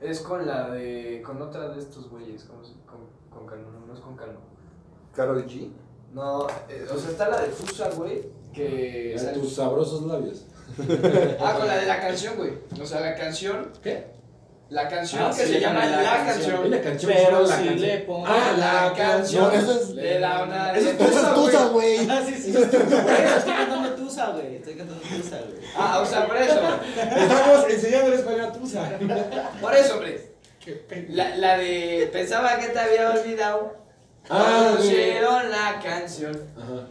es 0.00 0.20
con 0.20 0.46
la 0.46 0.70
de. 0.70 1.22
con 1.24 1.40
otra 1.42 1.68
de 1.68 1.78
estos 1.78 2.08
güeyes. 2.08 2.44
¿cómo 2.44 2.64
se- 2.64 2.72
Con, 2.86 3.00
con 3.30 3.46
Calma, 3.46 3.68
no, 3.70 3.86
no 3.86 3.92
es 3.94 4.00
con 4.00 4.16
Calma. 4.16 4.40
Carol 5.14 5.44
G. 5.46 5.70
No, 6.14 6.46
eh, 6.68 6.86
o 6.92 6.98
sea, 6.98 7.10
está 7.10 7.28
la 7.28 7.42
de 7.42 7.48
Tusa, 7.48 7.90
güey. 7.90 8.22
Que. 8.54 9.14
A 9.14 9.18
sale- 9.18 9.38
tus 9.38 9.54
sabrosos 9.54 10.02
labios. 10.06 10.46
Ah, 11.40 11.54
con 11.58 11.66
la 11.66 11.76
de 11.78 11.86
la 11.86 12.00
canción, 12.00 12.36
güey. 12.36 12.52
O 12.80 12.86
sea, 12.86 13.00
la 13.00 13.14
canción. 13.14 13.72
¿Qué? 13.82 14.04
La 14.70 14.86
canción 14.88 15.22
Ah, 15.24 15.32
que 15.36 15.46
sí, 15.46 15.54
se 15.54 15.60
llama 15.60 15.84
la 15.84 16.00
La, 16.00 16.24
canción. 16.24 16.64
una 16.66 16.80
canción 16.80 17.12
que 17.12 17.18
Pero 17.26 17.46
si 17.46 17.64
La 17.64 17.72
le 17.72 17.98
pongo- 18.06 18.24
Ah, 18.28 18.54
la 18.56 18.92
canción. 18.96 19.42
No, 19.44 19.50
eso 19.50 19.80
es- 19.80 19.88
Le 19.90 20.20
da 20.20 20.44
una. 20.44 20.72
Eso 20.72 20.90
es 20.90 21.00
Eso 21.00 21.34
Tusa, 21.34 21.64
güey. 21.68 22.08
Ah, 22.08 22.22
sí, 22.24 22.34
sí. 22.34 22.50
Estoy 22.56 23.52
cantando 23.52 23.90
Tusa, 23.96 24.30
güey. 24.30 24.56
Estoy 24.56 24.74
cantando 24.76 25.02
Tusa, 25.02 25.38
güey. 25.38 25.60
Ah, 25.76 25.98
o 26.00 26.06
sea, 26.06 26.24
por 26.26 26.36
eso. 26.36 26.60
Estamos 26.96 27.66
enseñando 27.68 28.12
el 28.12 28.18
español 28.20 28.40
a 28.42 28.52
Tusa. 28.52 28.90
Por 29.60 29.74
eso, 29.74 29.94
hombre. 29.94 30.30
Qué. 30.64 31.06
La, 31.08 31.36
la 31.36 31.56
de 31.58 32.08
pensaba 32.12 32.56
que 32.58 32.68
te 32.68 32.78
había 32.78 33.10
olvidado. 33.10 33.74
Ah. 34.28 34.68
Conocieron 34.76 35.50
la 35.50 35.80
canción. 35.82 36.40
Ajá. 36.56 36.86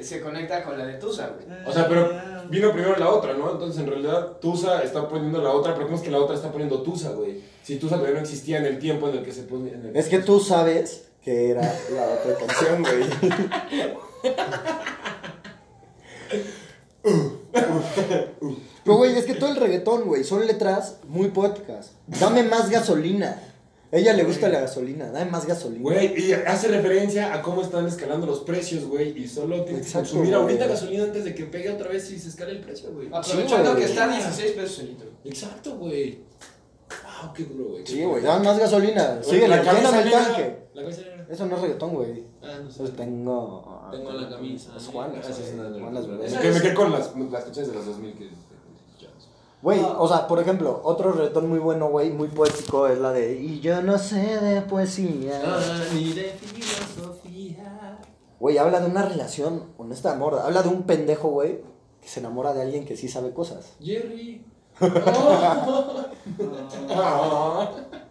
Se 0.00 0.20
conecta 0.20 0.62
con 0.64 0.78
la 0.78 0.86
de 0.86 0.94
Tusa, 0.94 1.28
güey. 1.28 1.46
O 1.66 1.72
sea, 1.72 1.88
pero 1.88 2.10
vino 2.50 2.72
primero 2.72 2.96
la 2.96 3.08
otra, 3.10 3.34
¿no? 3.34 3.50
Entonces, 3.52 3.80
en 3.80 3.88
realidad, 3.88 4.38
Tusa 4.40 4.82
está 4.82 5.08
poniendo 5.08 5.40
la 5.42 5.50
otra, 5.50 5.74
pero 5.74 5.86
¿cómo 5.86 5.96
es 5.96 6.02
que 6.02 6.10
la 6.10 6.18
otra 6.18 6.34
está 6.36 6.50
poniendo 6.52 6.82
Tusa, 6.82 7.10
güey? 7.10 7.42
Si 7.62 7.76
Tusa 7.76 7.96
todavía 7.96 8.16
no 8.16 8.22
existía 8.22 8.58
en 8.58 8.66
el 8.66 8.78
tiempo 8.78 9.08
en 9.08 9.18
el 9.18 9.24
que 9.24 9.32
se 9.32 9.42
ponía. 9.42 9.74
en 9.74 9.86
el- 9.86 9.96
Es 9.96 10.06
que 10.08 10.18
tú 10.20 10.40
sabes 10.40 11.06
que 11.22 11.50
era 11.50 11.62
la 11.94 12.04
otra 12.08 12.34
canción, 12.46 12.82
güey. 12.82 13.04
Pero, 18.84 18.96
güey, 18.96 19.16
es 19.16 19.24
que 19.26 19.34
todo 19.34 19.50
el 19.50 19.56
reggaetón, 19.56 20.04
güey, 20.04 20.24
son 20.24 20.46
letras 20.46 20.96
muy 21.06 21.28
poéticas. 21.28 21.92
Dame 22.06 22.42
más 22.42 22.70
gasolina. 22.70 23.42
Ella 23.90 24.12
le 24.12 24.24
gusta 24.24 24.48
la 24.50 24.60
gasolina, 24.60 25.10
dame 25.10 25.30
más 25.30 25.46
gasolina. 25.46 25.80
Güey, 25.82 26.12
y 26.28 26.32
hace 26.32 26.68
referencia 26.68 27.32
a 27.32 27.40
cómo 27.40 27.62
están 27.62 27.86
escalando 27.86 28.26
los 28.26 28.40
precios, 28.40 28.84
güey, 28.84 29.18
y 29.18 29.26
solo 29.26 29.64
tienes 29.64 29.82
que 29.82 29.88
Exacto, 29.88 30.10
consumir 30.10 30.30
güey. 30.30 30.42
ahorita 30.42 30.66
gasolina 30.66 31.04
antes 31.04 31.24
de 31.24 31.34
que 31.34 31.44
pegue 31.44 31.70
otra 31.70 31.88
vez 31.88 32.10
y 32.10 32.18
se 32.18 32.28
escale 32.28 32.52
el 32.52 32.60
precio, 32.60 32.90
güey. 32.92 33.08
Aprovechando 33.10 33.70
güey. 33.72 33.82
que 33.84 33.90
está 33.90 34.04
a 34.04 34.08
16 34.08 34.52
pesos 34.52 34.78
el 34.80 34.88
litro. 34.88 35.08
Exacto, 35.24 35.76
güey. 35.76 36.20
Wow, 36.90 37.32
qué 37.34 37.44
duro, 37.44 37.64
güey. 37.70 37.86
Sí, 37.86 38.04
güey, 38.04 38.22
dame 38.22 38.44
más 38.44 38.58
gasolina. 38.58 39.22
Síguele, 39.22 39.48
la 39.48 39.62
camisa 39.62 40.02
el 40.02 40.10
tanque. 40.10 40.56
La 40.74 40.82
camisa. 40.82 41.02
Eso 41.30 41.46
no 41.46 41.56
es 41.56 41.62
reggaetón, 41.62 41.94
güey. 41.94 42.24
Ah, 42.42 42.58
no 42.62 42.70
sé. 42.70 42.84
Eso 42.84 42.92
tengo. 42.92 43.88
Tengo 43.90 44.12
la 44.12 44.28
camisa. 44.28 44.72
Es 44.76 44.86
Juan, 44.86 45.12
Ah, 45.14 45.20
es 45.28 45.54
Juan 45.80 45.94
las 45.94 46.06
bebés. 46.06 46.32
Me 46.32 46.38
quedé, 46.40 46.52
me 46.52 46.60
quedé 46.60 46.74
con 46.74 46.92
las, 46.92 47.14
las 47.16 47.44
canciones 47.44 47.70
de 47.70 47.76
los 47.76 47.86
2000 47.86 48.14
que. 48.14 48.28
Güey, 49.60 49.80
o 49.82 50.06
sea, 50.06 50.28
por 50.28 50.40
ejemplo, 50.40 50.80
otro 50.84 51.12
reggaetón 51.12 51.48
muy 51.48 51.58
bueno, 51.58 51.88
güey, 51.88 52.10
muy 52.10 52.28
poético 52.28 52.86
es 52.86 52.98
la 52.98 53.12
de 53.12 53.40
Y 53.40 53.60
yo 53.60 53.82
no 53.82 53.98
sé 53.98 54.40
de 54.40 54.62
poesía. 54.62 55.42
Güey, 58.38 58.56
habla 58.56 58.80
de 58.80 58.86
una 58.86 59.02
relación 59.02 59.64
honesta 59.76 60.10
de 60.10 60.14
amor. 60.14 60.38
Habla 60.38 60.62
de 60.62 60.68
un 60.68 60.84
pendejo, 60.84 61.30
güey, 61.30 61.60
que 62.00 62.08
se 62.08 62.20
enamora 62.20 62.54
de 62.54 62.62
alguien 62.62 62.84
que 62.84 62.96
sí 62.96 63.08
sabe 63.08 63.32
cosas. 63.32 63.72
Jerry. 63.82 64.44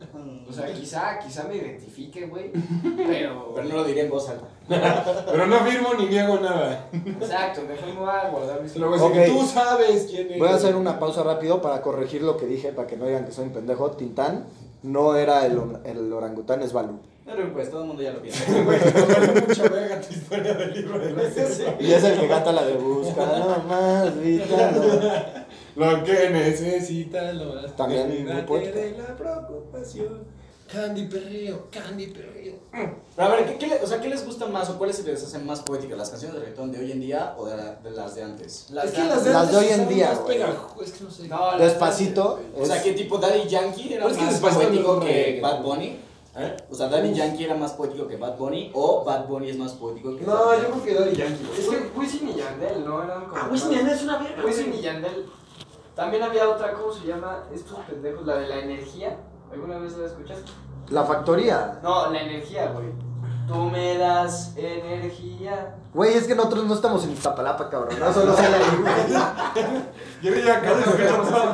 O 0.50 0.54
sea, 0.54 0.72
quizá, 0.72 1.20
quizá 1.20 1.44
me 1.44 1.56
identifique, 1.58 2.26
güey. 2.26 2.52
Pero. 3.08 3.52
Pero 3.54 3.68
no 3.68 3.76
lo 3.76 3.84
diré 3.84 4.02
en 4.02 4.10
voz 4.10 4.30
alta. 4.30 4.48
Pero 5.32 5.48
no 5.48 5.60
firmo 5.60 5.94
ni 5.96 6.06
niego 6.08 6.40
nada. 6.40 6.90
Exacto, 6.94 7.62
mejor 7.68 7.88
me 7.88 8.00
voy 8.00 8.10
a 8.10 8.30
guardar 8.30 8.62
mis. 8.62 8.72
Se 8.72 8.80
lo 8.80 8.90
voy 8.90 9.00
a 9.00 9.04
decir, 9.04 9.34
Ok. 9.34 9.40
tú 9.40 9.48
sabes 9.48 10.08
quién 10.10 10.32
es. 10.32 10.40
Voy 10.40 10.48
a 10.48 10.56
hacer 10.56 10.76
una 10.76 11.00
pausa 11.00 11.24
rápido 11.24 11.62
para 11.62 11.82
corregir 11.82 12.22
lo 12.22 12.38
que 12.38 12.46
dije, 12.46 12.72
para 12.72 12.88
que 12.88 12.98
no 12.98 13.06
digan 13.06 13.26
que 13.26 13.32
soy 13.32 13.46
un 13.46 13.52
pendejo. 13.54 13.92
Tintán 13.92 14.46
no 14.84 15.16
era 15.16 15.46
el, 15.46 15.60
el 15.86 16.14
orangután, 16.14 16.62
es 16.62 16.74
Balú. 16.74 17.00
Pero 17.26 17.52
pues 17.52 17.70
todo 17.70 17.82
el 17.82 17.88
mundo 17.88 18.02
ya 18.02 18.14
lo 18.14 18.22
piensa. 18.22 18.46
Güey, 18.64 18.80
vale 18.80 19.42
mucha 19.46 19.64
verga 19.68 20.00
tu 20.00 20.14
historia 20.14 20.54
del 20.54 20.74
libro 20.74 20.98
de 20.98 21.12
la 21.12 21.30
selva. 21.30 21.74
Y 21.78 21.92
es 21.92 22.04
el 22.06 22.20
que 22.22 22.28
canta 22.30 22.54
la 22.54 22.64
de 22.64 22.74
Busca 22.76 23.26
más 23.68 24.16
no. 24.16 25.12
Lo 25.76 26.04
que 26.06 26.30
necesita 26.30 27.34
lo 27.34 27.54
más. 27.56 27.76
También 27.76 28.26
muy 28.48 28.60
de 28.62 28.96
la 28.98 29.16
preocupación. 29.18 30.37
Candy 30.72 31.06
perreo, 31.06 31.68
Candy 31.72 32.08
perreo. 32.08 32.56
Pero 32.72 33.28
a 33.28 33.32
ver, 33.36 33.46
¿qué, 33.46 33.58
qué 33.58 33.68
le- 33.68 33.82
o 33.84 33.88
sea, 33.88 34.00
¿qué 34.02 34.10
les 34.10 34.26
gusta 34.26 34.46
más 34.48 34.70
o 34.70 34.78
cuáles 34.78 34.98
se 34.98 35.04
les 35.04 35.24
hacen 35.24 35.46
más 35.46 35.62
poéticas? 35.62 35.98
¿Las 35.98 36.10
canciones 36.10 36.36
de 36.36 36.42
reggaetón 36.42 36.72
de 36.72 36.80
hoy 36.80 36.92
en 36.92 37.00
día 37.00 37.34
o 37.38 37.46
de, 37.46 37.56
la- 37.58 37.76
de 37.76 37.92
las 37.92 38.16
de 38.16 38.24
antes? 38.24 38.68
Las 38.72 38.86
es 38.86 38.92
que 38.92 39.04
las 39.06 39.24
de, 39.24 39.32
Las 39.34 39.42
antes 39.48 39.60
de 39.60 39.66
hoy 39.66 39.74
en 39.82 39.88
día, 39.88 40.10
más 40.10 40.20
güey. 40.24 40.38
pegajo- 40.38 40.82
Es 40.84 40.92
que 40.92 41.04
no 41.04 41.10
sé. 41.12 41.28
No, 41.28 41.58
Despacito. 41.58 42.40
O 42.60 42.66
sea, 42.66 42.76
es- 42.78 42.84
¿qué 42.84 42.94
tipo 42.94 43.18
Daddy 43.18 43.48
Yankee 43.48 43.94
era 43.94 44.08
es 44.08 44.18
que 44.18 44.24
más 44.24 44.34
Despacito 44.34 44.62
poético 44.70 45.00
es 45.02 45.06
que. 45.06 45.40
Bad 45.42 45.62
Bunny? 45.64 46.00
¿Eh? 46.40 46.58
O 46.70 46.76
sea, 46.76 46.88
Daddy 46.90 47.14
Yankee 47.14 47.46
era 47.46 47.56
más 47.56 47.72
poético 47.74 48.08
que 48.08 48.18
Bad 48.18 48.38
Bunny 48.38 48.70
o 48.76 49.04
Bad 49.04 49.26
Bunny 49.28 49.50
es 49.50 49.58
más 49.58 49.72
poético 49.72 50.16
que 50.16 50.24
No, 50.24 50.36
Daddy 50.36 50.62
yo 50.64 50.70
creo 50.70 50.84
que 50.84 50.94
Daddy 50.94 51.16
Yankee. 51.16 51.50
Es 51.58 51.68
que 51.68 51.92
Wisin 51.98 52.30
y 52.30 52.36
Yandel, 52.36 52.86
¿no? 52.86 53.04
Eran 53.04 53.26
como. 53.26 53.42
Ah, 53.42 53.50
Wisin 53.52 53.72
y 53.72 53.76
Yandel 53.78 53.96
es 53.96 54.04
una 54.04 54.18
verga, 54.20 54.46
Wisin 54.46 54.74
y 54.74 54.82
Yandel. 54.82 55.26
También 55.96 56.22
había 56.22 56.48
otra, 56.48 56.74
¿cómo 56.74 56.94
se 56.94 57.08
llama? 57.08 57.46
Estos 57.52 57.80
pendejos, 57.90 58.24
la 58.28 58.36
de 58.38 58.48
la 58.50 58.60
energía. 58.60 59.18
¿Alguna 59.52 59.80
vez 59.80 59.98
la 59.98 60.06
escuchaste? 60.08 60.52
La 60.90 61.04
factoría. 61.04 61.80
No, 61.84 62.12
la 62.12 62.22
energía, 62.22 62.72
güey. 62.74 62.88
Tú 63.48 63.56
me 63.56 63.98
das 63.98 64.54
energía. 64.58 65.76
Güey, 65.94 66.16
es 66.16 66.28
que 66.28 66.36
nosotros 66.36 66.66
no 66.66 66.74
estamos 66.74 67.04
en 67.06 67.12
Iztapalapa, 67.12 67.70
cabrón. 67.70 67.98
No 67.98 68.12
solo 68.14 68.36
sale 68.36 68.58
Yo 70.22 70.34
ese 70.34 70.52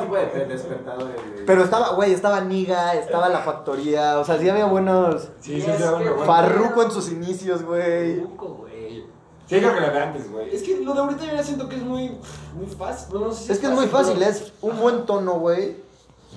tipo 0.00 0.16
de 0.16 0.46
despertadores. 0.46 1.14
güey. 1.14 1.46
Pero 1.46 1.62
estaba, 1.64 1.90
güey, 1.90 2.12
estaba 2.12 2.40
Niga, 2.40 2.94
estaba 2.94 3.28
la 3.28 3.40
factoría. 3.40 4.18
O 4.18 4.24
sea, 4.24 4.38
sí 4.38 4.48
había 4.48 4.66
buenos. 4.66 5.28
Sí, 5.40 5.60
sí, 5.60 5.70
sí, 5.70 5.82
que, 5.82 5.88
bueno, 5.88 6.14
güey, 6.14 6.26
Farruko 6.26 6.82
en 6.82 6.90
sus 6.90 7.10
inicios, 7.12 7.62
güey. 7.62 8.16
Farruko, 8.16 8.48
güey. 8.54 9.04
Sí, 9.46 9.58
creo 9.60 9.74
que 9.74 9.80
la 9.80 9.90
de 9.90 10.02
antes, 10.02 10.32
güey. 10.32 10.54
Es 10.54 10.62
que 10.62 10.80
lo 10.80 10.94
de 10.94 11.00
ahorita 11.00 11.24
ya 11.26 11.42
siento 11.44 11.68
que 11.68 11.76
es 11.76 11.82
muy, 11.82 12.18
muy 12.54 12.66
fácil. 12.66 13.14
No, 13.14 13.20
no 13.26 13.32
sé 13.32 13.44
si 13.44 13.52
Es 13.52 13.58
que 13.60 13.66
es 13.66 13.72
muy 13.72 13.86
fácil, 13.86 14.14
pero- 14.18 14.30
es 14.30 14.52
un 14.62 14.80
buen 14.80 15.06
tono, 15.06 15.34
güey. 15.38 15.76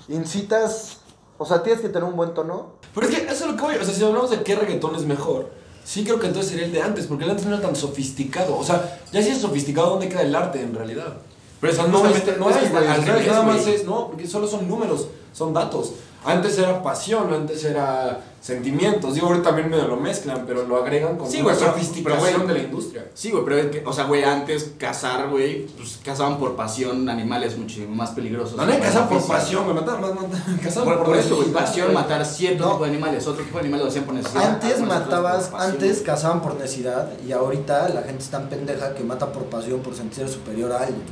Incitas. 0.08 0.97
O 1.38 1.46
sea, 1.46 1.62
tienes 1.64 1.82
que 1.82 1.90
tener 1.90 2.04
un 2.04 2.16
buen 2.16 2.34
tono. 2.34 2.74
Pero 2.94 3.08
es 3.08 3.16
que 3.16 3.22
eso 3.26 3.46
es 3.46 3.52
lo 3.52 3.56
que 3.56 3.62
voy. 3.64 3.76
O 3.76 3.84
sea, 3.84 3.94
si 3.94 4.04
hablamos 4.04 4.30
de 4.32 4.42
qué 4.44 4.56
reggaetón 4.56 4.96
es 4.96 5.04
mejor, 5.04 5.50
sí 5.84 6.04
creo 6.04 6.20
que 6.20 6.28
entonces 6.28 6.52
sería 6.52 6.66
el 6.66 6.74
de 6.74 6.82
antes, 6.82 7.06
porque 7.08 7.24
el 7.24 7.30
de 7.30 7.32
antes 7.34 7.46
no 7.48 7.54
era 7.56 7.62
tan 7.66 7.76
sofisticado. 7.76 8.58
O 8.58 8.64
sea, 8.64 9.00
ya 9.12 9.22
si 9.22 9.30
es 9.30 9.40
sofisticado, 9.40 9.92
¿dónde 9.92 10.10
queda 10.10 10.22
el 10.24 10.36
arte 10.36 10.62
en 10.62 10.74
realidad? 10.74 11.14
Pero 11.62 11.74
eso 11.74 11.88
no, 11.88 12.00
Justamente- 12.00 12.32
es, 12.32 12.38
no 12.38 12.50
es 12.50 12.56
al 12.58 13.04
revés, 13.06 13.28
nada 13.28 13.44
más 13.44 13.66
es, 13.68 13.84
no, 13.86 14.08
porque 14.08 14.28
solo 14.28 14.48
son 14.48 14.68
números, 14.68 15.08
son 15.34 15.54
datos. 15.54 15.94
Antes 16.26 16.58
era 16.58 16.82
pasión, 16.84 17.32
antes 17.34 17.64
era 17.64 18.20
sentimientos. 18.42 19.14
Digo, 19.14 19.28
ahorita 19.28 19.50
también 19.50 19.70
medio 19.70 19.88
lo 19.88 19.96
mezclan, 19.98 20.44
pero 20.46 20.66
lo 20.68 20.78
agregan 20.78 21.18
con 21.18 21.30
Sí, 21.30 21.42
una 21.42 21.56
sofisticación 21.56 22.34
pero, 22.42 22.48
de 22.48 22.54
la 22.54 22.60
industria. 22.60 23.06
Sí, 23.14 23.32
güey, 23.32 23.44
pero 23.46 23.58
es 23.58 23.66
que, 23.68 23.84
o 23.86 23.94
sea, 23.94 24.06
güey, 24.06 24.24
antes 24.24 24.72
cazar, 24.78 25.30
güey, 25.30 25.68
pues 25.68 26.00
cazaban 26.04 26.38
por 26.38 26.56
pasión 26.56 27.08
animales 27.08 27.58
muchísimo 27.58 27.96
más 27.96 28.12
peligrosos. 28.12 28.58
No, 28.58 28.66
no 28.66 28.72
hay 28.72 28.80
que 28.80 28.84
cazar 28.88 29.08
por 29.08 29.18
Física. 29.20 29.38
pasión, 29.38 29.64
güey, 29.64 29.76
mataban, 29.76 30.02
mataban, 30.02 30.58
cazaban 30.62 30.96
Por, 30.98 31.06
por 31.06 31.18
eso, 31.18 31.36
güey, 31.38 31.48
pasión, 31.50 31.94
matar 31.94 32.26
cierto 32.26 32.64
No. 32.66 32.72
tipo 32.72 32.84
de 32.84 32.90
animales, 32.90 33.28
otro 33.28 33.44
tipo 33.44 33.58
de 33.58 33.62
animales 33.62 33.84
lo 33.86 33.90
hacían 33.90 34.06
por 34.06 34.14
necesidad. 34.16 34.44
Antes 34.54 34.82
matabas, 34.82 35.52
antes 35.54 36.02
cazaban 36.02 36.42
por 36.42 36.56
necesidad 36.56 37.10
y 37.26 37.32
ahorita 37.32 37.90
la 37.90 38.02
gente 38.02 38.24
es 38.24 38.30
tan 38.30 38.50
pendeja 38.50 38.94
que 38.96 39.04
mata 39.04 39.32
por 39.32 39.44
pasión, 39.46 39.80
por 39.80 39.96
sentirse 39.96 40.34
superior 40.34 40.72
a 40.74 40.80
alguien. 40.80 41.04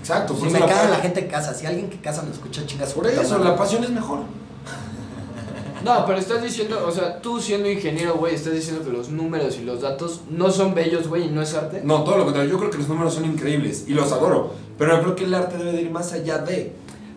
Exacto, 0.00 0.34
Si 0.34 0.46
me 0.48 0.58
caga 0.60 0.88
la 0.88 0.96
gente 0.96 1.24
que 1.24 1.28
caza, 1.28 1.52
si 1.52 1.66
alguien 1.66 1.90
que 1.90 2.00
caza 2.00 2.22
me 2.22 2.30
escucha 2.30 2.64
chingas 2.66 2.92
Por 2.94 3.06
eso, 3.06 3.38
la 3.38 3.54
pasión 3.56 3.84
es 3.84 3.90
mejor. 3.90 4.20
No, 5.84 6.04
pero 6.06 6.18
estás 6.18 6.42
diciendo, 6.42 6.84
o 6.86 6.90
sea, 6.90 7.20
tú 7.20 7.40
siendo 7.40 7.70
ingeniero, 7.70 8.14
güey, 8.14 8.34
estás 8.34 8.52
diciendo 8.52 8.84
que 8.84 8.90
los 8.90 9.08
números 9.08 9.56
y 9.58 9.64
los 9.64 9.80
datos 9.80 10.20
no 10.28 10.50
son 10.50 10.74
bellos, 10.74 11.08
güey, 11.08 11.24
y 11.26 11.28
no 11.28 11.40
es 11.42 11.54
arte. 11.54 11.80
No, 11.84 12.04
todo 12.04 12.18
lo 12.18 12.24
contrario. 12.24 12.50
Yo 12.50 12.58
creo 12.58 12.70
que 12.70 12.78
los 12.78 12.88
números 12.88 13.14
son 13.14 13.24
increíbles 13.24 13.84
y 13.88 13.94
los 13.94 14.12
adoro. 14.12 14.52
Pero 14.78 14.96
yo 14.96 15.02
creo 15.02 15.16
que 15.16 15.24
el 15.24 15.34
arte 15.34 15.56
debe 15.58 15.72
de 15.72 15.82
ir 15.82 15.90
más 15.90 16.12
allá 16.12 16.38
de. 16.38 16.72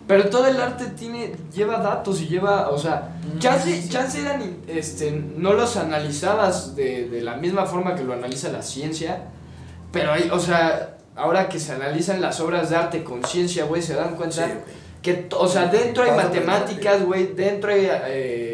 Pero 0.06 0.28
todo 0.28 0.46
el 0.46 0.60
arte 0.60 0.86
tiene, 0.98 1.34
lleva 1.54 1.78
datos 1.78 2.20
y 2.20 2.26
lleva, 2.28 2.68
o 2.68 2.76
sea, 2.76 3.16
chance, 3.38 3.88
chance 3.88 4.20
eran, 4.20 4.58
este, 4.66 5.10
no 5.12 5.54
los 5.54 5.76
analizabas 5.76 6.76
de, 6.76 7.08
de 7.08 7.22
la 7.22 7.36
misma 7.36 7.64
forma 7.64 7.94
que 7.94 8.04
lo 8.04 8.12
analiza 8.12 8.50
la 8.50 8.60
ciencia, 8.60 9.22
pero 9.92 10.12
hay, 10.12 10.28
o 10.30 10.38
sea, 10.38 10.98
ahora 11.16 11.48
que 11.48 11.58
se 11.58 11.72
analizan 11.72 12.20
las 12.20 12.38
obras 12.40 12.68
de 12.68 12.76
arte 12.76 13.02
con 13.02 13.24
ciencia, 13.24 13.64
güey, 13.64 13.80
se 13.80 13.94
dan 13.94 14.14
cuenta 14.16 14.46
que, 15.00 15.14
to- 15.14 15.38
o 15.40 15.48
sea, 15.48 15.68
dentro 15.68 16.02
hay 16.04 16.10
matemáticas, 16.10 17.02
güey, 17.06 17.28
dentro 17.34 17.70
hay 17.72 17.88
eh, 18.06 18.53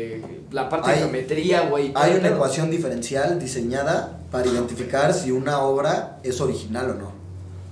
la 0.51 0.69
parte 0.69 0.91
Hay- 0.91 0.97
de 0.97 1.03
geometría, 1.05 1.63
güey. 1.63 1.93
Hay 1.95 2.15
una 2.15 2.29
ecuación 2.29 2.71
diferencial 2.71 3.39
diseñada 3.39 4.19
para 4.31 4.47
identificar 4.47 5.13
si 5.15 5.31
una 5.31 5.61
obra 5.61 6.19
es 6.23 6.41
original 6.41 6.91
o 6.91 6.95
no. 6.95 7.13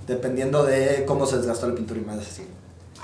Dependiendo 0.07 0.63
de 0.63 1.03
cómo 1.05 1.25
se 1.25 1.37
desgastó 1.37 1.67
la 1.67 1.75
pintura 1.75 1.99
y 1.99 2.03
más 2.05 2.17
así. 2.17 2.43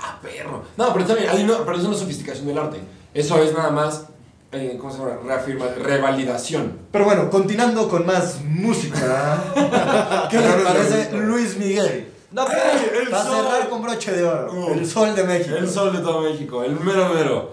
Ah, 0.00 0.18
perro. 0.22 0.62
No, 0.76 0.92
pero 0.92 1.06
también 1.06 1.30
hay 1.30 1.42
una, 1.44 1.58
pero 1.64 1.78
eso 1.78 1.86
no 1.88 1.94
es 1.94 2.00
sofisticación 2.00 2.46
del 2.46 2.58
arte. 2.58 2.78
Eso 3.14 3.42
es 3.42 3.54
nada 3.54 3.70
más, 3.70 4.04
eh, 4.52 4.76
¿cómo 4.78 4.92
se 4.92 4.98
llama? 4.98 5.16
Reafirma, 5.26 5.66
revalidación. 5.82 6.78
Pero 6.92 7.04
bueno, 7.04 7.30
continuando 7.30 7.88
con 7.88 8.04
más 8.04 8.40
música. 8.44 9.38
¿Qué 10.30 10.38
les 10.38 10.54
parece 10.62 11.12
Luis 11.12 11.56
Miguel? 11.56 12.12
No, 12.32 12.44
pero 12.44 13.00
el 13.02 13.08
Para 13.08 13.24
sol. 13.24 13.36
cerrar 13.36 13.68
con 13.68 13.82
broche 13.82 14.12
de 14.12 14.24
oro. 14.24 14.52
Uh. 14.52 14.72
el 14.74 14.86
sol 14.86 15.14
de 15.14 15.24
México. 15.24 15.56
El 15.56 15.68
sol 15.70 15.92
de 15.96 16.00
todo 16.02 16.20
México, 16.22 16.62
el 16.64 16.78
mero 16.80 17.08
mero. 17.14 17.52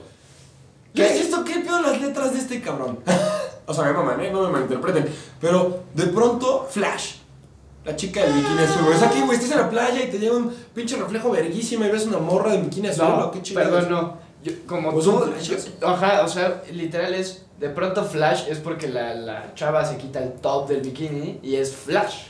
¿Qué 0.93 1.01
¿Qué? 1.01 1.13
es 1.15 1.21
esto? 1.25 1.43
¿Qué 1.43 1.59
pedo 1.59 1.81
las 1.81 1.99
letras 2.01 2.33
de 2.33 2.39
este 2.39 2.61
cabrón? 2.61 2.99
o 3.65 3.73
sea, 3.73 3.83
me 3.85 3.93
maman, 3.93 4.19
¿eh? 4.21 4.31
No 4.31 4.41
me 4.43 4.49
malinterpreten. 4.49 5.07
Pero 5.41 5.83
de 5.93 6.05
pronto, 6.07 6.67
Flash. 6.69 7.15
La 7.85 7.95
chica 7.97 8.21
del 8.23 8.33
bikini 8.33 8.59
azul, 8.63 8.85
güey. 8.85 9.03
Aquí, 9.03 9.21
güey, 9.21 9.37
estás 9.37 9.51
en 9.51 9.57
la 9.57 9.69
playa 9.69 10.01
y 10.03 10.09
te 10.09 10.17
llega 10.17 10.37
un 10.37 10.49
pinche 10.73 10.95
reflejo 10.95 11.31
verguísima 11.31 11.85
y 11.87 11.91
ves 11.91 12.05
una 12.05 12.17
morra 12.19 12.53
de 12.53 12.61
bikini 12.61 12.87
azul. 12.87 13.05
No, 13.09 13.31
¿Qué 13.31 13.41
perdón, 13.53 13.89
no. 13.89 14.17
Yo, 14.41 14.53
como 14.67 14.91
Pues 14.93 15.03
tú, 15.05 15.23
yo- 15.41 15.87
ajá, 15.87 16.23
o 16.23 16.27
sea, 16.27 16.63
literal 16.71 17.13
es, 17.13 17.45
de 17.59 17.69
pronto 17.69 18.03
flash 18.05 18.43
es 18.49 18.59
porque 18.59 18.87
la, 18.89 19.13
la 19.15 19.53
chava 19.55 19.83
se 19.85 19.97
quita 19.97 20.19
el 20.23 20.33
top 20.33 20.67
del 20.69 20.81
bikini 20.81 21.39
y 21.43 21.55
es 21.55 21.73
flash. 21.73 22.27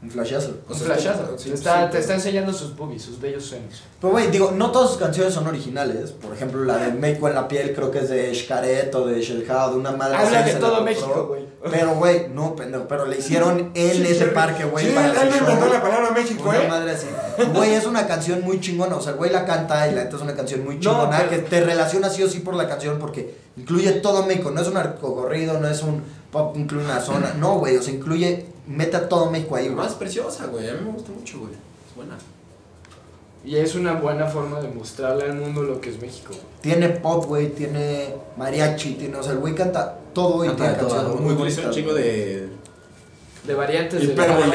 Un 0.00 0.10
flashazo. 0.10 0.58
O 0.68 0.72
Un 0.72 0.78
sea, 0.78 0.86
flashazo. 0.86 1.36
sí, 1.38 1.48
te, 1.48 1.54
está, 1.56 1.86
sí, 1.86 1.92
te 1.92 1.98
está 1.98 2.14
enseñando 2.14 2.52
sus 2.52 2.76
boobies, 2.76 3.02
sus 3.02 3.20
bellos 3.20 3.46
senos. 3.46 3.82
Pero 4.00 4.12
güey, 4.12 4.30
digo, 4.30 4.52
no 4.52 4.70
todas 4.70 4.90
sus 4.90 4.98
canciones 4.98 5.34
son 5.34 5.48
originales. 5.48 6.12
Por 6.12 6.32
ejemplo, 6.32 6.62
la 6.64 6.76
de 6.78 6.92
Meiko 6.92 7.26
en 7.28 7.34
la 7.34 7.48
piel 7.48 7.74
creo 7.74 7.90
que 7.90 7.98
es 7.98 8.08
de 8.08 8.32
Xcaret 8.32 8.94
o 8.94 9.04
de 9.06 9.20
Shelha, 9.20 9.68
de 9.70 9.76
una 9.76 9.90
madre 9.90 10.16
Habla 10.18 10.38
así, 10.40 10.52
de 10.52 10.60
todo. 10.60 10.84
México, 10.84 11.26
güey. 11.28 11.46
Pero 11.68 11.96
güey, 11.96 12.28
no, 12.28 12.54
pendejo, 12.54 12.86
pero 12.86 13.06
le 13.06 13.18
hicieron 13.18 13.72
en 13.74 14.06
ese 14.06 14.26
parque, 14.26 14.64
güey, 14.66 14.86
Sí, 14.86 14.92
para 14.92 15.08
él 15.22 15.30
inventó 15.40 15.66
la 15.66 15.82
palabra 15.82 16.10
México, 16.12 16.48
Una 16.48 16.62
¿eh? 16.62 16.68
madre 16.68 16.92
así. 16.92 17.06
Güey, 17.52 17.74
es 17.74 17.86
una 17.86 18.06
canción 18.06 18.42
muy 18.42 18.60
chingona. 18.60 18.94
O 18.94 19.00
sea, 19.00 19.12
el 19.12 19.18
güey 19.18 19.32
la 19.32 19.44
canta 19.44 19.88
y 19.88 19.94
la 19.96 20.04
neta 20.04 20.14
es 20.14 20.22
una 20.22 20.36
canción 20.36 20.64
muy 20.64 20.76
No, 20.76 20.80
chingona 20.80 21.18
pero- 21.18 21.30
que 21.30 21.38
te 21.38 21.60
relaciona 21.60 22.08
sí 22.08 22.22
o 22.22 22.28
sí 22.30 22.38
por 22.38 22.54
la 22.54 22.68
canción 22.68 23.00
porque 23.00 23.34
incluye 23.56 23.90
todo 23.94 24.24
México. 24.26 24.52
No 24.52 24.60
es 24.60 24.68
un 24.68 24.76
arcocorrido, 24.76 25.58
no 25.58 25.66
es 25.68 25.82
un 25.82 26.04
pop, 26.30 26.56
incluye 26.56 26.84
una 26.84 27.00
zona. 27.00 27.34
No, 27.36 27.58
güey, 27.58 27.76
o 27.76 27.82
sea, 27.82 27.92
incluye, 27.92 28.46
mete 28.68 28.96
a 28.96 29.08
todo 29.08 29.28
México 29.28 29.56
ahí, 29.56 29.64
güey. 29.64 29.76
Más 29.76 29.94
preciosa, 29.94 30.46
güey. 30.46 30.70
A 30.70 30.74
mí 30.74 30.82
me 30.84 30.92
gusta 30.92 31.10
mucho, 31.10 31.40
güey. 31.40 31.50
Es 31.52 31.96
buena. 31.96 32.16
Y 33.44 33.56
es 33.56 33.74
una 33.74 33.94
buena 33.94 34.26
forma 34.26 34.60
de 34.60 34.68
mostrarle 34.68 35.24
al 35.24 35.36
mundo 35.36 35.62
lo 35.62 35.80
que 35.80 35.90
es 35.90 36.00
México. 36.00 36.32
Tiene 36.60 36.88
pop, 36.90 37.24
güey, 37.26 37.48
tiene 37.50 38.14
mariachi, 38.36 38.94
tiene, 38.94 39.16
o 39.16 39.22
sea, 39.22 39.32
el 39.32 39.38
güey 39.38 39.54
canta 39.54 39.98
todo 40.12 40.44
y 40.44 40.48
Canta 40.48 40.64
tiene 40.76 40.78
todo, 40.88 41.14
muy 41.14 41.22
muy 41.22 41.34
utiliza 41.34 41.62
un 41.68 41.70
chico 41.74 41.94
de, 41.94 42.48
De 43.46 43.54
variantes 43.54 44.00
de 44.08 44.14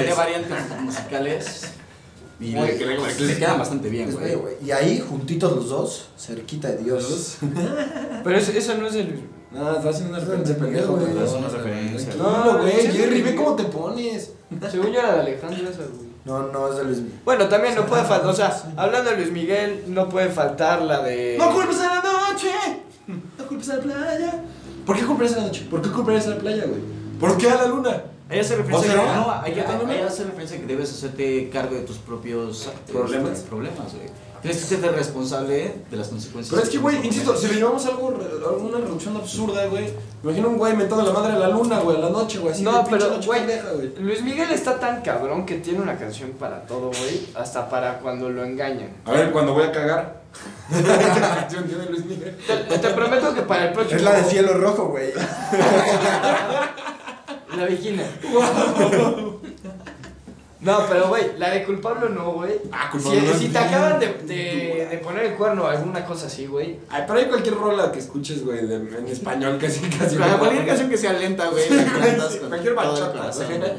de 0.10 0.14
variantes 0.14 0.82
musicales 0.82 1.62
y 2.40 2.56
le, 2.68 2.78
le- 2.88 2.98
le 3.28 3.38
quedan 3.40 3.58
bastante 3.60 3.90
bien, 3.90 4.10
güey. 4.12 4.54
Y 4.66 4.72
ahí, 4.72 5.00
juntitos 5.00 5.54
los 5.56 5.70
dos, 5.70 6.10
cerquita 6.18 6.68
de 6.70 6.78
Dios. 6.84 7.38
Pero 8.24 8.38
es- 8.38 8.50
eso 8.50 8.74
no 8.76 8.88
es 8.88 8.96
Luis. 8.96 9.22
No, 9.52 9.76
está 9.78 9.90
haciendo 9.90 10.10
una 10.18 10.20
referencia 10.20 10.56
pendejo, 10.58 10.94
güey. 10.98 11.14
No, 12.18 12.58
güey, 12.60 12.74
Jerry, 12.92 13.22
ve 13.22 13.36
cómo 13.36 13.56
te 13.56 13.64
pones. 13.64 14.32
Según 14.70 14.92
yo 14.92 15.00
era 15.00 15.14
de 15.16 15.20
Alejandro 15.22 15.70
esa, 15.70 15.84
güey. 15.84 16.13
No, 16.26 16.48
no 16.48 16.70
es 16.70 16.78
de 16.78 16.84
Luis 16.86 16.98
Miguel. 17.00 17.20
Bueno, 17.26 17.48
también 17.50 17.76
no 17.76 17.86
puede 17.86 18.04
faltar, 18.04 18.30
o 18.30 18.34
sea, 18.34 18.56
hablando 18.78 19.10
de 19.12 19.18
Luis 19.18 19.32
Miguel, 19.32 19.84
no 19.88 20.08
puede 20.08 20.30
faltar 20.30 20.82
la 20.82 21.02
de... 21.02 21.36
No 21.38 21.52
culpes 21.54 21.80
a 21.82 21.96
la 21.96 22.02
noche. 22.02 22.50
No 23.38 23.46
culpes 23.48 23.70
a 23.70 23.76
la 23.76 23.82
playa. 23.82 24.44
¿Por 24.86 24.96
qué 24.98 25.06
culpes 25.06 25.34
a 25.34 25.38
la 25.38 25.44
noche? 25.48 25.68
¿Por 25.70 25.82
qué 25.82 25.90
culpes 25.90 26.26
a 26.28 26.30
la 26.32 26.36
playa, 26.38 26.64
güey? 26.66 26.80
¿Por 27.20 27.38
qué 27.38 27.50
a 27.50 27.56
la 27.56 27.68
luna? 27.68 28.04
Ahí 28.30 28.40
hace 28.40 28.56
referencia 28.56 28.92
¿O 28.92 28.96
que, 28.96 29.02
será? 29.02 29.16
no, 29.16 29.32
ahí, 29.32 29.54
¿Qué 29.54 29.60
ahí- 29.62 29.68
tal, 29.68 29.90
ahí 29.90 30.00
no? 30.02 30.08
hace 30.08 30.24
referencia 30.24 30.58
que 30.58 30.66
debes 30.66 30.90
hacerte 30.92 31.50
cargo 31.50 31.76
de 31.76 31.82
tus 31.82 31.98
propios 31.98 32.70
Problemas. 32.90 33.40
problemas, 33.42 33.94
güey. 33.94 34.08
Tienes 34.44 34.62
que 34.62 34.68
serte 34.68 34.90
responsable 34.90 35.74
de 35.90 35.98
las 35.98 36.10
consecuencias. 36.10 36.54
Pero 36.54 36.64
es 36.64 36.70
que, 36.70 36.78
güey, 36.78 36.98
insisto, 37.08 37.34
si 37.38 37.48
le 37.48 37.54
llevamos 37.56 37.86
algo, 37.86 38.14
alguna 38.46 38.78
reducción 38.80 39.16
absurda, 39.16 39.68
güey. 39.68 39.90
Imagina 40.22 40.48
un 40.48 40.58
güey 40.58 40.74
inventando 40.74 41.06
la 41.06 41.14
madre 41.14 41.32
de 41.32 41.40
la 41.40 41.48
luna, 41.48 41.80
güey, 41.80 41.96
a 41.96 42.02
la 42.02 42.10
noche, 42.10 42.40
güey. 42.40 42.62
No, 42.62 42.84
pero, 42.90 43.22
güey. 43.26 43.42
Luis 44.00 44.22
Miguel 44.22 44.52
está 44.52 44.78
tan 44.78 45.02
cabrón 45.02 45.46
que 45.46 45.60
tiene 45.60 45.80
una 45.80 45.98
canción 45.98 46.32
para 46.32 46.66
todo, 46.66 46.88
güey, 46.90 47.30
hasta 47.36 47.70
para 47.70 48.00
cuando 48.00 48.30
lo 48.30 48.44
engañan. 48.44 48.90
A 49.06 49.12
ver, 49.12 49.32
cuando 49.32 49.54
voy 49.54 49.64
a 49.64 49.72
cagar. 49.72 50.24
¿Esa 50.70 51.36
canción 51.36 51.64
tiene 51.64 51.86
Luis 51.86 52.04
Miguel? 52.06 52.38
Te, 52.46 52.78
te 52.80 52.90
prometo 52.90 53.34
que 53.34 53.44
para 53.44 53.68
el 53.68 53.74
próximo... 53.74 53.98
Es 53.98 54.04
la 54.04 54.14
de 54.16 54.24
cielo 54.26 54.56
rojo, 54.56 54.88
güey. 54.90 55.14
La 57.56 57.66
vigina. 57.66 58.04
No, 60.64 60.86
pero 60.90 61.08
güey, 61.10 61.24
la 61.38 61.50
de 61.52 61.64
culpable 61.64 62.10
no, 62.10 62.32
güey. 62.34 62.54
Ah, 62.72 62.90
Si, 62.92 62.98
culpable 62.98 63.22
no 63.22 63.34
si 63.34 63.40
te 63.48 63.48
bien, 63.50 63.64
acaban 63.64 64.00
de, 64.00 64.08
de, 64.26 64.88
de 64.90 64.98
poner 65.00 65.26
el 65.26 65.34
cuerno 65.34 65.64
o 65.64 65.68
alguna 65.68 66.06
cosa 66.06 66.28
así, 66.28 66.46
güey. 66.46 66.78
Ay, 66.90 67.04
pero 67.06 67.20
hay 67.20 67.26
cualquier 67.26 67.56
rola 67.56 67.92
que 67.92 68.00
escuches, 68.00 68.44
güey, 68.46 68.60
en 68.60 69.08
español 69.08 69.58
casi, 69.60 69.80
casi. 69.90 70.16
Cualquier 70.18 70.66
canción 70.66 70.90
que 70.90 70.98
sea 70.98 71.14
lenta, 71.14 71.50
güey, 71.50 71.64
Cualquier 72.50 72.74
bachata, 72.76 73.32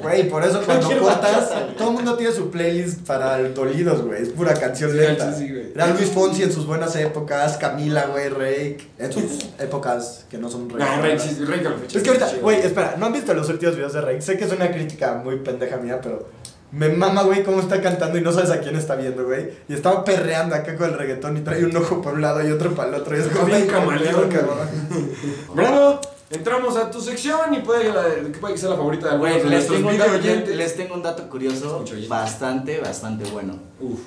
güey. 0.02 0.28
por 0.28 0.44
eso 0.44 0.62
cuando 0.64 0.88
cortas, 1.00 1.50
todo 1.76 1.88
el 1.88 1.94
mundo 1.94 2.16
tiene 2.16 2.32
su 2.32 2.50
playlist 2.50 3.06
para 3.06 3.38
el 3.40 3.54
dolidos, 3.54 4.02
güey. 4.02 4.22
Es 4.22 4.28
pura 4.30 4.54
canción 4.54 4.90
Sí, 4.90 4.96
lenta. 4.96 5.32
sí. 5.32 5.70
Era 5.74 5.88
Luis 5.88 6.10
Fonsi 6.10 6.42
en 6.42 6.52
sus 6.52 6.66
buenas 6.66 6.94
épocas, 6.96 7.56
Camila, 7.56 8.06
güey, 8.06 8.28
Rake. 8.28 8.78
En 8.98 9.12
sus 9.12 9.46
épocas 9.58 10.26
que 10.30 10.38
no 10.38 10.50
son 10.50 10.68
Rake. 10.70 10.84
No, 10.84 11.02
Rey, 11.02 11.18
sí, 11.18 11.36
lo 11.40 11.54
Es 11.54 12.02
que 12.02 12.08
ahorita, 12.10 12.30
güey, 12.40 12.58
espera, 12.60 12.94
¿no 12.98 13.06
han 13.06 13.12
visto 13.12 13.32
los 13.34 13.48
últimos 13.48 13.74
videos 13.76 13.92
de 13.92 14.00
Rake? 14.00 14.22
Sé 14.22 14.36
que 14.36 14.44
es 14.44 14.52
una 14.52 14.70
crítica 14.70 15.14
muy 15.14 15.36
pendeja 15.36 15.76
mía, 15.78 16.00
pero 16.02 16.28
me 16.74 16.88
mama, 16.88 17.22
güey, 17.22 17.44
cómo 17.44 17.60
está 17.60 17.80
cantando 17.80 18.18
y 18.18 18.20
no 18.20 18.32
sabes 18.32 18.50
a 18.50 18.60
quién 18.60 18.74
está 18.76 18.96
viendo, 18.96 19.24
güey. 19.24 19.50
Y 19.68 19.74
estaba 19.74 20.02
perreando 20.04 20.54
acá 20.56 20.74
con 20.76 20.90
el 20.90 20.98
reggaetón 20.98 21.36
y 21.36 21.40
trae 21.40 21.64
un 21.64 21.76
ojo 21.76 22.02
por 22.02 22.14
un 22.14 22.22
lado 22.22 22.46
y 22.46 22.50
otro 22.50 22.74
para 22.74 22.88
el 22.88 22.94
otro. 22.96 23.16
Y 23.16 23.20
es 23.20 23.28
como 23.28 23.46
Bien 23.46 23.62
"Ay, 23.62 23.66
camaleón, 23.68 24.28
cabrón". 24.28 24.68
Bueno, 25.54 26.00
entramos 26.30 26.76
a 26.76 26.90
tu 26.90 27.00
sección 27.00 27.54
y 27.54 27.60
puede 27.60 27.84
que, 28.32 28.38
puede 28.38 28.54
que 28.54 28.60
sea 28.60 28.70
la 28.70 28.76
favorita 28.76 29.06
de 29.06 29.12
algunos 29.14 29.34
de 29.34 29.42
les 29.42 29.50
nuestros 29.50 29.76
tengo, 29.76 29.88
un 29.88 29.94
video 29.94 30.06
dato, 30.12 30.18
oyentes. 30.18 30.56
les 30.56 30.76
tengo 30.76 30.94
un 30.94 31.02
dato 31.02 31.28
curioso 31.28 31.84
bastante, 32.08 32.80
bastante 32.80 33.30
bueno. 33.30 33.54
Uf. 33.80 34.00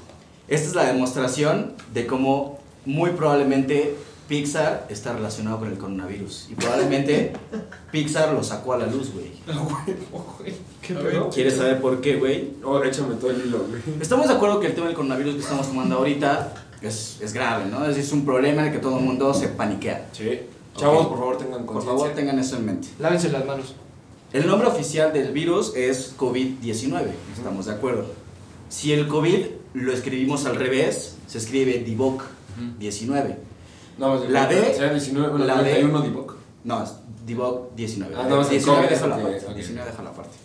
Esta 0.49 0.67
es 0.67 0.75
la 0.75 0.85
demostración 0.85 1.73
de 1.93 2.05
cómo 2.05 2.59
muy 2.85 3.11
probablemente 3.11 3.95
Pixar 4.27 4.85
está 4.89 5.13
relacionado 5.13 5.59
con 5.59 5.69
el 5.69 5.77
coronavirus. 5.77 6.47
Y 6.51 6.55
probablemente 6.55 7.33
Pixar 7.91 8.33
lo 8.33 8.43
sacó 8.43 8.73
a 8.73 8.77
la 8.77 8.87
luz, 8.87 9.11
güey. 9.13 9.31
¿Qué 10.81 10.93
pedo? 10.93 11.29
¿Quieres 11.29 11.57
saber 11.57 11.81
por 11.81 12.01
qué, 12.01 12.15
güey? 12.17 12.53
Oh, 12.63 12.81
échame 12.83 13.15
todo 13.15 13.31
el 13.31 13.45
hilo, 13.45 13.65
güey. 13.69 13.81
Estamos 14.01 14.27
de 14.27 14.33
acuerdo 14.33 14.59
que 14.59 14.67
el 14.67 14.75
tema 14.75 14.87
del 14.87 14.95
coronavirus 14.95 15.35
que 15.35 15.41
estamos 15.41 15.67
tomando 15.67 15.97
ahorita 15.97 16.53
es, 16.81 17.17
es 17.21 17.33
grave, 17.33 17.65
¿no? 17.69 17.85
Es, 17.85 17.97
es 17.97 18.11
un 18.11 18.25
problema 18.25 18.61
en 18.61 18.67
el 18.67 18.73
que 18.73 18.79
todo 18.79 18.97
el 18.99 19.05
mundo 19.05 19.33
se 19.33 19.47
paniquea. 19.49 20.09
Sí. 20.11 20.41
Chavos, 20.75 21.07
por 21.07 21.17
favor, 21.17 21.37
tengan 21.37 21.65
Por 21.65 21.83
favor, 21.83 22.09
tengan 22.11 22.37
eso 22.37 22.57
en 22.57 22.65
mente. 22.65 22.87
Lávense 22.99 23.29
las 23.29 23.45
manos. 23.45 23.73
El 24.33 24.45
nombre 24.45 24.67
oficial 24.67 25.13
del 25.13 25.31
virus 25.31 25.73
es 25.75 26.15
COVID-19, 26.17 27.07
estamos 27.35 27.65
de 27.65 27.71
acuerdo. 27.71 28.05
Si 28.69 28.91
el 28.91 29.07
COVID 29.07 29.45
lo 29.73 29.93
escribimos 29.93 30.45
al 30.45 30.57
revés, 30.57 31.15
se 31.27 31.37
escribe 31.37 31.85
DIVOC-19. 31.85 33.46
No, 33.97 34.09
más 34.09 34.29
La 34.29 34.47
D, 34.47 34.73
Será 34.73 34.91
19, 34.91 35.29
bueno, 35.29 35.45
la 35.45 35.61
D. 35.61 35.83
91 35.83 36.01
Divock. 36.01 36.35
No, 36.63 36.83
es 36.83 36.93
DIVOC-19. 37.25 38.07
Ah, 38.15 38.25
no, 38.29 38.41
es 38.41 38.47
el 38.47 38.51
19 38.51 38.77
COVID, 38.81 38.89
déjalo 38.89 39.15
ok, 39.15 39.21
aparte. 39.21 39.45
ok. 39.45 39.55
19 39.55 39.89
déjalo 39.91 40.09
aparte. 40.09 40.37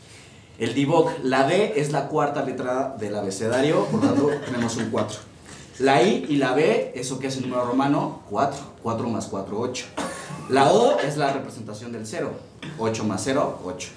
El 0.59 0.75
DIVOC, 0.75 1.11
la 1.25 1.47
D 1.47 1.75
es 1.77 1.93
la 1.93 2.09
cuarta 2.09 2.45
letra 2.45 2.97
del 2.99 3.17
abecedario, 3.17 3.85
por 3.87 4.03
lo 4.03 4.09
tanto 4.09 4.31
tenemos 4.45 4.77
un 4.77 4.91
4. 4.91 5.19
La 5.81 6.03
I 6.03 6.27
y 6.29 6.37
la 6.37 6.53
B, 6.53 6.93
eso 6.95 7.19
que 7.19 7.29
es 7.29 7.37
el 7.37 7.43
número 7.43 7.65
romano, 7.65 8.23
4. 8.31 8.59
4 8.83 9.09
más 9.09 9.27
4, 9.27 9.59
8. 9.59 9.87
La 10.51 10.73
O 10.73 10.99
es 10.99 11.17
la 11.17 11.33
representación 11.33 11.93
del 11.93 12.07
0. 12.07 12.31
8 12.79 13.05
más 13.05 13.23
0, 13.25 13.61
8. 13.65 13.89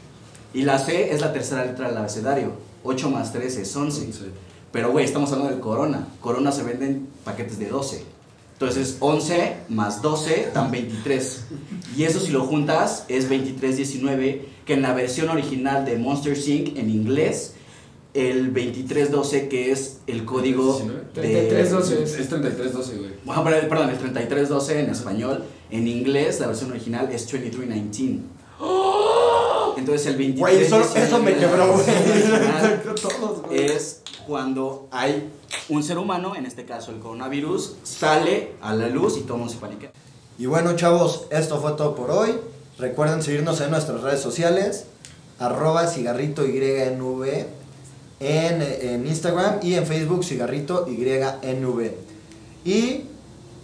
Y 0.54 0.62
la 0.62 0.80
C 0.80 1.12
es 1.14 1.22
la 1.22 1.34
tercera 1.34 1.66
letra 1.66 1.90
del 1.90 1.98
abecedario. 1.98 2.54
8 2.84 3.10
más 3.10 3.34
3 3.34 3.58
es 3.58 3.76
11. 3.76 4.10
Pero, 4.72 4.92
güey, 4.92 5.06
estamos 5.06 5.32
hablando 5.32 5.52
del 5.52 5.60
corona. 5.62 6.08
Corona 6.22 6.52
se 6.52 6.64
venden 6.64 6.90
en 6.90 7.08
paquetes 7.26 7.60
de 7.60 7.68
12. 7.68 8.06
Entonces, 8.56 8.98
11 9.02 9.58
más 9.68 10.02
12 10.02 10.52
dan 10.54 10.72
23. 10.72 11.46
Y 11.98 12.04
eso 12.04 12.22
si 12.22 12.32
lo 12.32 12.46
juntas 12.46 13.04
es 13.10 13.30
2319, 13.30 14.46
que 14.66 14.74
en 14.74 14.82
la 14.82 14.94
versión 14.94 15.30
original 15.30 15.84
de 15.84 15.98
Monster 15.98 16.38
Inc. 16.38 16.78
en 16.78 16.90
inglés, 16.90 17.54
el 18.14 18.54
2312 18.54 19.50
que 19.50 19.72
es 19.72 20.00
el 20.08 20.24
código 20.24 20.80
de... 21.14 21.50
3312. 21.50 22.04
Es, 22.04 22.14
es 22.18 22.30
3312, 22.30 22.98
güey. 22.98 23.12
Bueno, 23.26 23.44
perdón, 23.44 23.90
el 23.90 23.98
3312 23.98 24.80
en 24.80 24.90
español. 24.90 25.44
En 25.70 25.88
inglés, 25.88 26.40
la 26.40 26.48
versión 26.48 26.72
original 26.72 27.10
es 27.12 27.30
2319. 27.30 28.36
Entonces 29.78 30.08
el 30.08 30.18
23 30.18 30.40
Güey, 30.40 30.66
eso, 30.66 30.96
eso 30.96 31.20
me 31.20 31.36
quebró, 31.36 31.74
güey. 31.74 31.86
Es 33.52 34.02
cuando 34.28 34.88
hay 34.92 35.30
un 35.70 35.84
ser 35.84 35.98
humano, 35.98 36.36
en 36.36 36.46
este 36.46 36.66
caso 36.66 36.92
el 36.92 37.00
coronavirus, 37.00 37.76
sale 37.84 38.54
a 38.62 38.74
la 38.74 38.88
luz 38.88 39.18
y 39.18 39.22
todo 39.22 39.34
el 39.34 39.40
mundo 39.40 39.54
se 39.54 39.60
paniquea. 39.60 39.92
Y 40.38 40.48
bueno, 40.48 40.76
chavos, 40.76 41.28
esto 41.30 41.60
fue 41.62 41.74
todo 41.74 41.96
por 41.96 42.12
hoy. 42.12 42.36
Recuerden 42.78 43.24
seguirnos 43.24 43.62
en 43.62 43.72
nuestras 43.72 44.02
redes 44.02 44.20
sociales, 44.20 44.86
arroba 45.40 45.88
cigarrito 45.88 46.46
YNV 46.46 47.24
en, 48.20 48.62
en 48.62 49.08
Instagram 49.08 49.60
y 49.62 49.76
en 49.76 49.86
Facebook 49.86 50.26
cigarrito 50.26 50.88
YNV. 50.88 51.92
Y 52.66 53.04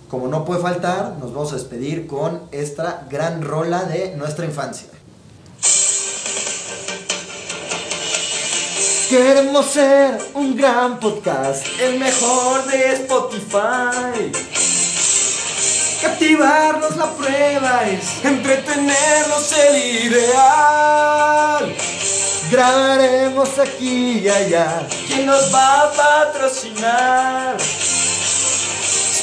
como 0.09 0.27
no 0.27 0.45
puede 0.45 0.61
faltar, 0.61 1.17
nos 1.19 1.33
vamos 1.33 1.51
a 1.53 1.55
despedir 1.55 2.07
con 2.07 2.41
esta 2.51 3.07
gran 3.09 3.41
rola 3.41 3.83
de 3.83 4.15
nuestra 4.17 4.45
infancia. 4.45 4.87
Queremos 9.11 9.65
ser 9.65 10.17
un 10.35 10.55
gran 10.55 10.97
podcast, 10.97 11.67
el 11.81 11.99
mejor 11.99 12.63
de 12.63 12.93
Spotify. 12.93 14.31
Captivarnos 16.01 16.95
la 16.95 17.11
prueba 17.11 17.89
es 17.89 18.23
entretenernos 18.23 19.51
el 19.51 20.05
ideal. 20.05 21.75
Grabaremos 22.49 23.59
aquí 23.59 24.19
y 24.19 24.29
allá. 24.29 24.87
¿Quién 25.07 25.25
nos 25.25 25.53
va 25.53 25.81
a 25.81 25.91
patrocinar? 25.91 27.57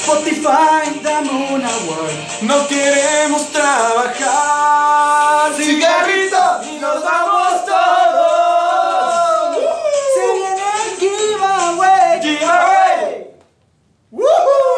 Spotify, 0.03 1.01
dame 1.03 1.31
una 1.51 1.71
word. 1.87 2.13
No 2.43 2.69
queremos 2.69 3.51
trabajar. 3.53 5.51
Cigarrito 5.57 6.61
y 6.75 6.79
nos 6.79 7.03
vamos 7.03 7.65
todos. 7.65 8.48
Uhul! 14.19 14.78